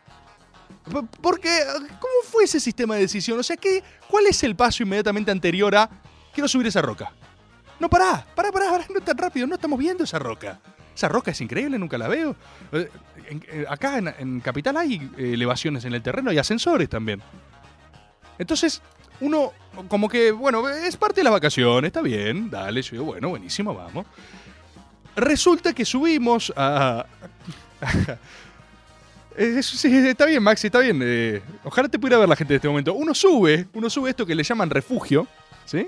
Porque, 1.22 1.50
¿cómo 2.00 2.14
fue 2.24 2.44
ese 2.44 2.60
sistema 2.60 2.96
de 2.96 3.02
decisión? 3.02 3.40
O 3.40 3.44
sea, 3.44 3.58
¿qué, 3.58 3.84
¿cuál 4.08 4.28
es 4.28 4.44
el 4.44 4.56
paso 4.56 4.84
inmediatamente 4.84 5.32
anterior 5.32 5.76
a 5.76 5.90
quiero 6.34 6.48
subir 6.48 6.68
esa 6.68 6.82
roca? 6.82 7.12
No, 7.80 7.90
pará, 7.90 8.26
pará, 8.36 8.52
pará, 8.52 8.70
pará, 8.70 8.86
no 8.94 9.02
tan 9.02 9.18
rápido, 9.18 9.48
no 9.48 9.56
estamos 9.56 9.80
viendo 9.80 10.04
esa 10.04 10.20
roca. 10.20 10.60
Esa 10.96 11.10
roca 11.10 11.32
es 11.32 11.42
increíble, 11.42 11.78
nunca 11.78 11.98
la 11.98 12.08
veo. 12.08 12.36
Eh, 12.72 12.90
eh, 13.30 13.66
acá 13.68 13.98
en, 13.98 14.40
Capital 14.40 14.78
hay 14.78 14.96
eh, 15.18 15.34
elevaciones 15.34 15.84
en 15.84 15.94
el 15.94 16.02
terreno 16.02 16.32
y 16.32 16.38
ascensores 16.38 16.88
también. 16.88 17.22
Entonces, 18.38 18.82
uno, 19.20 19.52
como 19.90 20.08
que, 20.08 20.32
bueno, 20.32 20.68
es 20.70 20.96
parte 20.96 21.22
de 21.22 21.26
las 21.26 21.34
vacaciones, 21.34 21.90
está 21.90 22.02
bien, 22.02 22.50
dale, 22.50 22.82
yo 22.82 23.04
bueno, 23.04 23.30
buenísimo, 23.30 23.74
vamos. 23.74 24.06
Resulta 25.16 25.74
que 25.74 25.84
subimos 25.84 26.54
a. 26.56 27.06
Eh, 29.38 29.62
sí, 29.62 29.96
está 30.08 30.26
bien, 30.26 30.42
Maxi, 30.42 30.68
está 30.68 30.80
bien. 30.80 31.00
eh, 31.04 31.42
ojalá 31.64 31.90
te 31.90 32.00
pudiera 32.00 32.18
ver 32.18 32.30
la 32.30 32.36
gente 32.36 32.54
de 32.54 32.58
este 32.58 32.68
momento. 32.68 32.94
Uno 32.94 33.14
sube, 33.14 33.68
uno 33.74 33.90
sube 33.90 34.10
esto 34.10 34.26
que 34.26 34.36
le 34.36 34.44
llaman 34.44 34.70
refugio, 34.70 35.28
¿sí? 35.66 35.88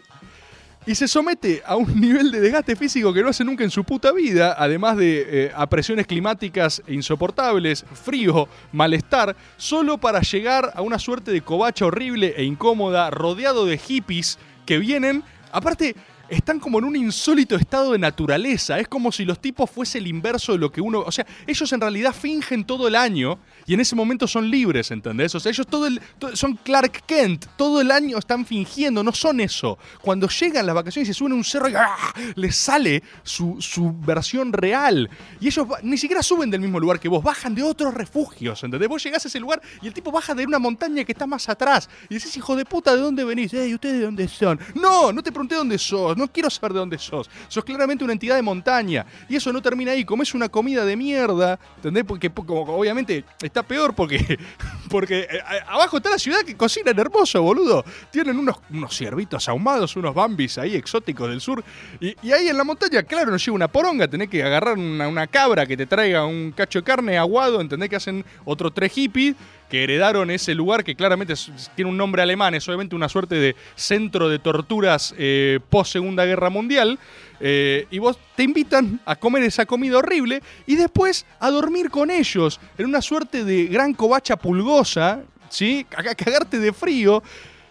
Y 0.86 0.96
se 0.96 1.08
somete 1.08 1.62
a 1.66 1.76
un 1.76 2.00
nivel 2.00 2.32
de 2.32 2.40
desgaste 2.40 2.76
físico 2.76 3.14
que 3.14 3.22
no 3.22 3.30
hace 3.30 3.44
nunca 3.44 3.64
en 3.64 3.72
su 3.72 3.84
puta 3.84 4.12
vida, 4.12 4.56
además 4.58 4.98
de 4.98 5.26
eh, 5.28 5.52
a 5.56 5.68
presiones 5.68 6.08
climáticas 6.08 6.82
insoportables, 6.88 7.86
frío, 7.94 8.48
malestar, 8.72 9.36
solo 9.58 9.98
para 9.98 10.22
llegar 10.22 10.72
a 10.76 10.82
una 10.82 11.00
suerte 11.00 11.32
de 11.32 11.42
covacha 11.42 11.86
horrible 11.86 12.34
e 12.38 12.44
incómoda, 12.44 13.10
rodeado 13.12 13.66
de 13.66 13.78
hippies 13.78 14.40
que 14.66 14.78
vienen. 14.78 15.24
Aparte, 15.52 15.96
están 16.30 16.60
como 16.60 16.80
en 16.80 16.86
un 16.86 16.96
insólito 16.96 17.56
estado 17.56 17.94
de 17.94 18.00
naturaleza. 18.00 18.80
Es 18.80 18.88
como 18.88 19.12
si 19.12 19.26
los 19.26 19.40
tipos 19.40 19.70
fuese 19.70 19.98
el 19.98 20.08
inverso 20.08 20.54
de 20.54 20.58
lo 20.58 20.72
que 20.72 20.82
uno. 20.82 21.00
O 21.00 21.12
sea, 21.12 21.26
ellos 21.46 21.72
en 21.72 21.82
realidad 21.82 22.14
fingen 22.14 22.66
todo 22.66 22.88
el 22.88 22.96
año 22.96 23.40
y 23.66 23.74
en 23.74 23.80
ese 23.80 23.96
momento 23.96 24.28
son 24.28 24.50
libres, 24.50 24.92
¿entendés? 24.92 25.36
O 25.36 25.40
sea, 25.40 25.52
ellos 25.52 25.68
todo 25.68 25.88
el. 25.88 26.02
son 26.34 26.56
Clark 26.56 27.04
Kent. 27.06 27.46
Todo 27.58 27.82
el 27.82 27.92
año 27.92 28.18
están 28.18 28.46
fingiendo, 28.46 29.04
no 29.04 29.12
son 29.12 29.40
eso. 29.40 29.78
Cuando 30.02 30.28
llegan 30.28 30.66
las 30.66 30.76
vacaciones 30.76 31.10
y 31.10 31.14
se 31.14 31.18
suben 31.18 31.34
a 31.34 31.36
un 31.36 31.44
cerro 31.44 31.70
y 31.70 31.74
¡ah! 31.76 32.14
les 32.36 32.56
sale 32.56 33.04
su, 33.24 33.58
su 33.60 33.94
versión 34.00 34.54
real. 34.54 35.10
Y 35.40 35.48
ellos 35.48 35.68
ni 35.84 35.98
siquiera 35.98 36.24
suben 36.24 36.50
del 36.50 36.62
mismo 36.62 36.80
lugar 36.80 37.00
que 37.00 37.10
vos, 37.10 37.24
bajan 37.24 37.56
de 37.56 37.64
otros 37.64 37.94
refugios, 37.94 38.64
¿entendés? 38.64 38.90
Vos 38.90 39.04
llegás 39.04 39.26
a 39.26 39.28
ese 39.28 39.40
lugar 39.40 39.62
y 39.82 39.88
el 39.88 39.94
tipo 39.94 40.12
baja 40.12 40.34
de 40.34 40.46
una 40.46 40.60
montaña 40.60 41.04
que 41.04 41.12
está 41.12 41.28
más 41.28 41.48
atrás. 41.50 41.90
Y 42.10 42.16
decís, 42.16 42.36
hijo 42.38 42.56
de 42.56 42.66
puta, 42.66 42.96
¿de 42.96 43.02
dónde 43.02 43.24
venís? 43.24 43.54
Ey, 43.54 43.74
¿ustedes 43.74 44.00
de 44.00 44.06
dónde 44.06 44.28
son? 44.28 44.60
No, 44.76 45.12
no 45.12 45.24
te 45.24 45.32
pregunté 45.32 45.56
dónde 45.56 45.78
sos, 45.78 46.17
no 46.18 46.28
quiero 46.28 46.50
saber 46.50 46.74
de 46.74 46.80
dónde 46.80 46.98
sos. 46.98 47.30
Sos 47.48 47.64
claramente 47.64 48.04
una 48.04 48.14
entidad 48.14 48.36
de 48.36 48.42
montaña. 48.42 49.06
Y 49.30 49.36
eso 49.36 49.54
no 49.54 49.62
termina 49.62 49.92
ahí, 49.92 50.04
comes 50.04 50.34
una 50.34 50.50
comida 50.50 50.86
de 50.86 50.96
mierda, 50.96 51.60
¿entendés? 51.78 52.04
Porque 52.06 52.32
obviamente 52.36 53.24
está 53.42 53.64
peor 53.64 53.94
porque, 53.94 54.40
porque 54.90 55.28
eh, 55.30 55.40
abajo 55.68 55.98
está 55.98 56.10
la 56.10 56.20
ciudad 56.20 56.42
que 56.42 56.56
cocinan 56.56 56.98
hermoso, 56.98 57.42
boludo. 57.42 57.86
Tienen 58.12 58.38
unos, 58.38 58.58
unos 58.70 58.96
ciervitos 58.96 59.48
ahumados, 59.48 59.96
unos 59.96 60.14
bambis 60.14 60.58
ahí 60.58 60.76
exóticos 60.76 61.30
del 61.30 61.42
sur. 61.42 61.64
Y, 62.00 62.16
ahí 62.32 62.48
en 62.48 62.58
la 62.58 62.64
montaña, 62.64 63.04
claro, 63.04 63.32
nos 63.32 63.46
llega 63.46 63.56
una 63.56 63.68
poronga, 63.68 64.08
tenés 64.08 64.30
que 64.30 64.44
agarrar 64.44 64.78
una, 64.78 65.08
una 65.08 65.28
cabra 65.28 65.66
que 65.66 65.78
te 65.78 65.86
traiga 65.86 66.26
un 66.26 66.52
cacho 66.52 66.80
de 66.80 66.84
carne 66.84 67.18
aguado, 67.18 67.62
¿entendés? 67.62 67.90
Que 67.90 67.96
hacen 67.96 68.26
otros 68.46 68.74
tres 68.74 68.92
hippies 68.92 69.36
que 69.70 69.84
heredaron 69.84 70.32
ese 70.32 70.56
lugar 70.56 70.84
que 70.84 70.96
claramente 70.96 71.34
tiene 71.76 71.92
un 71.92 71.98
nombre 71.98 72.22
alemán, 72.22 72.56
es 72.56 72.68
obviamente 72.68 72.96
una 72.96 73.10
suerte 73.10 73.36
de 73.36 73.56
centro 73.76 74.30
de 74.30 74.40
torturas 74.40 75.14
eh, 75.18 75.60
post 75.70 75.92
Segunda 75.94 76.26
Guerra 76.26 76.50
Mundial. 76.50 77.00
eh, 77.40 77.86
y 77.92 78.00
vos 78.00 78.18
te 78.36 78.44
invitan 78.44 79.00
a 79.06 79.16
comer 79.16 79.44
esa 79.44 79.66
comida 79.66 79.98
horrible 79.98 80.42
y 80.66 80.76
después 80.76 81.26
a 81.40 81.52
dormir 81.52 81.90
con 81.90 82.10
ellos 82.10 82.60
en 82.78 82.86
una 82.86 83.02
suerte 83.02 83.44
de 83.44 83.66
gran 83.66 83.94
covacha 83.94 84.38
pulgosa, 84.38 85.22
¿sí? 85.50 85.86
A, 85.96 86.02
a 86.02 86.16
cagarte 86.16 86.60
de 86.60 86.74
frío. 86.74 87.22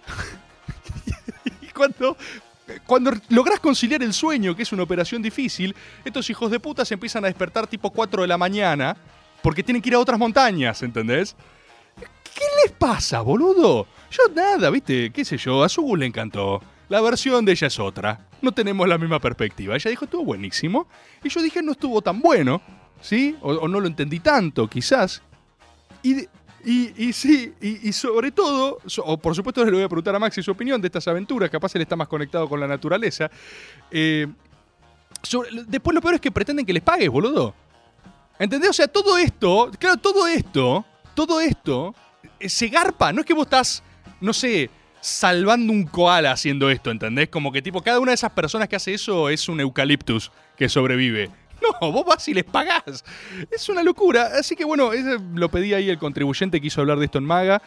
y 1.63 1.67
cuando, 1.69 2.17
cuando 2.87 3.13
lográs 3.31 3.61
conciliar 3.61 4.03
el 4.03 4.13
sueño, 4.13 4.55
que 4.55 4.63
es 4.63 4.73
una 4.73 4.83
operación 4.83 5.23
difícil, 5.23 5.75
estos 6.05 6.29
hijos 6.31 6.51
de 6.51 6.61
puta 6.61 6.85
se 6.85 6.95
empiezan 6.95 7.25
a 7.25 7.29
despertar 7.29 7.67
tipo 7.67 7.91
4 7.91 8.23
de 8.23 8.29
la 8.29 8.39
mañana 8.39 8.97
porque 9.43 9.63
tienen 9.63 9.83
que 9.83 9.89
ir 9.89 9.95
a 9.95 10.01
otras 10.01 10.19
montañas, 10.19 10.83
¿entendés? 10.83 11.37
¿Qué 12.37 12.45
les 12.63 12.73
pasa, 12.73 13.23
boludo? 13.23 13.87
Yo 14.11 14.23
nada, 14.35 14.69
¿viste? 14.69 15.11
¿Qué 15.11 15.25
sé 15.25 15.39
yo? 15.39 15.65
A 15.65 15.71
Sugu 15.71 15.97
le 15.97 16.05
encantó. 16.05 16.61
La 16.91 17.01
versión 17.01 17.47
de 17.47 17.53
ella 17.53 17.69
es 17.69 17.79
otra. 17.79 18.29
No 18.43 18.53
tenemos 18.53 18.87
la 18.87 18.99
misma 18.99 19.19
perspectiva. 19.21 19.75
Ella 19.75 19.91
dijo, 19.91 20.05
estuvo 20.05 20.23
buenísimo. 20.23 20.87
Y 21.25 21.31
yo 21.31 21.41
dije, 21.41 21.63
no 21.63 21.73
estuvo 21.73 22.03
tan 22.03 22.21
bueno. 22.21 22.61
¿Sí? 23.01 23.37
O, 23.41 23.67
no 23.67 23.81
lo 23.81 23.87
entendí 23.87 24.21
tanto, 24.21 24.69
quizás. 24.69 25.23
Y, 26.03 26.27
y, 26.65 27.13
sí, 27.15 27.55
y, 27.61 27.93
sobre 27.93 28.33
todo, 28.33 28.81
o 29.05 29.17
por 29.17 29.35
supuesto 29.35 29.65
le 29.65 29.71
voy 29.71 29.83
a 29.83 29.89
preguntar 29.89 30.15
a 30.15 30.19
Maxi 30.19 30.43
su 30.43 30.51
opinión 30.51 30.81
de 30.81 30.89
estas 30.89 31.07
aventuras, 31.09 31.49
capaz 31.49 31.75
él 31.77 31.83
está 31.83 31.97
más 31.97 32.09
conectado 32.09 32.49
con 32.49 32.61
la 32.61 32.67
naturaleza. 32.67 33.31
Eh, 33.91 34.27
después 35.69 35.95
lo 35.95 36.01
peor 36.01 36.15
es 36.15 36.21
que 36.21 36.31
pretenden 36.31 36.67
que 36.67 36.73
les 36.73 36.83
pagues, 36.83 37.09
boludo. 37.09 37.55
¿Entendés? 38.39 38.71
O 38.71 38.73
sea, 38.73 38.89
todo 38.89 39.17
esto, 39.17 39.71
claro, 39.79 39.97
todo 39.97 40.27
esto, 40.27 40.85
todo 41.15 41.41
esto, 41.41 41.95
se 42.41 42.69
garpa. 42.69 43.13
No 43.13 43.21
es 43.21 43.27
que 43.27 43.35
vos 43.35 43.47
estás, 43.47 43.83
no 44.21 44.33
sé, 44.33 44.71
salvando 45.01 45.73
un 45.73 45.85
koala 45.85 46.33
haciendo 46.33 46.71
esto, 46.71 46.91
¿entendés? 46.91 47.29
Como 47.29 47.53
que 47.53 47.63
tipo, 47.63 47.83
cada 47.83 48.01
una 48.01 48.11
de 48.11 48.17
esas 48.17 48.33
personas 48.33 48.69
que 48.69 48.77
hace 48.77 48.95
eso 48.95 49.29
es 49.29 49.49
un 49.49 49.61
eucaliptus 49.61 50.33
que 50.57 50.69
sobrevive. 50.69 51.31
No, 51.81 51.91
vos 51.91 52.05
vas 52.05 52.29
y 52.29 52.35
les 52.35 52.45
pagás. 52.45 53.03
Es 53.51 53.69
una 53.71 53.83
locura. 53.83 54.31
Así 54.39 54.55
que 54.55 54.65
bueno, 54.65 54.91
lo 55.35 55.49
pedí 55.51 55.73
ahí 55.73 55.89
el 55.89 55.99
contribuyente 55.99 56.59
que 56.59 56.63
quiso 56.63 56.83
hablar 56.83 56.99
de 56.99 57.07
esto 57.07 57.17
en 57.19 57.25
Maga. 57.25 57.63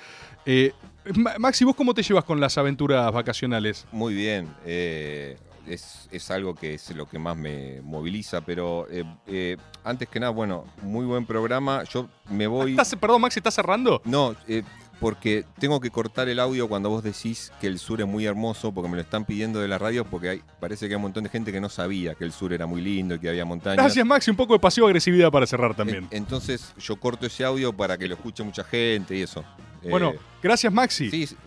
Eh, 0.46 0.74
Ma- 1.16 1.34
Maxi, 1.40 1.66
¿vos 1.66 1.76
cómo 1.76 1.94
te 1.96 2.04
llevas 2.04 2.24
con 2.24 2.40
las 2.40 2.58
aventuras 2.60 3.12
vacacionales? 3.12 3.88
Muy 3.92 4.14
bien. 4.14 4.48
eh, 4.66 5.38
es, 5.70 6.08
es 6.12 6.30
algo 6.32 6.56
que 6.56 6.74
es 6.74 6.90
lo 6.96 7.08
que 7.08 7.20
más 7.20 7.38
me 7.38 7.82
moviliza, 7.82 8.42
pero 8.42 8.88
eh, 8.90 9.04
eh, 9.28 9.58
antes 9.84 10.08
que 10.10 10.20
nada, 10.20 10.32
bueno, 10.32 10.66
muy 10.82 11.06
buen 11.06 11.26
programa. 11.26 11.84
Yo 11.86 12.10
me 12.30 12.48
voy. 12.48 12.72
¿Estás- 12.72 12.96
perdón, 12.96 13.22
Maxi, 13.22 13.40
¿estás 13.40 13.54
cerrando? 13.54 14.02
No, 14.06 14.36
eh, 14.48 14.64
porque 15.00 15.46
tengo 15.60 15.80
que 15.80 15.90
cortar 15.92 16.28
el 16.28 16.40
audio 16.40 16.68
cuando 16.68 16.90
vos 16.90 17.02
decís 17.04 17.54
que 17.62 17.68
el 17.68 17.80
sur 17.80 18.02
es 18.02 18.08
muy 18.08 18.26
hermoso, 18.26 18.74
porque 18.74 18.90
me 18.90 18.96
lo 18.98 19.02
están 19.02 19.24
pidiendo 19.24 19.60
de 19.62 19.68
la 19.70 19.78
radio, 19.78 20.04
porque 20.04 20.30
hay, 20.30 20.42
parece 20.60 20.88
que 20.88 20.94
hay 20.94 20.98
un 20.98 21.04
montón 21.04 21.24
de 21.24 21.30
gente 21.30 21.54
que 21.54 21.62
no 21.62 21.70
sabía 21.70 22.16
que 22.16 22.26
el 22.26 22.34
sur 22.34 22.52
era 22.52 22.66
muy 22.66 22.82
lindo 22.82 23.16
y 23.16 23.20
que 23.20 23.30
había 23.30 23.46
montañas. 23.46 23.78
Gracias, 23.78 24.06
Maxi. 24.06 24.30
Un 24.32 24.36
poco 24.38 24.54
de 24.54 24.60
pasivo-agresividad 24.60 25.32
para 25.32 25.48
cerrar 25.48 25.74
también. 25.74 26.08
En- 26.12 26.18
entonces 26.18 26.74
yo 26.78 26.98
corto 26.98 27.26
ese 27.28 27.46
audio 27.46 27.72
para 27.72 27.98
que 27.98 28.08
lo 28.10 28.16
escuche 28.16 28.44
mucha 28.44 28.64
gente 28.66 29.16
y 29.16 29.22
eso. 29.22 29.46
Bueno, 29.90 30.14
gracias, 30.44 30.74
Maxi. 30.74 31.10
sí. 31.10 31.38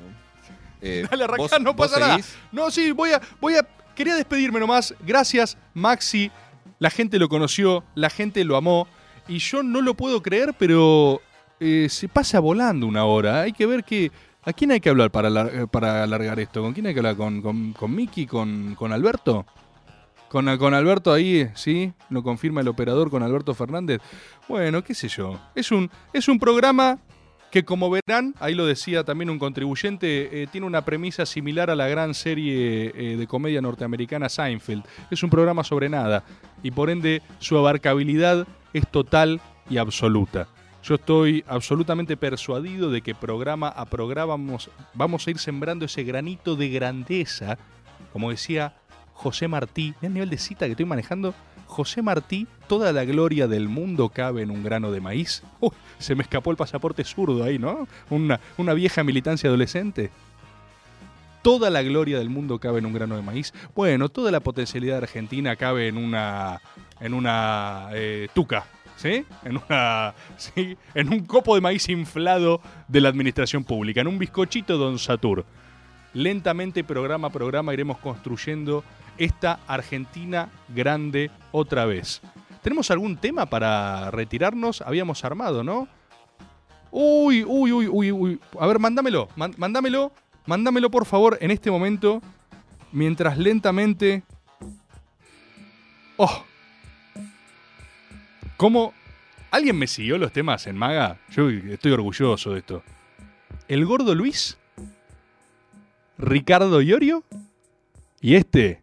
Eh, 0.80 1.06
Dale, 1.10 1.24
arrancá, 1.24 1.42
¿vos- 1.42 1.60
no 1.60 1.76
pasa 1.76 1.98
nada. 2.00 2.18
No, 2.50 2.70
sí, 2.70 2.90
voy 2.92 3.10
a, 3.12 3.20
voy 3.40 3.54
a. 3.56 3.68
Quería 3.94 4.14
despedirme 4.14 4.60
nomás. 4.60 4.94
Gracias, 5.00 5.56
Maxi. 5.74 6.30
La 6.78 6.90
gente 6.90 7.18
lo 7.18 7.28
conoció, 7.28 7.84
la 7.94 8.10
gente 8.10 8.44
lo 8.44 8.56
amó. 8.56 8.88
Y 9.28 9.38
yo 9.38 9.62
no 9.62 9.80
lo 9.80 9.94
puedo 9.94 10.22
creer, 10.22 10.54
pero 10.58 11.20
eh, 11.60 11.86
se 11.88 12.08
pasa 12.08 12.40
volando 12.40 12.86
una 12.86 13.04
hora. 13.04 13.42
Hay 13.42 13.52
que 13.52 13.66
ver 13.66 13.84
que. 13.84 14.10
¿A 14.44 14.52
quién 14.52 14.72
hay 14.72 14.80
que 14.80 14.88
hablar 14.88 15.12
para, 15.12 15.28
eh, 15.28 15.68
para 15.70 16.02
alargar 16.02 16.40
esto? 16.40 16.62
¿Con 16.62 16.72
quién 16.72 16.86
hay 16.86 16.94
que 16.94 16.98
hablar? 16.98 17.14
¿Con, 17.16 17.40
con, 17.42 17.72
con 17.74 17.94
Miki? 17.94 18.26
¿Con, 18.26 18.74
con 18.74 18.92
Alberto? 18.92 19.46
Con, 20.28 20.56
con 20.58 20.74
Alberto 20.74 21.12
ahí, 21.12 21.48
¿sí? 21.54 21.92
Lo 22.08 22.24
confirma 22.24 22.60
el 22.60 22.66
operador 22.66 23.08
con 23.08 23.22
Alberto 23.22 23.54
Fernández. 23.54 24.00
Bueno, 24.48 24.82
qué 24.82 24.94
sé 24.94 25.06
yo. 25.06 25.38
Es 25.54 25.70
un, 25.70 25.88
es 26.12 26.26
un 26.26 26.40
programa 26.40 26.98
que 27.52 27.66
como 27.66 27.90
verán, 27.90 28.34
ahí 28.40 28.54
lo 28.54 28.64
decía 28.64 29.04
también 29.04 29.28
un 29.28 29.38
contribuyente, 29.38 30.42
eh, 30.42 30.46
tiene 30.50 30.66
una 30.66 30.86
premisa 30.86 31.26
similar 31.26 31.70
a 31.70 31.76
la 31.76 31.86
gran 31.86 32.14
serie 32.14 32.92
eh, 32.96 33.16
de 33.18 33.26
comedia 33.26 33.60
norteamericana 33.60 34.30
Seinfeld. 34.30 34.82
Es 35.10 35.22
un 35.22 35.28
programa 35.28 35.62
sobre 35.62 35.90
nada 35.90 36.24
y 36.62 36.70
por 36.70 36.88
ende 36.88 37.20
su 37.40 37.58
abarcabilidad 37.58 38.46
es 38.72 38.88
total 38.88 39.42
y 39.68 39.76
absoluta. 39.76 40.48
Yo 40.82 40.94
estoy 40.94 41.44
absolutamente 41.46 42.16
persuadido 42.16 42.90
de 42.90 43.02
que 43.02 43.14
programa 43.14 43.68
a 43.68 43.84
programa 43.84 44.34
vamos, 44.94 45.26
a 45.26 45.30
ir 45.30 45.38
sembrando 45.38 45.84
ese 45.84 46.04
granito 46.04 46.56
de 46.56 46.70
grandeza, 46.70 47.58
como 48.14 48.30
decía 48.30 48.76
José 49.12 49.46
Martí, 49.46 49.94
¿Ven 50.00 50.12
el 50.12 50.14
nivel 50.14 50.30
de 50.30 50.38
cita 50.38 50.64
que 50.64 50.72
estoy 50.72 50.86
manejando? 50.86 51.34
José 51.72 52.02
Martí, 52.02 52.46
toda 52.68 52.92
la 52.92 53.04
gloria 53.04 53.48
del 53.48 53.68
mundo 53.68 54.10
cabe 54.10 54.42
en 54.42 54.50
un 54.50 54.62
grano 54.62 54.92
de 54.92 55.00
maíz. 55.00 55.42
Uy, 55.60 55.72
se 55.98 56.14
me 56.14 56.22
escapó 56.22 56.50
el 56.50 56.56
pasaporte 56.56 57.02
zurdo 57.02 57.42
ahí, 57.42 57.58
¿no? 57.58 57.88
Una, 58.10 58.74
vieja 58.74 59.02
militancia 59.02 59.48
adolescente. 59.48 60.10
Toda 61.42 61.70
la 61.70 61.82
gloria 61.82 62.18
del 62.18 62.28
mundo 62.28 62.58
cabe 62.60 62.78
en 62.78 62.86
un 62.86 62.92
grano 62.92 63.16
de 63.16 63.22
maíz. 63.22 63.52
Bueno, 63.74 64.10
toda 64.10 64.30
la 64.30 64.40
potencialidad 64.40 64.98
Argentina 64.98 65.56
cabe 65.56 65.88
en 65.88 65.96
una, 65.96 66.60
en 67.00 67.14
una 67.14 67.88
eh, 67.94 68.28
tuca, 68.32 68.66
¿sí? 68.96 69.24
En 69.44 69.56
una, 69.56 70.14
¿sí? 70.36 70.76
En 70.94 71.12
un 71.12 71.24
copo 71.24 71.54
de 71.54 71.62
maíz 71.62 71.88
inflado 71.88 72.60
de 72.86 73.00
la 73.00 73.08
administración 73.08 73.64
pública, 73.64 74.02
en 74.02 74.08
un 74.08 74.18
bizcochito 74.18 74.76
Don 74.76 74.98
Satur. 74.98 75.44
Lentamente, 76.14 76.84
programa 76.84 77.28
a 77.28 77.30
programa, 77.30 77.72
iremos 77.72 77.98
construyendo 77.98 78.84
esta 79.18 79.60
Argentina 79.66 80.50
grande 80.68 81.30
otra 81.52 81.86
vez. 81.86 82.20
¿Tenemos 82.62 82.90
algún 82.90 83.16
tema 83.16 83.46
para 83.46 84.10
retirarnos? 84.10 84.82
Habíamos 84.82 85.24
armado, 85.24 85.64
¿no? 85.64 85.88
Uy, 86.90 87.44
uy, 87.44 87.72
uy, 87.72 87.88
uy, 87.88 88.12
uy. 88.12 88.40
A 88.60 88.66
ver, 88.66 88.78
mándamelo, 88.78 89.28
mándamelo, 89.56 90.12
mándamelo 90.46 90.90
por 90.90 91.06
favor 91.06 91.38
en 91.40 91.50
este 91.50 91.70
momento, 91.70 92.20
mientras 92.92 93.38
lentamente... 93.38 94.22
¡Oh! 96.18 96.44
¿Cómo? 98.58 98.92
¿Alguien 99.50 99.76
me 99.76 99.86
siguió 99.86 100.18
los 100.18 100.32
temas 100.32 100.66
en 100.66 100.76
Maga? 100.76 101.18
Yo 101.30 101.48
estoy 101.48 101.92
orgulloso 101.92 102.52
de 102.52 102.58
esto. 102.58 102.82
¿El 103.66 103.84
gordo 103.86 104.14
Luis? 104.14 104.58
¿Ricardo 106.18 106.80
Iorio? 106.82 107.24
Y 108.20 108.36
este, 108.36 108.82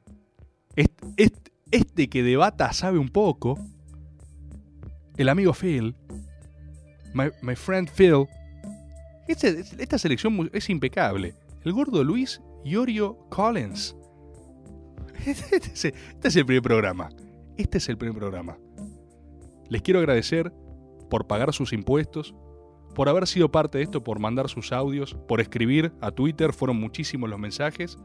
este, 0.75 1.51
este, 1.71 2.09
que 2.09 2.23
debata 2.23 2.73
sabe 2.73 2.99
un 2.99 3.09
poco, 3.09 3.57
el 5.17 5.29
amigo 5.29 5.53
Phil, 5.53 5.95
my, 7.13 7.29
my 7.41 7.55
friend 7.55 7.89
Phil, 7.89 8.27
esta 9.27 9.97
selección 9.97 10.49
es 10.53 10.69
impecable. 10.69 11.35
El 11.63 11.73
gordo 11.73 12.03
Luis 12.03 12.41
Iorio 12.65 13.17
Collins. 13.29 13.95
Este 15.25 15.55
es, 15.57 15.85
este 15.85 16.27
es 16.29 16.35
el 16.37 16.45
primer 16.45 16.63
programa. 16.63 17.09
Este 17.57 17.77
es 17.77 17.89
el 17.89 17.97
primer 17.97 18.15
programa. 18.17 18.57
Les 19.67 19.81
quiero 19.81 19.99
agradecer 19.99 20.53
por 21.09 21.27
pagar 21.27 21.53
sus 21.53 21.73
impuestos, 21.73 22.33
por 22.95 23.09
haber 23.09 23.27
sido 23.27 23.51
parte 23.51 23.77
de 23.77 23.83
esto, 23.85 24.03
por 24.03 24.19
mandar 24.19 24.49
sus 24.49 24.71
audios, 24.71 25.15
por 25.27 25.41
escribir 25.41 25.93
a 26.01 26.11
Twitter, 26.11 26.53
fueron 26.53 26.79
muchísimos 26.79 27.29
los 27.29 27.39
mensajes. 27.39 27.97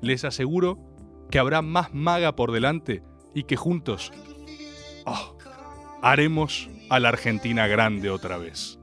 Les 0.00 0.24
aseguro 0.24 0.78
que 1.30 1.38
habrá 1.38 1.62
más 1.62 1.94
maga 1.94 2.34
por 2.34 2.52
delante 2.52 3.02
y 3.34 3.44
que 3.44 3.56
juntos 3.56 4.12
oh, 5.06 5.36
haremos 6.02 6.68
a 6.88 6.98
la 6.98 7.10
Argentina 7.10 7.66
grande 7.66 8.10
otra 8.10 8.36
vez. 8.38 8.78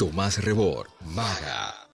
Tomás 0.00 0.38
Rebord, 0.38 0.88
Maga. 1.14 1.49